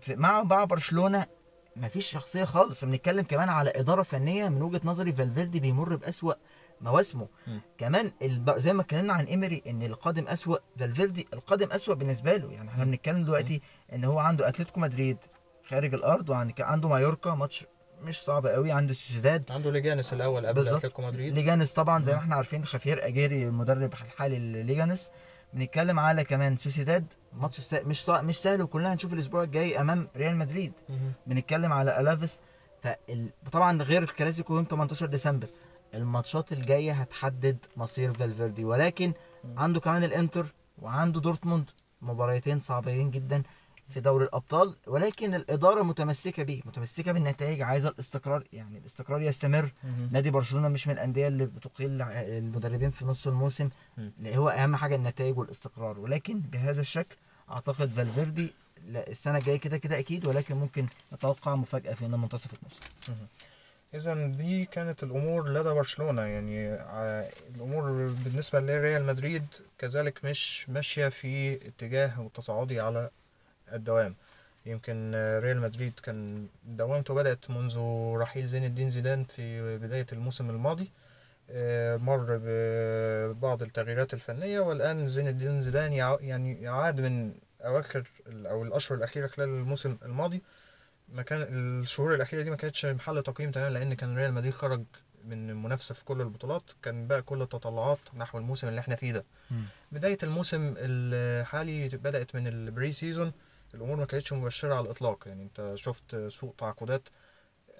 مع 0.08 0.42
مع 0.42 0.64
برشلونة 0.64 1.26
مفيش 1.76 2.10
شخصية 2.10 2.44
خالص. 2.44 2.84
بنتكلم 2.84 3.24
كمان 3.24 3.48
على 3.48 3.70
إدارة 3.76 4.02
فنية 4.02 4.48
من 4.48 4.62
وجهة 4.62 4.80
نظري 4.84 5.12
فالفيردي 5.12 5.60
بيمر 5.60 5.96
بأسوأ 5.96 6.34
مواسمه. 6.80 7.26
كمان 7.78 8.12
الب... 8.22 8.58
زي 8.58 8.72
ما 8.72 8.82
اتكلمنا 8.82 9.12
عن 9.12 9.24
إيمري 9.24 9.62
إن 9.66 9.82
القادم 9.82 10.28
أسوأ 10.28 10.56
فالفيردي 10.78 11.28
القادم 11.32 11.68
أسوأ 11.72 11.94
بالنسبة 11.94 12.36
له. 12.36 12.52
يعني 12.52 12.70
إحنا 12.70 12.84
بنتكلم 12.84 13.24
دلوقتي 13.24 13.62
إن 13.92 14.04
هو 14.04 14.18
عنده 14.18 14.48
أتلتيكو 14.48 14.80
مدريد 14.80 15.18
خارج 15.68 15.94
الأرض 15.94 16.30
وعنده 16.30 16.88
مايوركا 16.88 17.34
ماتش 17.34 17.66
مش 18.04 18.22
صعب 18.22 18.46
قوي 18.46 18.72
عنده 18.72 18.94
سوسيداد 18.94 19.52
عنده 19.52 19.70
ليجانس 19.70 20.12
الأول 20.12 20.46
قبل. 20.46 20.68
أتلتيكو 20.68 21.02
مدريد. 21.02 21.34
ليجانس 21.34 21.72
طبعا 21.72 22.04
زي 22.04 22.12
ما 22.12 22.18
إحنا 22.18 22.34
عارفين 22.34 22.64
خافيير 22.64 23.06
أجيري 23.06 23.44
المدرب 23.44 23.92
الحالي 23.92 24.38
لليجانس 24.38 25.10
بنتكلم 25.54 25.98
على 25.98 26.24
كمان 26.24 26.56
سوسيداد. 26.56 27.04
ماتش 27.32 27.60
سا... 27.60 27.82
مش 27.82 28.04
صع... 28.04 28.22
مش 28.22 28.36
سهل 28.36 28.62
وكلنا 28.62 28.92
هنشوف 28.92 29.12
الأسبوع 29.12 29.42
الجاي 29.42 29.80
أمام 29.80 30.08
ريال 30.16 30.36
مدريد. 30.36 30.72
بنتكلم 31.26 31.72
على 31.72 32.00
ألافيس. 32.00 32.38
فطبعا 33.44 33.82
غير 33.82 34.02
الكلاسيكو 34.02 34.54
يوم 34.56 34.64
18 34.70 35.06
ديسمبر 35.06 35.46
الماتشات 35.94 36.52
الجاية 36.52 36.92
هتحدد 36.92 37.56
مصير 37.76 38.12
فالفيردي. 38.12 38.64
ولكن 38.64 39.12
عنده 39.56 39.80
كمان 39.80 40.04
الإنتر 40.04 40.46
وعنده 40.82 41.20
دورتموند. 41.20 41.70
مباراتين 42.02 42.60
صعبين 42.60 43.10
جدا. 43.10 43.42
في 43.88 44.00
دوري 44.00 44.24
الأبطال 44.24 44.76
ولكن 44.86 45.34
الإدارة 45.34 45.82
متمسكة 45.82 46.42
بيه 46.42 46.60
متمسكة 46.64 47.12
بالنتائج 47.12 47.62
عايزة 47.62 47.88
الاستقرار 47.88 48.44
يعني 48.52 48.78
الاستقرار 48.78 49.20
يستمر. 49.22 49.72
نادي 50.10 50.30
برشلونة 50.30 50.68
مش 50.68 50.86
من 50.88 50.94
الأندية 50.94 51.28
اللي 51.28 51.46
بتقيل 51.46 52.02
المدربين 52.02 52.90
في 52.90 53.04
نص 53.04 53.26
الموسم. 53.26 53.68
هو 54.26 54.48
أهم 54.48 54.76
حاجة 54.76 54.94
النتائج 54.94 55.38
والاستقرار. 55.38 55.98
ولكن 55.98 56.40
بهذا 56.40 56.80
الشكل 56.80 57.16
أعتقد 57.50 57.90
فالفيردي 57.90 58.52
السنة 58.88 59.38
الجاية 59.38 59.58
كده 59.58 59.76
كده 59.78 59.98
أكيد 59.98 60.26
ولكن 60.26 60.54
ممكن 60.54 60.86
نتوقع 61.12 61.54
مفاجأة 61.54 61.94
في 61.94 62.06
منتصف 62.08 62.50
الموسم. 62.54 62.80
اذا 63.94 64.26
دي 64.26 64.64
كانت 64.64 65.02
الأمور 65.02 65.48
لدى 65.48 65.68
برشلونة. 65.68 66.22
يعني 66.22 66.70
ع- 66.72 67.24
الأمور 67.54 68.08
بالنسبة 68.24 68.60
لريال 68.60 69.06
مدريد 69.06 69.44
كذلك 69.78 70.24
مش 70.24 70.66
ماشية 70.68 71.08
في 71.08 71.54
اتجاه 71.68 72.30
تصاعدي 72.34 72.80
على 72.80 73.10
الدوام. 73.72 74.14
يمكن 74.66 75.12
ريال 75.42 75.60
مدريد 75.60 75.92
كان 76.02 76.46
دوامته 76.66 77.14
بدأت 77.14 77.50
منذ 77.50 77.78
رحيل 78.16 78.46
زين 78.46 78.64
الدين 78.64 78.90
زيدان 78.90 79.24
في 79.24 79.78
بداية 79.78 80.06
الموسم 80.12 80.50
الماضي 80.50 80.90
آه، 81.50 81.96
مر 81.96 82.40
ببعض 82.44 83.62
التغييرات 83.62 84.14
الفنية 84.14 84.60
والآن 84.60 85.08
زين 85.08 85.28
الدين 85.28 85.60
زيدان 85.60 85.92
يع- 85.92 86.18
يعني 86.20 86.62
يعاد 86.62 87.00
من 87.00 87.32
أواخر 87.64 88.04
أو 88.28 88.62
الأشهر 88.62 88.98
الأخيرة 88.98 89.26
خلال 89.26 89.48
الموسم 89.48 89.96
الماضي. 90.02 90.42
ما 91.08 91.22
كان 91.22 91.42
الشهور 91.82 92.14
الأخيرة 92.14 92.42
دي 92.42 92.50
ما 92.50 92.56
كانتش 92.56 92.86
محل 92.86 93.22
تقييم 93.22 93.50
تماما 93.50 93.78
لأن 93.78 93.94
كان 93.94 94.16
ريال 94.16 94.32
مدريد 94.34 94.52
خرج 94.52 94.82
من 95.24 95.50
المنافسة 95.50 95.94
في 95.94 96.04
كل 96.04 96.20
البطولات 96.20 96.62
كان 96.82 97.06
بقى 97.06 97.22
كل 97.22 97.42
التطلعات 97.42 97.98
نحو 98.16 98.38
الموسم 98.38 98.68
اللي 98.68 98.80
إحنا 98.80 98.96
فيه 98.96 99.12
ده. 99.12 99.24
بداية 99.92 100.18
الموسم 100.22 100.74
الحالي 100.78 101.88
بدأت 101.88 102.34
من 102.34 102.46
ال 102.46 102.92
pre-season 102.92 103.32
الأمور 103.74 103.96
ما 103.96 104.04
كانتش 104.04 104.32
مبشرة 104.32 104.74
على 104.74 104.84
الإطلاق. 104.84 105.24
يعني 105.28 105.42
أنت 105.42 105.72
شفت 105.74 106.16
سوء 106.28 106.54
تعاقدات 106.58 107.08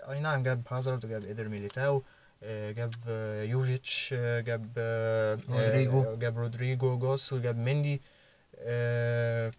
أي 0.09 0.21
نعم 0.21 0.43
جاب 0.43 0.63
هازارد 0.69 1.07
جاب 1.07 1.25
إيدر 1.25 1.49
ميليتاو 1.49 2.03
آه، 2.43 2.71
جاب 2.71 2.95
آه، 3.09 3.43
يوفيتش 3.43 4.15
آه، 4.19 4.41
جاب 4.41 4.67
رودريجو. 5.51 6.17
جاب 6.17 6.39
رودريجو 6.39 6.99
جويس 6.99 7.33
وجاب 7.33 7.57
مندي. 7.57 8.03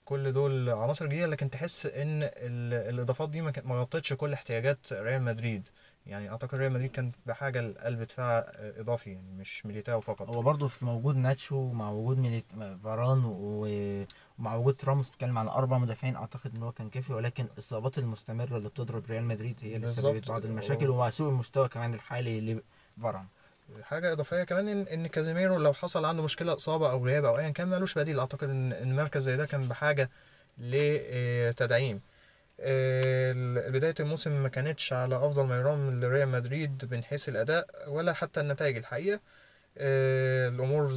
كل 0.06 0.32
دول 0.34 0.70
عناصر 0.70 1.06
جديدة 1.06 1.28
لكن 1.28 1.50
تحس 1.50 1.86
إن 1.86 2.24
ال- 2.24 2.94
الإضافات 2.94 3.30
دي 3.30 3.42
ما 3.42 3.52
غطتش 3.82 4.14
كل 4.14 4.34
احتياجات 4.34 4.94
ريال 4.94 5.22
مدريد. 5.24 5.68
يعني 6.06 6.30
أعتقد 6.30 6.58
ريال 6.58 6.72
مدريد 6.74 6.92
كان 6.92 7.12
بحاجة 7.26 7.62
لقلب 7.62 8.02
دفاع 8.02 8.46
إضافي 8.60 9.10
يعني 9.12 9.32
مش 9.32 9.66
ميليتاو 9.66 10.00
فقط. 10.02 10.36
هو 10.36 10.42
برضه 10.42 10.68
في 10.68 10.86
موجود 10.86 11.16
ناتشو 11.16 11.72
مع 11.72 11.90
وجود 11.90 12.44
فاران 12.84 13.24
و- 13.26 14.06
ومع 14.40 14.56
وجود 14.56 14.78
راموس 14.86 15.10
بتتكلم 15.10 15.38
عن 15.38 15.48
أربع 15.48 15.78
مدافعين 15.78 16.16
أعتقد 16.16 16.56
إن 16.56 16.64
هو 16.64 16.72
كان 16.72 16.90
كافي 16.90 17.14
ولكن 17.14 17.46
الإصابات 17.54 17.98
المستمرة 17.98 18.58
اللي 18.58 18.70
بتضرب 18.70 19.04
ريال 19.10 19.24
مدريد 19.26 19.56
هي 19.62 19.76
اللي. 19.76 19.88
سببت 19.88 20.30
بعض 20.30 20.46
المشاكل 20.46 20.90
ومع 20.90 21.10
سوء 21.10 21.30
المستوى 21.30 21.68
كمان 21.70 21.94
الحالي 21.94 22.62
لفاران 22.98 23.26
حاجة 23.84 24.12
إضافية 24.12 24.44
كمان 24.44 24.68
إن 24.68 24.82
إن 24.88 25.08
كازيميرو 25.08 25.58
لو 25.58 25.74
حصل 25.74 26.06
عنده 26.06 26.24
مشكلة 26.24 26.56
إصابة 26.56 26.92
أو 26.92 27.06
غياب 27.06 27.26
أو 27.26 27.38
أيا 27.38 27.50
كان 27.50 27.68
مالوش 27.68 27.98
بديل 27.98 28.20
أعتقد 28.20 28.50
إن 28.50 28.74
إن 28.74 28.96
مركز 28.96 29.22
زي 29.22 29.38
ده 29.38 29.46
كان 29.46 29.68
بحاجة 29.68 30.10
لتدعيم. 30.58 32.02
آه، 32.60 33.34
بداية 33.70 33.96
الموسم 34.00 34.44
ما 34.44 34.50
كانتش 34.50 34.94
على 34.94 35.16
أفضل 35.16 35.46
ما 35.46 35.58
يرام 35.60 36.00
لريال 36.00 36.30
مدريد 36.30 36.88
من 36.92 37.04
حيث 37.04 37.30
الأداء 37.30 37.68
ولا 37.88 38.14
حتى 38.14 38.40
النتائج 38.40 38.78
الحقيقة. 38.78 39.20
آه، 39.78 40.50
الأمور 40.50 40.94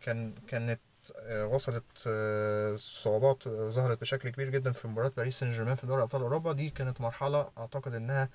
كان 0.00 0.34
كانت 0.48 0.80
وصلت 1.28 1.84
آه، 2.06 2.76
صعوبات 2.76 3.46
آه، 3.46 3.68
ظهرت 3.68 4.00
بشكل 4.00 4.28
كبير 4.28 4.50
جدا 4.50 4.72
في 4.72 4.88
مباراة 4.88 5.12
باريس 5.16 5.40
سان 5.40 5.50
جيرمان 5.50 5.74
في 5.74 5.86
دوري 5.86 6.02
أبطال 6.02 6.22
أوروبا. 6.22 6.52
دي 6.52 6.70
كانت 6.70 7.00
مرحلة 7.00 7.50
أعتقد 7.58 7.94
إنها 7.94 8.28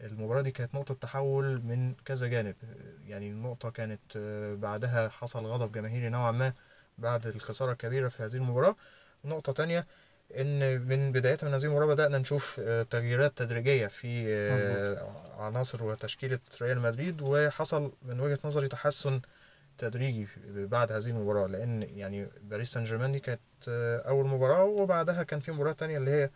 المباراة 0.00 0.42
دي 0.42 0.50
كانت 0.50 0.74
نقطة 0.74 0.94
تحول 0.94 1.62
من 1.62 1.94
كذا 2.04 2.26
جانب. 2.26 2.54
يعني 3.06 3.30
النقطة 3.30 3.70
كانت 3.70 4.00
آه، 4.16 4.54
بعدها 4.54 5.08
حصل 5.08 5.46
غضب 5.46 5.72
جماهيري 5.72 6.08
نوعا 6.08 6.30
ما 6.32 6.52
بعد 6.98 7.26
الخسارة 7.26 7.72
الكبيرة 7.72 8.08
في 8.08 8.22
هذه 8.22 8.34
المباراة. 8.34 8.76
نقطة 9.24 9.52
تانية 9.52 9.86
إن 10.36 10.80
من 10.80 11.12
بداية 11.12 11.38
من 11.42 11.54
هذه 11.54 11.64
المباراة 11.64 11.86
بدأنا 11.86 12.18
نشوف 12.18 12.60
آه، 12.64 12.82
تغييرات 12.82 13.38
تدريجية 13.38 13.86
في 13.86 14.24
آه، 14.28 15.42
عناصر 15.42 15.84
وتشكيلة 15.84 16.38
ريال 16.62 16.80
مدريد 16.80 17.22
وحصل 17.22 17.92
من 18.02 18.20
وجهة 18.20 18.38
نظري 18.44 18.68
تحسن 18.68 19.20
تدريجي 19.78 20.28
بعد 20.46 20.92
هذه 20.92 21.06
المباراة 21.06 21.46
لأن 21.46 21.82
يعني 21.82 22.28
باريس 22.42 22.72
سان 22.72 22.84
جيرمان 22.84 23.12
دي 23.12 23.20
كانت 23.20 23.40
آه، 23.68 23.98
أول 24.08 24.26
مباراة 24.26 24.64
وبعدها 24.64 25.22
كان 25.22 25.40
في 25.40 25.52
مباراة 25.52 25.72
تانية 25.72 25.98
اللي 25.98 26.10
هي 26.10 26.30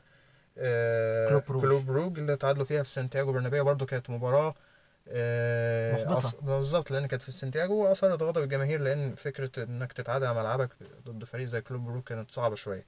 آه، 0.59 1.29
كلوب 1.29 1.43
روج. 1.51 1.63
كلوب 1.63 1.91
روج 1.91 2.19
اللي 2.19 2.37
تعادلوا 2.37 2.65
فيها 2.65 2.83
في 2.83 2.89
سانتياغو 2.89 3.33
برنابيو. 3.33 3.65
برضو 3.65 3.87
كانت 3.87 4.11
مباراة 4.11 4.55
آه، 5.09 5.93
محبطة. 6.05 6.21
أص- 6.31 6.45
بالظبط 6.45 6.91
لأن 6.91 7.07
كانت 7.07 7.23
في 7.23 7.33
سانتياغو 7.33 7.85
وأثارت 7.89 8.23
غضب 8.23 8.43
الجماهير 8.43 8.81
لأن 8.81 9.15
فكرة 9.15 9.65
إنك 9.65 9.93
تتعادل 9.93 10.27
على 10.27 10.39
ملعبك 10.41 10.69
ضد 11.07 11.25
فريق 11.25 11.47
زي 11.47 11.61
كلوب 11.61 11.89
روج 11.89 12.03
كانت 12.03 12.31
صعبة 12.31 12.55
شوية. 12.55 12.87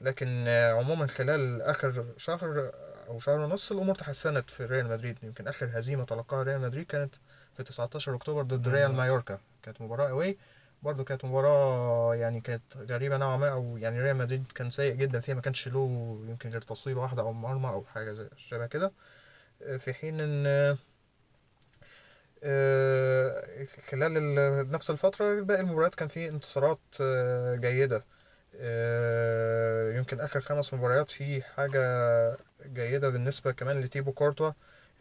لكن 0.00 0.48
عموما 0.48 1.06
خلال 1.06 1.62
آخر 1.62 2.04
شهر 2.16 2.70
أو 3.08 3.18
شهر 3.18 3.40
ونص 3.40 3.72
الأمور 3.72 3.94
تحسنت 3.94 4.50
في 4.50 4.64
ريال 4.64 4.88
مدريد. 4.88 5.18
يمكن 5.22 5.48
آخر 5.48 5.68
هزيمة 5.72 6.04
تلقاها 6.04 6.42
ريال 6.42 6.60
مدريد 6.60 6.86
كانت 6.86 7.14
في 7.56 7.62
19 7.62 8.14
أكتوبر 8.14 8.42
ضد 8.42 8.68
ريال 8.68 8.92
مايوركا. 8.92 9.38
كانت 9.62 9.80
مباراة 9.82 10.08
away 10.10 10.38
برضه 10.82 11.04
كانت 11.04 11.24
مباراة 11.24 12.14
يعني 12.14 12.40
كانت 12.40 12.76
غريبة 12.76 13.16
نوعا 13.16 13.36
ما 13.36 13.48
أو 13.52 13.76
يعني 13.76 14.00
ريال 14.02 14.16
مدريد 14.16 14.52
كان 14.54 14.70
سيء 14.70 14.94
جدا 14.94 15.20
فيها 15.20 15.34
ما 15.34 15.40
كانش 15.40 15.68
له 15.68 15.80
يمكن 16.28 16.50
غير 16.50 16.60
تصويبة 16.60 17.00
واحدة 17.00 17.22
أو 17.22 17.32
مرمى 17.32 17.68
أو 17.68 17.84
حاجة 17.84 18.12
زي 18.12 18.28
شبه 18.36 18.66
كده. 18.66 18.92
في 19.78 19.92
حين 19.94 20.20
إن 20.20 20.76
آه، 22.44 23.66
خلال 23.90 24.16
ال- 24.16 24.70
نفس 24.70 24.90
الفترة 24.90 25.40
باقي 25.40 25.60
المباريات 25.60 25.94
كان 25.94 26.08
في 26.08 26.28
انتصارات 26.28 26.78
آه، 27.00 27.54
جيدة. 27.56 28.04
آه، 28.56 29.92
يمكن 29.98 30.20
آخر 30.20 30.40
خمس 30.40 30.74
مباريات 30.74 31.10
في 31.10 31.42
حاجة 31.42 31.80
جيدة 32.66 33.08
بالنسبة 33.08 33.52
كمان 33.52 33.80
لتيبو 33.80 34.12
كورتوا 34.12 34.52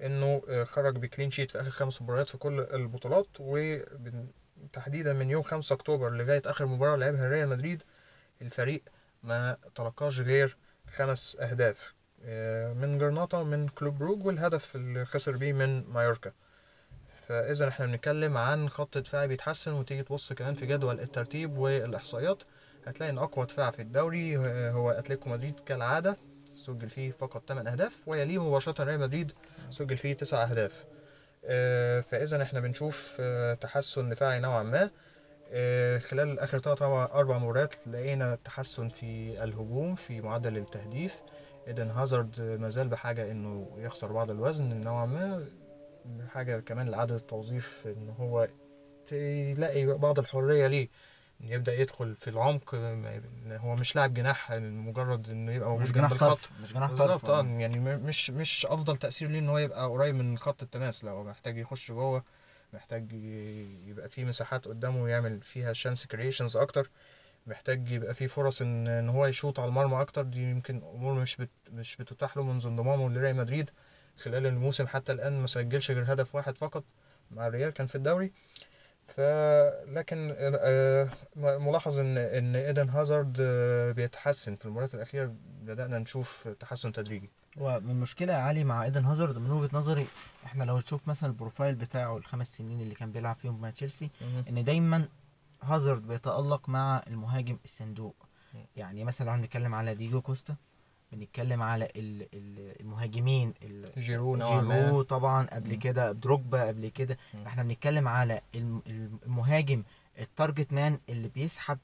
إنه 0.02 0.42
خرج 0.66 0.98
بكلين 0.98 1.32
شيت 1.32 1.52
في 1.52 1.62
آخر 1.62 1.70
خمس 1.70 2.02
مباريات 2.02 2.30
في 2.30 2.38
كل 2.38 2.60
البطولات 2.60 3.28
وتحديدا 4.64 5.14
من 5.14 5.30
يوم 5.30 5.44
5 5.44 5.74
أكتوبر 5.74 6.10
لغاية 6.10 6.42
آخر 6.46 6.66
مباراة 6.66 6.96
لعبها 6.96 7.30
ريال 7.30 7.50
مدريد 7.50 7.84
الفريق 8.42 8.84
ما 9.24 9.58
تلقاش 9.76 10.20
غير 10.20 10.58
خمس 10.90 11.38
أهداف. 11.40 11.94
آه، 12.24 12.74
من 12.74 12.98
جرناطة 12.98 13.38
ومن 13.38 13.68
كلوب 13.68 13.98
بروج 13.98 14.26
والهدف 14.26 14.76
اللي 14.76 15.06
خسر 15.06 15.38
بيه 15.38 15.54
من 15.54 15.84
مايوركا. 15.88 16.32
فإذا 17.28 17.68
إحنا 17.68 17.86
بنتكلم 17.86 18.38
عن 18.38 18.70
خط 18.70 18.98
دفاعي 18.98 19.28
بيتحسن 19.28 19.72
وتيجي 19.74 20.04
تبص 20.04 20.34
كمان 20.34 20.54
في 20.54 20.66
جدول 20.66 21.00
الترتيب 21.00 21.58
والإحصائيات 21.58 22.44
هتلاقي 22.88 23.10
إن 23.10 23.18
أقوى 23.18 23.46
دفاع 23.46 23.72
في 23.72 23.82
الدوري 23.82 24.38
هو 24.72 24.92
أتلتيكو 24.92 25.30
مدريد 25.30 25.60
كالعادة 25.60 26.16
سجل 26.54 26.90
فيه 26.90 27.12
فقط 27.12 27.44
8 27.48 27.72
أهداف 27.72 28.08
ويليه 28.08 28.44
مباشرة 28.50 28.84
ريال 28.84 29.00
مدريد 29.00 29.32
سجل 29.70 29.98
فيه 29.98 30.14
9 30.14 30.44
أهداف. 30.44 30.86
فإذا 32.02 32.44
إحنا 32.44 32.60
بنشوف 32.60 33.18
آه، 33.20 33.54
تحسن 33.54 34.10
دفاعي 34.10 34.40
نوعا 34.40 34.64
ما. 34.64 34.90
آه، 35.52 35.98
خلال 36.00 36.40
آخر 36.40 36.60
ثلاث 36.60 36.82
أربع 36.82 37.38
مباريات 37.38 37.88
لقينا 37.88 38.36
تحسن 38.36 38.90
في 38.90 39.44
الهجوم 39.44 39.96
في 39.96 40.22
معدل 40.22 40.58
التهديف. 40.58 41.22
ايدن 41.68 41.90
هازارد 41.90 42.42
ما 42.42 42.70
زال 42.70 42.88
بحاجة 42.88 43.32
إنه 43.32 43.68
يخسر 43.78 44.12
بعض 44.12 44.32
الوزن 44.32 44.82
نوعا 44.82 45.06
ما. 45.06 45.46
حاجة 46.28 46.60
كمان 46.60 46.90
لعدد 46.90 47.12
التوظيف 47.12 47.84
إن 47.88 48.10
هو 48.10 48.48
تلاقي 49.06 49.86
بعض 49.86 50.20
الحرية 50.20 50.68
ليه. 50.68 50.90
إن 51.42 51.48
يبدأ 51.48 51.74
يدخل 51.82 52.16
في 52.16 52.30
العمق 52.30 52.76
هو 53.48 53.76
مش 53.76 53.96
لاعب 53.96 54.14
جناح 54.14 54.52
مجرد 54.52 55.30
إنه 55.30 55.52
يبقى 55.52 55.70
موجود 55.70 55.84
مش 55.84 55.92
جنب 55.92 55.96
جناح 56.08 56.12
الخط. 56.12 56.50
مش 56.64 56.74
جناح 56.74 56.90
طرف 56.92 57.00
بالظبط 57.00 57.30
آه 57.30 57.44
يعني 57.46 57.80
م- 57.80 58.06
مش 58.06 58.30
مش 58.30 58.66
أفضل 58.66 58.98
تأثير 58.98 59.30
ليه 59.30 59.40
إن 59.40 59.50
هو 59.50 59.58
يبقى 59.58 59.88
قريب 59.88 60.16
من 60.16 60.38
خط 60.38 60.64
التماس 60.64 61.04
لا 61.04 61.12
هو 61.12 61.24
محتاج 61.24 61.58
يخش 61.58 61.92
جوه 61.92 62.24
محتاج 62.74 63.12
يبقى 63.88 64.10
فيه 64.10 64.26
مساحات 64.26 64.66
قدامه 64.68 65.10
يعمل 65.10 65.42
فيها 65.42 65.74
chance 65.74 66.06
creations 66.06 66.58
أكتر 66.58 66.90
محتاج 67.48 67.92
يبقى 67.92 68.14
فيه 68.14 68.28
فرص 68.28 68.62
إن 68.62 68.88
إن 68.88 69.10
هو 69.10 69.26
يشوط 69.26 69.60
على 69.60 69.70
المرمى 69.70 70.02
أكتر. 70.02 70.22
دي 70.24 70.40
يمكن 70.52 70.76
امور 70.96 71.14
مش 71.14 71.36
بت 71.38 71.50
مش 71.72 71.96
بتتاح 71.98 72.38
له 72.38 72.44
منذ 72.44 72.66
انضمامه 72.68 73.10
لريال 73.10 73.36
مدريد 73.36 73.70
خلال 74.18 74.46
الموسم 74.46 74.88
حتى 74.88 75.12
الآن 75.12 75.40
ما 75.42 75.48
سجلش 75.48 75.92
غير 75.92 76.14
هدف 76.14 76.36
واحد 76.36 76.58
فقط 76.58 76.84
مع 77.32 77.48
الريال 77.48 77.70
كان 77.74 77.88
في 77.88 77.96
الدوري. 77.96 78.32
ف 79.10 79.20
لكن 79.90 80.34
آه، 80.40 81.10
م- 81.36 81.68
ملاحظ 81.68 82.00
إن 82.00 82.18
إن 82.18 82.56
إيدن 82.56 82.90
هازارد 82.90 83.38
آه، 83.42 83.92
بيتحسن. 83.92 84.56
في 84.56 84.66
المباريات 84.66 84.96
الأخيرة 84.96 85.34
بدأنا 85.62 86.00
نشوف 86.00 86.48
تحسن 86.60 86.92
تدريجي. 86.92 87.30
هو 87.58 88.00
المشكلة 88.00 88.34
يا 88.34 88.38
علي 88.38 88.64
مع 88.64 88.84
إيدن 88.84 89.06
هازارد 89.06 89.38
من 89.38 89.52
وجهة 89.52 89.70
نظري 89.78 90.08
إحنا 90.46 90.64
لو 90.64 90.80
تشوف 90.80 91.08
مثلا 91.08 91.30
ال 91.30 91.36
profile 91.36 91.76
بتاعه 91.76 92.18
الخمس 92.18 92.58
سنين 92.58 92.82
اللي 92.82 92.96
كان 92.96 93.12
بيلعب 93.12 93.36
فيهم 93.36 93.62
مع 93.62 93.70
تشيلسي 93.70 94.10
إن 94.50 94.64
دايما 94.64 95.08
هازارد 95.64 96.08
بيتألق 96.08 96.70
مع 96.70 97.04
المهاجم 97.08 97.58
الصندوق. 97.66 98.16
يعني 98.76 99.04
مثلا 99.04 99.30
لو 99.32 99.38
بنتكلم 99.42 99.76
على 99.76 99.96
دييجو 99.96 100.22
كوستا. 100.22 100.56
بنتكلم 101.12 101.62
على 101.62 101.86
ال- 101.86 102.28
ال- 102.34 102.82
المهاجمين 102.82 103.54
ال- 103.64 103.92
جيرو 104.02 104.38
جيرو 104.38 105.02
طبعا 105.02 105.46
قبل. 105.48 105.76
كده 105.76 106.12
دروجبا 106.12 106.68
قبل 106.68 106.88
كده. 106.88 107.18
إحنا 107.48 107.64
بنتكلم 107.64 108.08
على 108.08 108.42
الم- 108.56 108.82
الم- 108.88 109.20
المهاجم 109.26 109.84
ال 110.20 110.28
target 110.28 110.74
man 110.74 111.00
اللي 111.10 111.28
بيسحب 111.28 111.78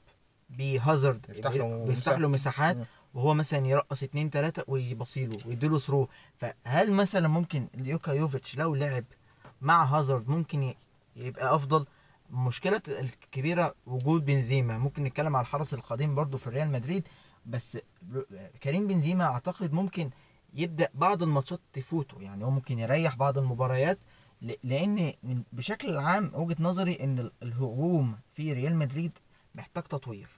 بيه 0.50 0.80
هازارد 0.82 1.26
يفتح 1.28 1.50
له 1.50 1.84
بيفتح 1.84 2.18
له. 2.18 2.28
مساحات. 2.28 2.76
وهو 3.14 3.34
مثلا 3.34 3.66
يرقص 3.66 4.02
اتنين 4.02 4.30
تلاتة 4.30 4.62
ويبصيله 4.68 5.38
ويديله 5.46 5.78
through 5.78 6.08
فهل 6.36 6.92
مثلا 6.92 7.28
ممكن 7.28 7.66
ليوكا 7.74 8.12
يوفيتش 8.12 8.56
لو 8.56 8.74
لعب 8.74 9.04
مع 9.60 9.84
هازارد 9.84 10.28
ممكن 10.28 10.74
يبقى 11.16 11.54
أفضل 11.54 11.86
المشكلة 12.30 12.82
الكبيرة 12.88 13.74
وجود 13.86 14.24
بنزيما 14.24 14.78
ممكن 14.78 15.04
نتكلم 15.04 15.36
على 15.36 15.44
الحرس 15.44 15.74
القديم 15.74 16.14
برضو 16.14 16.36
في 16.36 16.50
ريال 16.50 16.70
مدريد 16.72 17.08
بس 17.46 17.78
كريم 18.62 18.86
بنزيما 18.86 19.24
أعتقد 19.24 19.72
ممكن 19.72 20.10
يبدأ 20.54 20.88
بعض 20.94 21.22
الماتشات 21.22 21.60
تفوته. 21.72 22.20
يعني 22.22 22.44
هو 22.44 22.50
ممكن 22.50 22.78
يريح 22.78 23.16
بعض 23.16 23.38
المباريات 23.38 23.98
لأن 24.64 25.12
بشكل 25.52 25.96
عام 25.96 26.30
وجهة 26.34 26.56
نظري 26.60 26.98
إن 27.04 27.18
ال- 27.18 27.32
الهجوم 27.42 28.18
في 28.32 28.52
ريال 28.52 28.76
مدريد 28.76 29.18
محتاج 29.54 29.82
تطوير. 29.84 30.28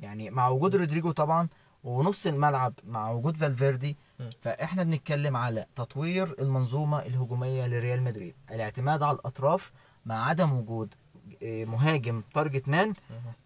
يعني 0.00 0.30
مع 0.30 0.48
وجود 0.48 0.76
رودريجو 0.76 1.10
طبعا 1.10 1.48
ونص 1.84 2.26
الملعب 2.26 2.74
مع 2.84 3.10
وجود 3.10 3.36
فالفيردي. 3.36 3.96
فإحنا 4.40 4.82
بنتكلم 4.82 5.36
على 5.36 5.66
تطوير 5.76 6.34
المنظومة 6.38 6.98
الهجومية 6.98 7.66
لريال 7.66 8.02
مدريد. 8.02 8.34
الاعتماد 8.50 9.02
على 9.02 9.14
الأطراف 9.16 9.72
مع 10.06 10.26
عدم 10.28 10.52
وجود 10.52 10.94
آه، 11.42 11.64
مهاجم 11.64 12.22
target 12.34 12.68
man 12.68 12.94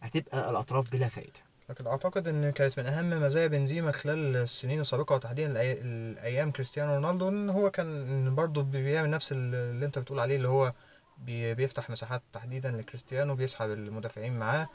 هتبقى 0.03 0.51
الأطراف 0.51 0.91
بلا 0.91 1.09
فائده 1.09 1.41
لكن 1.71 1.87
أعتقد 1.87 2.29
إن 2.29 2.51
كانت 2.51 2.79
من 2.81 2.87
أهم 2.87 3.11
مزايا 3.11 3.47
بنزيما 3.47 3.93
خلال 3.93 4.37
السنين 4.37 4.81
السابقة 4.81 5.15
وتحديدا 5.15 5.53
الأيام 5.63 6.51
كريستيانو 6.51 6.95
رونالدو 6.95 7.29
إن 7.29 7.51
هو 7.51 7.71
كان 7.71 8.35
برضه 8.35 8.63
بيعمل 8.63 9.11
نفس 9.11 9.33
اللي 9.33 9.87
أنت 9.87 9.99
بتقول 9.99 10.21
عليه 10.21 10.37
اللي 10.37 10.49
هو 10.49 10.73
بي- 11.19 11.55
بيفتح 11.55 11.91
مساحات 11.91 12.23
تحديدا 12.33 12.71
لكريستيانو 12.71 13.35
بيسحب 13.35 13.71
المدافعين 13.71 14.39
معاه 14.39 14.69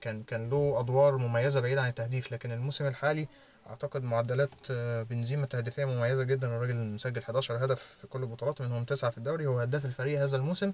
كان 0.00 0.22
كان 0.26 0.50
له 0.50 0.76
أدوار 0.80 1.16
مميزة 1.16 1.60
بعيد 1.60 1.78
عن 1.78 1.88
التهديف. 1.88 2.32
لكن 2.32 2.52
الموسم 2.52 2.86
الحالي 2.86 3.28
أعتقد 3.70 4.02
معدلات 4.02 4.50
بنزيما 5.10 5.44
التهديفية 5.44 5.84
مميزة 5.84 6.22
جدا. 6.22 6.46
الراجل 6.46 6.76
مسجل 6.76 7.22
11 7.22 7.64
هدف 7.64 7.82
في 7.82 8.06
كل 8.06 8.22
البطولات 8.22 8.60
منهم 8.62 8.84
تسعة 8.84 9.10
في 9.10 9.18
الدوري 9.18 9.46
هو 9.46 9.58
هداف 9.60 9.84
الفريق 9.84 10.20
هذا 10.20 10.36
الموسم. 10.36 10.72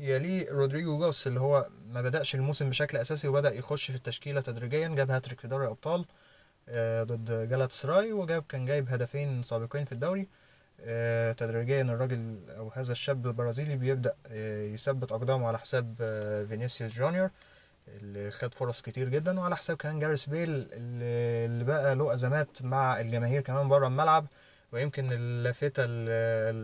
يليه 0.00 0.50
رودريجو 0.52 0.98
جوس 0.98 1.26
اللي 1.26 1.40
هو 1.40 1.66
ما 1.86 2.02
بدأش 2.02 2.34
الموسم 2.34 2.70
بشكل 2.70 2.98
أساسي 2.98 3.28
وبدأ 3.28 3.54
يخش 3.54 3.90
في 3.90 3.96
التشكيلة 3.96 4.40
تدريجيا 4.40 4.88
جاب 4.88 5.10
هاتريك 5.10 5.40
في 5.40 5.48
دوري 5.48 5.64
الأبطال 5.64 6.04
آه، 6.68 7.02
ضد 7.02 7.48
جالات 7.48 7.72
سراي 7.72 8.12
وجاب 8.12 8.42
كان 8.48 8.64
جايب 8.64 8.88
هدفين 8.88 9.42
سابقين 9.42 9.84
في 9.84 9.92
الدوري. 9.92 10.28
آه، 10.80 11.32
تدريجيا 11.32 11.82
الراجل 11.82 12.38
أو 12.56 12.68
هذا 12.74 12.92
الشاب 12.92 13.26
البرازيلي 13.26 13.76
بيبدأ 13.76 14.14
آه، 14.26 14.62
يثبت 14.62 15.12
أقدامه 15.12 15.48
على 15.48 15.58
حساب 15.58 15.94
فينيسيوس 16.48 16.92
جونيور 16.92 17.30
اللي 17.88 18.30
خد 18.30 18.54
فرص 18.54 18.82
كتير 18.82 19.08
جدا 19.08 19.40
وعلى 19.40 19.56
حساب 19.56 19.76
كمان 19.76 19.98
جاريس 19.98 20.26
بيل 20.28 20.68
اللي 20.72 21.64
بقى 21.64 21.94
له 21.94 22.12
أزمات 22.14 22.62
مع 22.62 23.00
الجماهير 23.00 23.40
كمان 23.40 23.68
بره 23.68 23.86
الملعب. 23.86 24.26
ويمكن 24.72 25.12
اللافتة 25.12 25.84
ال- 25.84 26.08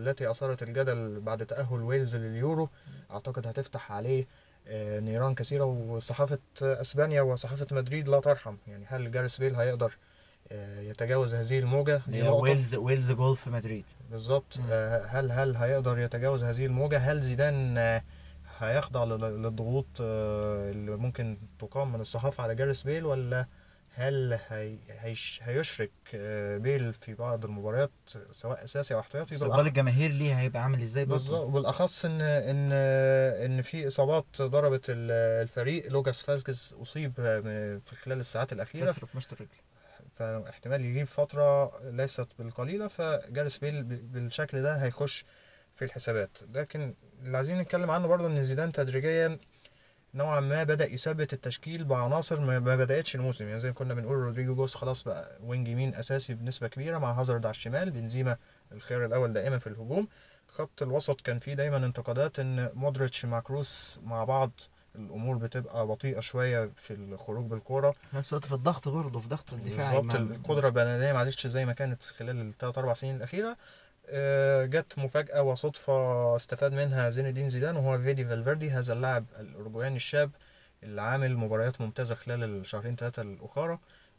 التي 0.08 0.30
أثارت 0.30 0.62
الجدل 0.62 1.20
بعد 1.20 1.46
تأهل 1.46 1.82
ويلز 1.82 2.16
لليورو 2.16 2.68
أعتقد 3.10 3.46
هتفتح 3.46 3.92
عليه 3.92 4.26
آه، 4.68 5.00
نيران 5.00 5.34
كثيرة 5.34 5.64
وصحافة 5.64 6.38
أسبانيا 6.62 7.22
وصحافة 7.22 7.66
مدريد 7.72 8.08
لا 8.08 8.20
ترحم. 8.20 8.56
يعني 8.66 8.84
هل 8.88 9.10
جاريس 9.10 9.38
بيل 9.38 9.54
هيقدر 9.54 9.96
آه، 10.52 10.80
يتجاوز 10.80 11.34
هذه 11.34 11.58
الموجة؟ 11.58 12.02
ويلز 12.42 12.74
ويلز 12.74 13.12
جولف 13.12 13.50
مدريد 13.50 13.84
بالظبط. 14.10 14.58
آه، 14.70 15.04
هل 15.06 15.32
هل 15.32 15.56
هيقدر 15.56 15.98
يتجاوز 15.98 16.44
هذه 16.44 16.66
الموجة؟ 16.66 16.98
هل 16.98 17.20
زيدان 17.20 17.78
هيخضع 18.58 19.04
لل- 19.04 19.42
للضغوط 19.42 19.86
اللي 20.00 20.90
ممكن 20.96 21.36
تقام 21.58 21.92
من 21.92 22.00
الصحافة 22.00 22.42
على 22.42 22.54
جاريس 22.54 22.82
بيل 22.82 23.06
ولا 23.06 23.46
هل 23.98 24.38
هي 24.48 24.78
هيش 24.88 25.40
هيشرك 25.42 25.90
آه، 26.14 26.58
بيل 26.58 26.92
في 26.92 27.14
بعض 27.14 27.44
المباريات 27.44 27.90
سواء 28.30 28.64
أساسي 28.64 28.94
أو 28.94 29.00
احتياطي؟ 29.00 29.34
استقبال 29.34 29.66
الجماهير 29.66 30.10
ليه 30.12 30.34
هيبقى 30.40 30.62
عامل 30.62 30.82
إزاي 30.82 31.04
بالظبط. 31.04 31.50
بالأخص 31.50 32.04
ان 32.04 32.20
ان 32.20 32.72
إن 32.72 33.62
في 33.62 33.86
إصابات 33.86 34.26
ضربت 34.42 34.84
ال- 34.90 35.10
الفريق. 35.42 35.90
لوكاس 35.92 36.22
فاسكيز 36.22 36.76
أصيب 36.82 37.12
في 37.84 37.96
خلال 38.02 38.20
الساعات 38.20 38.52
الأخيرة. 38.52 38.86
كسر 38.92 39.06
في 39.06 39.16
مشط 39.16 39.32
الرجل. 39.32 39.50
فاحتمال 40.14 40.84
يغيب 40.84 41.06
فترة 41.06 41.72
ليست 41.90 42.28
بالقليلة. 42.38 42.88
فجاريس 42.88 43.58
بيل 43.58 43.82
بالشكل 43.82 44.62
ده 44.62 44.76
هيخش 44.76 45.24
في 45.74 45.84
الحسابات. 45.84 46.38
لكن 46.54 46.94
اللي 47.22 47.36
عايزين 47.36 47.58
نتكلم 47.58 47.90
عنه 47.90 48.06
برضه 48.08 48.26
إن 48.26 48.42
زيدان 48.42 48.72
تدريجيا 48.72 49.38
نوعا 50.14 50.40
ما 50.40 50.62
بدأ 50.62 50.92
يثبت 50.92 51.32
التشكيل 51.32 51.84
بعناصر 51.84 52.40
ما 52.40 52.58
بدأتش 52.58 53.14
الموسم. 53.14 53.46
يعني 53.46 53.60
زي 53.60 53.68
ما 53.68 53.74
كنا 53.74 53.94
بنقول 53.94 54.16
رودريجو 54.16 54.54
جوس 54.54 54.74
خلاص 54.74 55.02
بقى 55.02 55.38
wing 55.42 55.68
يمين 55.68 55.94
أساسي 55.94 56.34
بنسبة 56.34 56.68
كبيرة 56.68 56.98
مع 56.98 57.12
هازارد 57.12 57.46
على 57.46 57.50
الشمال 57.54 57.90
بنزيما 57.90 58.36
الخيار 58.72 59.04
الأول 59.04 59.32
دائما 59.32 59.58
في 59.58 59.66
الهجوم. 59.66 60.08
خط 60.48 60.82
الوسط 60.82 61.20
كان 61.20 61.38
فيه 61.38 61.54
دايما 61.54 61.76
انتقادات 61.76 62.38
إن 62.38 62.70
مودريتش 62.74 63.24
مع 63.24 63.40
كروس 63.40 64.00
مع 64.04 64.24
بعض 64.24 64.50
الأمور 64.94 65.36
بتبقى 65.36 65.86
بطيئة 65.86 66.20
شوية 66.20 66.70
في 66.76 66.94
الخروج 66.94 67.46
بالكورة. 67.46 67.94
نفس 68.12 68.32
الوقت 68.32 68.46
في 68.46 68.52
الضغط 68.54 68.88
برضه 68.88 69.20
في 69.20 69.28
ضغط 69.28 69.52
الدفاع 69.52 70.00
بالظبط 70.00 70.14
القدرة 70.14 70.68
البدنية 70.68 71.12
ما 71.12 71.18
عادتش 71.18 71.46
زي 71.46 71.64
ما 71.64 71.72
كانت 71.72 72.02
خلال 72.02 72.40
الثلاث 72.40 72.78
أربع 72.78 72.92
سنين 72.92 73.16
الأخيرة. 73.16 73.56
جت 74.64 74.98
مفاجأة 74.98 75.42
وصدفة 75.42 76.36
استفاد 76.36 76.72
منها 76.72 77.10
زين 77.10 77.26
الدين 77.26 77.48
زيدان 77.48 77.76
وهو 77.76 77.98
فيدي 77.98 78.24
فالفيردي 78.24 78.70
هذا 78.70 78.92
اللاعب 78.92 79.24
الاورجواني 79.40 79.96
الشاب 79.96 80.30
اللي 80.82 81.02
عامل 81.02 81.36
مباريات 81.36 81.80
ممتازة 81.80 82.14
خلال 82.14 82.44
الشهرين 82.44 82.96
ثلاثة 82.96 83.22
الاخيرة 83.22 83.78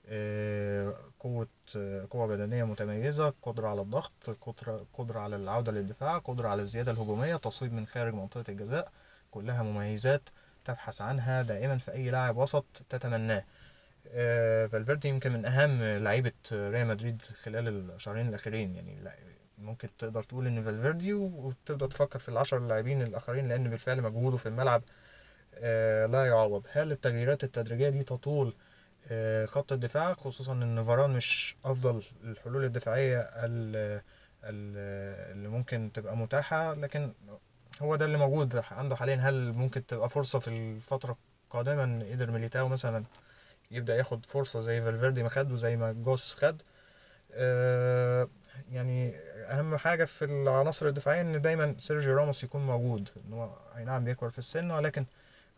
آه، 0.10 0.96
قوة 1.20 1.48
آه، 1.76 2.08
قوة 2.10 2.28
بدنية 2.28 2.64
متميزة 2.64 3.34
قدرة 3.42 3.68
على 3.68 3.82
الضغط 3.82 4.30
قدرة 4.42 4.86
قدرة 4.94 5.20
على 5.20 5.36
العودة 5.36 5.72
للدفاع 5.72 6.18
قدرة 6.18 6.50
على 6.50 6.62
الزيادة 6.62 6.92
الهجومية 6.92 7.36
تصويب 7.36 7.74
من 7.74 7.88
خارج 7.88 8.14
منطقة 8.14 8.44
الجزاء. 8.50 8.92
كلها 9.32 9.64
مميزات 9.64 10.30
تبحث 10.66 11.02
عنها 11.02 11.42
دائما 11.42 11.78
في 11.78 11.92
أي 11.92 12.10
لاعب 12.12 12.38
وسط 12.38 12.66
تتمناه. 12.90 13.44
آه، 14.08 14.68
فالفيردي 14.68 15.08
يمكن 15.08 15.32
من 15.32 15.46
أهم 15.46 15.84
لعيبة 15.84 16.32
ريال 16.52 16.88
مدريد 16.88 17.22
خلال 17.22 17.68
الشهرين 17.68 18.30
الأخيرين 18.30 18.76
يعني 18.76 18.98
ممكن 19.58 19.90
تقدر 19.98 20.24
تقول 20.24 20.48
إن 20.48 20.64
فالفيردي 20.64 21.14
وتقدر 21.14 21.88
تفكر 21.88 22.20
في 22.20 22.30
العشر 22.30 22.60
لاعبين 22.60 23.02
الآخرين 23.02 23.48
لأن 23.48 23.70
بالفعل 23.70 24.02
مجهوده 24.02 24.38
في 24.38 24.46
الملعب 24.46 24.84
آه، 25.56 26.06
لا 26.06 26.26
يعوض. 26.26 26.66
هل 26.72 26.92
التغييرات 26.92 27.44
التدريجية 27.44 27.90
دي 27.90 28.04
تطول 28.04 28.54
آه، 29.12 29.46
خط 29.46 29.72
الدفاع؟ 29.74 30.14
خصوصا 30.14 30.54
إن 30.54 30.84
فاران 30.84 31.10
مش 31.10 31.56
أفضل 31.66 32.04
الحلول 32.24 32.64
الدفاعية 32.66 33.20
ال- 33.20 34.02
ال- 34.44 35.32
اللي 35.38 35.48
ممكن 35.50 35.92
تبقى 35.94 36.18
متاحة 36.18 36.74
لكن 36.74 37.14
هو 37.82 37.96
ده 37.96 38.06
اللي 38.06 38.18
موجود 38.18 38.62
عنده 38.72 38.96
حاليا. 38.96 39.16
هل 39.16 39.54
ممكن 39.54 39.86
تبقى 39.86 40.10
فرصة 40.10 40.40
في 40.40 40.48
الفترة 40.48 41.18
القادمة 41.44 41.84
إن 41.84 42.04
إيدير 42.04 42.32
ميليتاو 42.32 42.68
مثلا 42.68 43.04
يبدأ 43.72 43.96
ياخد 43.96 44.26
فرصة 44.26 44.60
زي 44.60 44.82
فالفيردي 44.82 45.24
ما 45.24 45.30
خد 45.30 45.52
وزي 45.52 45.76
ما 45.76 45.92
جوس 45.92 46.34
خد؟ 46.36 46.62
آه، 47.32 48.28
يعني 48.72 49.16
أهم 49.50 49.78
حاجة 49.78 50.06
في 50.06 50.26
العناصر 50.26 50.88
الدفاعية 50.88 51.22
إن 51.22 51.42
دايما 51.42 51.76
سيرجيو 51.78 52.16
راموس 52.18 52.44
يكون 52.44 52.66
موجود 52.66 53.10
إن 53.28 53.34
هو 53.34 53.50
أي 53.78 53.84
نعم 53.86 54.04
بيكبر 54.04 54.30
في 54.30 54.38
السن 54.38 54.72
ولكن 54.72 55.06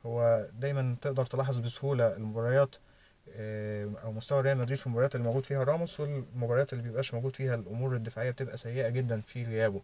هو 0.06 0.47
دايما 0.54 0.95
تقدر 1.02 1.26
تلاحظ 1.26 1.58
بسهولة 1.58 2.14
المباريات 2.16 2.76
آه، 3.36 3.89
أو 4.04 4.12
مستوى 4.12 4.41
ريال 4.41 4.58
مدريد 4.58 4.78
في 4.78 4.88
المباريات 4.88 5.16
اللي 5.16 5.28
موجود 5.28 5.45
فيها 5.45 5.64
راموس 5.64 6.00
والمباريات 6.00 6.74
اللي 6.74 6.84
بيبقاش 6.84 7.14
موجود 7.14 7.36
فيها 7.36 7.56
الأمور 7.56 7.95
الدفاعية 7.95 8.32
بتبقى 8.32 8.58
سيئة 8.58 8.89
جدا 8.89 9.22
في 9.22 9.43
غيابه. 9.43 9.82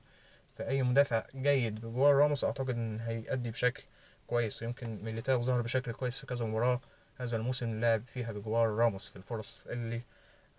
فأي 0.56 0.84
مدافع 0.84 1.26
جيد 1.36 1.76
بجوار 1.86 2.16
راموس 2.16 2.44
أعتقد 2.44 2.70
إن 2.70 3.00
هيأدي 3.00 3.52
بشكل 3.52 3.84
كويس 4.28 4.62
ويمكن 4.64 5.00
ميليتاو 5.04 5.42
ظهر 5.42 5.62
بشكل 5.62 5.92
كويس 5.92 6.20
في 6.20 6.26
كذا 6.28 6.46
مباراة 6.46 6.82
هذا 7.18 7.38
الموسم 7.38 7.80
لعب 7.80 8.04
فيها 8.08 8.32
بجوار 8.32 8.70
راموس 8.70 9.10
في 9.10 9.16
الفرص 9.16 9.64
اللي 9.70 10.02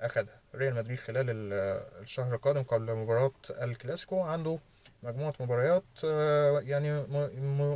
أخدها. 0.00 0.40
ريال 0.54 0.74
مدريد 0.74 0.98
خلال 0.98 1.30
ال- 1.30 1.52
الشهر 2.02 2.34
القادم 2.34 2.62
قبل 2.62 2.94
مباراة 2.94 3.30
الكلاسيكو 3.50 4.20
عنده 4.20 4.58
مجموعة 5.02 5.34
مباريات 5.40 5.84
آه، 6.04 6.60
يعني 6.60 7.02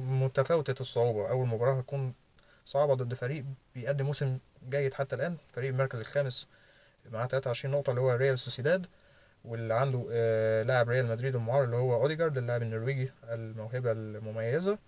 متفاوتة 0.01 0.81
الصعوبة. 0.81 1.29
أول 1.31 1.49
مباراة 1.49 1.75
هتكون 1.79 2.15
صعبة 2.65 2.95
ضد 2.95 3.15
فريق 3.15 3.45
بيقدم 3.75 4.07
موسم 4.07 4.39
جيد 4.71 4.95
حتى 4.95 5.17
الآن 5.17 5.37
فريق 5.53 5.69
المركز 5.71 6.01
الخامس 6.01 6.49
معاه 7.11 7.27
23 7.27 7.75
نقطة 7.75 7.91
اللي 7.91 8.01
هو 8.01 8.11
ريال 8.13 8.39
سوسيداد 8.39 8.87
واللي 9.45 9.75
عنده 9.75 10.07
آه، 10.13 10.63
لاعب 10.63 10.89
ريال 10.89 11.07
مدريد 11.07 11.35
المعار 11.37 11.65
اللي 11.65 11.77
هو 11.77 11.95
أوديجارد 12.03 12.39
اللاعب 12.39 12.63
النرويجي 12.63 13.11
الموهبة 13.25 13.93
المميزة. 13.93 14.79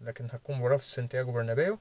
لكن 0.00 0.24
هتكون 0.24 0.56
مباراة 0.56 0.76
في 0.76 0.84
سانتياغو 0.84 1.32
برنابيو. 1.32 1.78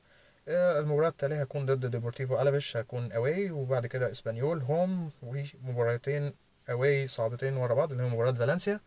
المباراة 0.48 1.10
التالية 1.10 1.42
هتكون 1.42 1.66
ضد 1.66 1.86
ديبورتيفو 1.92 2.42
ألافيش 2.42 2.78
هتكون 2.78 3.12
away 3.12 3.52
وبعد 3.52 3.86
كده 3.86 4.12
إسبانيول 4.12 4.62
home 4.62 5.12
ومباراتين 5.24 6.34
away 6.70 7.08
صعبتين 7.08 7.58
ورا 7.58 7.74
بعض 7.76 7.92
اللي 7.92 8.04
هي 8.04 8.08
مباراة 8.08 8.32
فالنسيا 8.32 8.80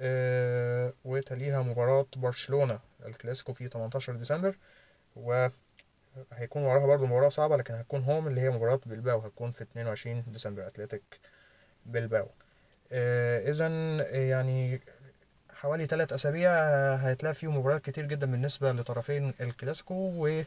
آه، 0.00 0.92
وتليها 1.04 1.62
مباراة 1.62 2.06
برشلونة 2.16 2.78
الكلاسيكو 3.06 3.52
في 3.52 3.68
18 3.68 4.14
ديسمبر 4.14 4.56
هيكون 6.32 6.62
وراها 6.62 6.86
برضو 6.86 7.06
مباراة 7.06 7.28
صعبة 7.28 7.56
لكن 7.56 7.74
هتكون 7.74 8.02
home 8.02 8.26
اللي 8.28 8.40
هي 8.40 8.50
مباراة 8.50 8.80
بلباو 8.86 9.18
هتكون 9.18 9.52
في 9.52 9.62
22 9.62 10.24
ديسمبر 10.26 10.66
أتلتيك 10.66 11.20
بلباو. 11.86 12.28
آه 12.92 13.50
اذا 13.50 13.68
يعني 14.26 14.80
حوالي 15.54 15.86
ثلاث 15.86 16.12
أسابيع 16.12 16.50
آه، 16.50 16.96
هيتلعب 16.96 17.34
فيهم 17.34 17.56
مباريات 17.58 17.84
كتير 17.84 18.06
جدا 18.06 18.26
بالنسبة 18.26 18.72
لطرفين 18.72 19.34
الكلاسيكو 19.40 19.94
و 19.94 20.42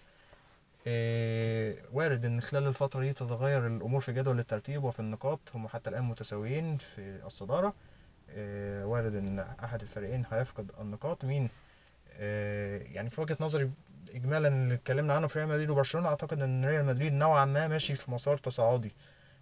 وارد 1.94 2.26
إن 2.26 2.42
خلال 2.42 2.68
الفترة 2.68 3.02
دي 3.02 3.14
تتغير 3.14 3.68
الأمور 3.68 4.02
في 4.02 4.14
جدول 4.14 4.40
الترتيب 4.40 4.84
وفي 4.84 5.00
النقاط 5.00 5.40
هم 5.56 5.68
حتى 5.68 5.90
الآن 5.90 6.04
متساويين 6.04 6.78
في 6.78 7.20
الصدارة. 7.26 7.74
آه، 8.30 8.86
وارد 8.86 9.16
إن 9.16 9.40
أحد 9.64 9.82
الفريقين 9.82 10.24
هيفقد 10.32 10.72
النقاط. 10.80 11.26
مين؟ 11.26 11.50
آه، 12.14 12.78
يعني 12.80 13.10
في 13.10 13.22
وجهة 13.22 13.38
نظري 13.40 13.72
اجمالا 14.16 14.48
اللي 14.48 14.74
اتكلمنا 14.74 15.14
عنه 15.14 15.28
في 15.28 15.40
ريال 15.40 15.50
مدريد 15.50 15.70
وبرشلونة 15.70 16.08
أعتقد 16.10 16.42
إن 16.42 16.66
ريال 16.66 16.86
مدريد 16.86 17.14
نوعا 17.14 17.46
ما 17.46 17.68
ماشي 17.68 17.96
في 17.96 18.12
مسار 18.12 18.38
تصاعدي. 18.38 18.92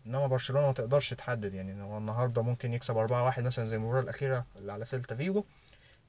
إنما 0.08 0.28
برشلونة 0.28 0.68
ما 0.68 0.74
تقدرش 0.74 1.14
تحدد 1.14 1.54
يعني 1.54 1.82
هو 1.84 1.98
النهارده 1.98 2.42
ممكن 2.42 2.74
يكسب 2.74 2.98
4-1 2.98 3.40
مثلا 3.40 3.66
زي 3.66 3.76
المباراة 3.76 4.02
الأخيرة 4.02 4.46
اللي 4.56 4.72
على 4.74 4.86
سيلتا 4.86 5.16
فيجو. 5.16 5.44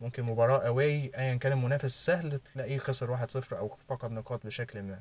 ممكن 0.01 0.23
مباراة 0.23 0.67
away 0.67 1.11
ايا 1.19 1.35
كان 1.37 1.53
المنافس 1.53 2.07
سهل 2.07 2.39
تلاقيه 2.39 2.79
خسر 2.79 3.17
1-0 3.27 3.53
أو 3.53 3.77
فقد 3.89 4.11
نقاط 4.11 4.47
بشكل 4.47 4.83
ما. 4.83 5.01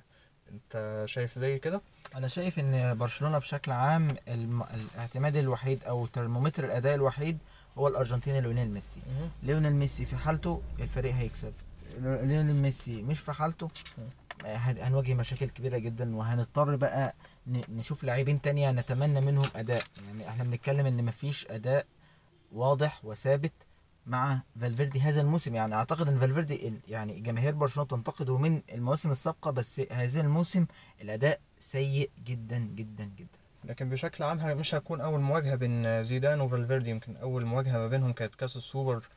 أنت 0.52 1.04
شايف 1.08 1.40
زي 1.40 1.60
كده؟ 1.60 1.82
أنا 2.16 2.28
شايف 2.28 2.60
إن 2.60 2.98
برشلونة 2.98 3.38
بشكل 3.38 3.72
عام 3.72 4.08
الم... 4.28 4.64
الاعتماد 4.64 5.36
الوحيد 5.36 5.84
أو 5.84 6.06
ترمومتر 6.06 6.64
الأداء 6.64 6.96
الوحيد 6.96 7.38
هو 7.78 7.88
الأرجنتيني 7.88 8.42
ليونيل 8.42 8.70
ميسي. 8.72 9.00
ليونيل 9.44 9.74
ميسي 9.74 10.06
في 10.06 10.16
حالته 10.16 10.62
الفريق 10.80 11.14
هيكسب. 11.14 11.54
ليونيل 11.98 12.56
ميسي 12.56 13.02
مش 13.02 13.20
في 13.20 13.32
حالته 13.34 13.70
هن- 14.46 14.78
هنواجه 14.78 15.14
مشاكل 15.14 15.46
كبيرة 15.50 15.78
جدا 15.78 16.16
وهنضطر 16.16 16.76
بقى 16.76 17.14
نشوف 17.48 18.04
لاعبين 18.04 18.42
تانية 18.42 18.72
نتمنى 18.72 19.22
منهم 19.22 19.46
أداء. 19.56 19.84
يعني 20.08 20.30
إحنا 20.30 20.44
بنتكلم 20.44 20.86
إن 20.86 21.06
مفيش 21.06 21.48
أداء 21.50 21.86
واضح 22.52 23.06
وثابت 23.06 23.54
مع 24.08 24.40
فالفيردي 24.62 25.00
هذا 25.02 25.22
الموسم. 25.22 25.56
يعني 25.56 25.76
أعتقد 25.76 26.08
إن 26.08 26.20
فالفيردي 26.20 26.68
ال- 26.68 26.80
يعني 26.88 27.20
جماهير 27.20 27.54
برشلونة 27.56 27.90
تنتقده 27.90 28.38
من 28.38 28.62
المواسم 28.74 29.12
السابقة 29.12 29.52
بس 29.52 29.82
هذا 29.92 30.22
الموسم 30.22 30.66
الأداء 31.02 31.40
سيء 31.60 32.10
جدا 32.26 32.58
جدا 32.60 33.04
جدا. 33.04 33.40
لكن 33.66 33.90
بشكل 33.90 34.24
عام 34.24 34.58
مش 34.58 34.76
هتكون 34.76 35.02
أول 35.02 35.20
مواجهة 35.22 35.56
بين 35.56 36.04
زيدان 36.04 36.42
وفالفيردي؟ 36.42 36.90
يمكن 36.90 37.16
أول 37.18 37.46
مواجهة 37.46 37.78
ما 37.78 37.88
بينهم 37.88 38.14
كانت 38.14 38.36
كأس 38.36 38.56
السوبر 38.58 39.08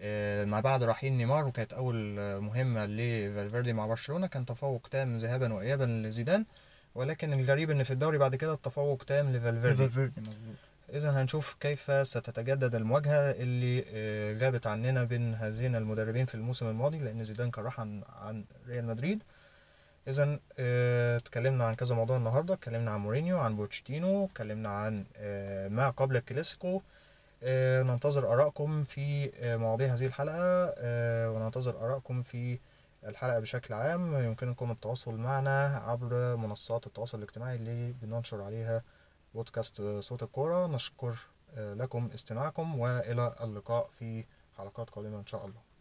آه، 0.00 0.44
ما 0.44 0.60
بعد 0.60 0.82
رحيل 0.82 1.12
نيمار 1.12 1.46
وكانت 1.46 1.72
أول 1.72 1.96
مهمة 2.40 2.86
لفالفيردي 2.86 3.72
مع 3.72 3.86
برشلونة. 3.86 4.26
كان 4.26 4.44
تفوق 4.46 4.88
تام 4.90 5.16
ذهابا 5.16 5.52
وايابا 5.52 5.84
لزيدان 5.84 6.44
ولكن 6.94 7.32
الغريب 7.32 7.70
إن 7.70 7.82
في 7.82 7.90
الدوري 7.90 8.18
بعد 8.18 8.34
كده 8.34 8.52
التفوق 8.54 9.02
تام 9.04 9.30
لفالفيردي. 9.32 9.76
فالفيردي 9.76 10.20
مظبوط. 10.20 10.56
إذا 10.92 11.10
هنشوف 11.10 11.56
كيف 11.60 12.06
ستتجدد 12.06 12.74
المواجهة 12.74 13.30
اللي 13.30 13.84
آه، 13.88 14.38
غابت 14.38 14.66
عننا 14.66 15.04
بين 15.04 15.34
هذين 15.34 15.76
المدربين 15.76 16.26
في 16.26 16.34
الموسم 16.34 16.68
الماضي 16.68 16.98
لأن 16.98 17.24
زيدان 17.24 17.50
كان 17.50 17.64
راح 17.64 17.80
عن 17.80 18.02
عن 18.08 18.44
ريال 18.68 18.84
مدريد. 18.86 19.22
آه، 20.58 21.16
اتكلمنا 21.16 21.64
عن 21.64 21.74
كذا 21.74 21.94
موضوع 21.94 22.16
النهارده. 22.16 22.54
اتكلمنا 22.54 22.90
عن 22.90 23.00
مورينيو 23.00 23.38
عن 23.38 23.56
بوتشيتينو 23.56 24.24
اتكلمنا 24.24 24.68
عن 24.68 25.04
آه، 25.16 25.68
ما 25.68 25.90
قبل 25.90 26.16
الكلاسيكو. 26.16 26.82
آه، 27.42 27.82
ننتظر 27.82 28.32
آرائكم 28.32 28.82
في 28.84 29.30
آه، 29.40 29.56
مواضيع 29.56 29.94
هذه 29.94 30.06
الحلقة 30.06 30.74
آه، 30.78 31.30
وننتظر 31.30 31.84
آرائكم 31.84 32.22
في 32.22 32.58
الحلقة 33.06 33.38
بشكل 33.38 33.74
عام. 33.74 34.14
يمكنكم 34.24 34.70
التواصل 34.70 35.14
معنا 35.14 35.76
عبر 35.86 36.36
منصات 36.36 36.86
التواصل 36.86 37.18
الاجتماعي 37.18 37.56
اللي 37.56 37.94
بننشر 38.02 38.42
عليها 38.42 38.82
بودكاست 39.34 39.82
صوت 39.82 40.22
الكورة 40.22 40.66
نشكر 40.66 41.18
لكم 41.56 42.10
استماعكم 42.14 42.78
وإلى 42.78 43.34
اللقاء 43.40 43.88
في 43.98 44.24
حلقات 44.56 44.90
قادمة 44.90 45.18
إن 45.18 45.26
شاء 45.26 45.46
الله. 45.46 45.71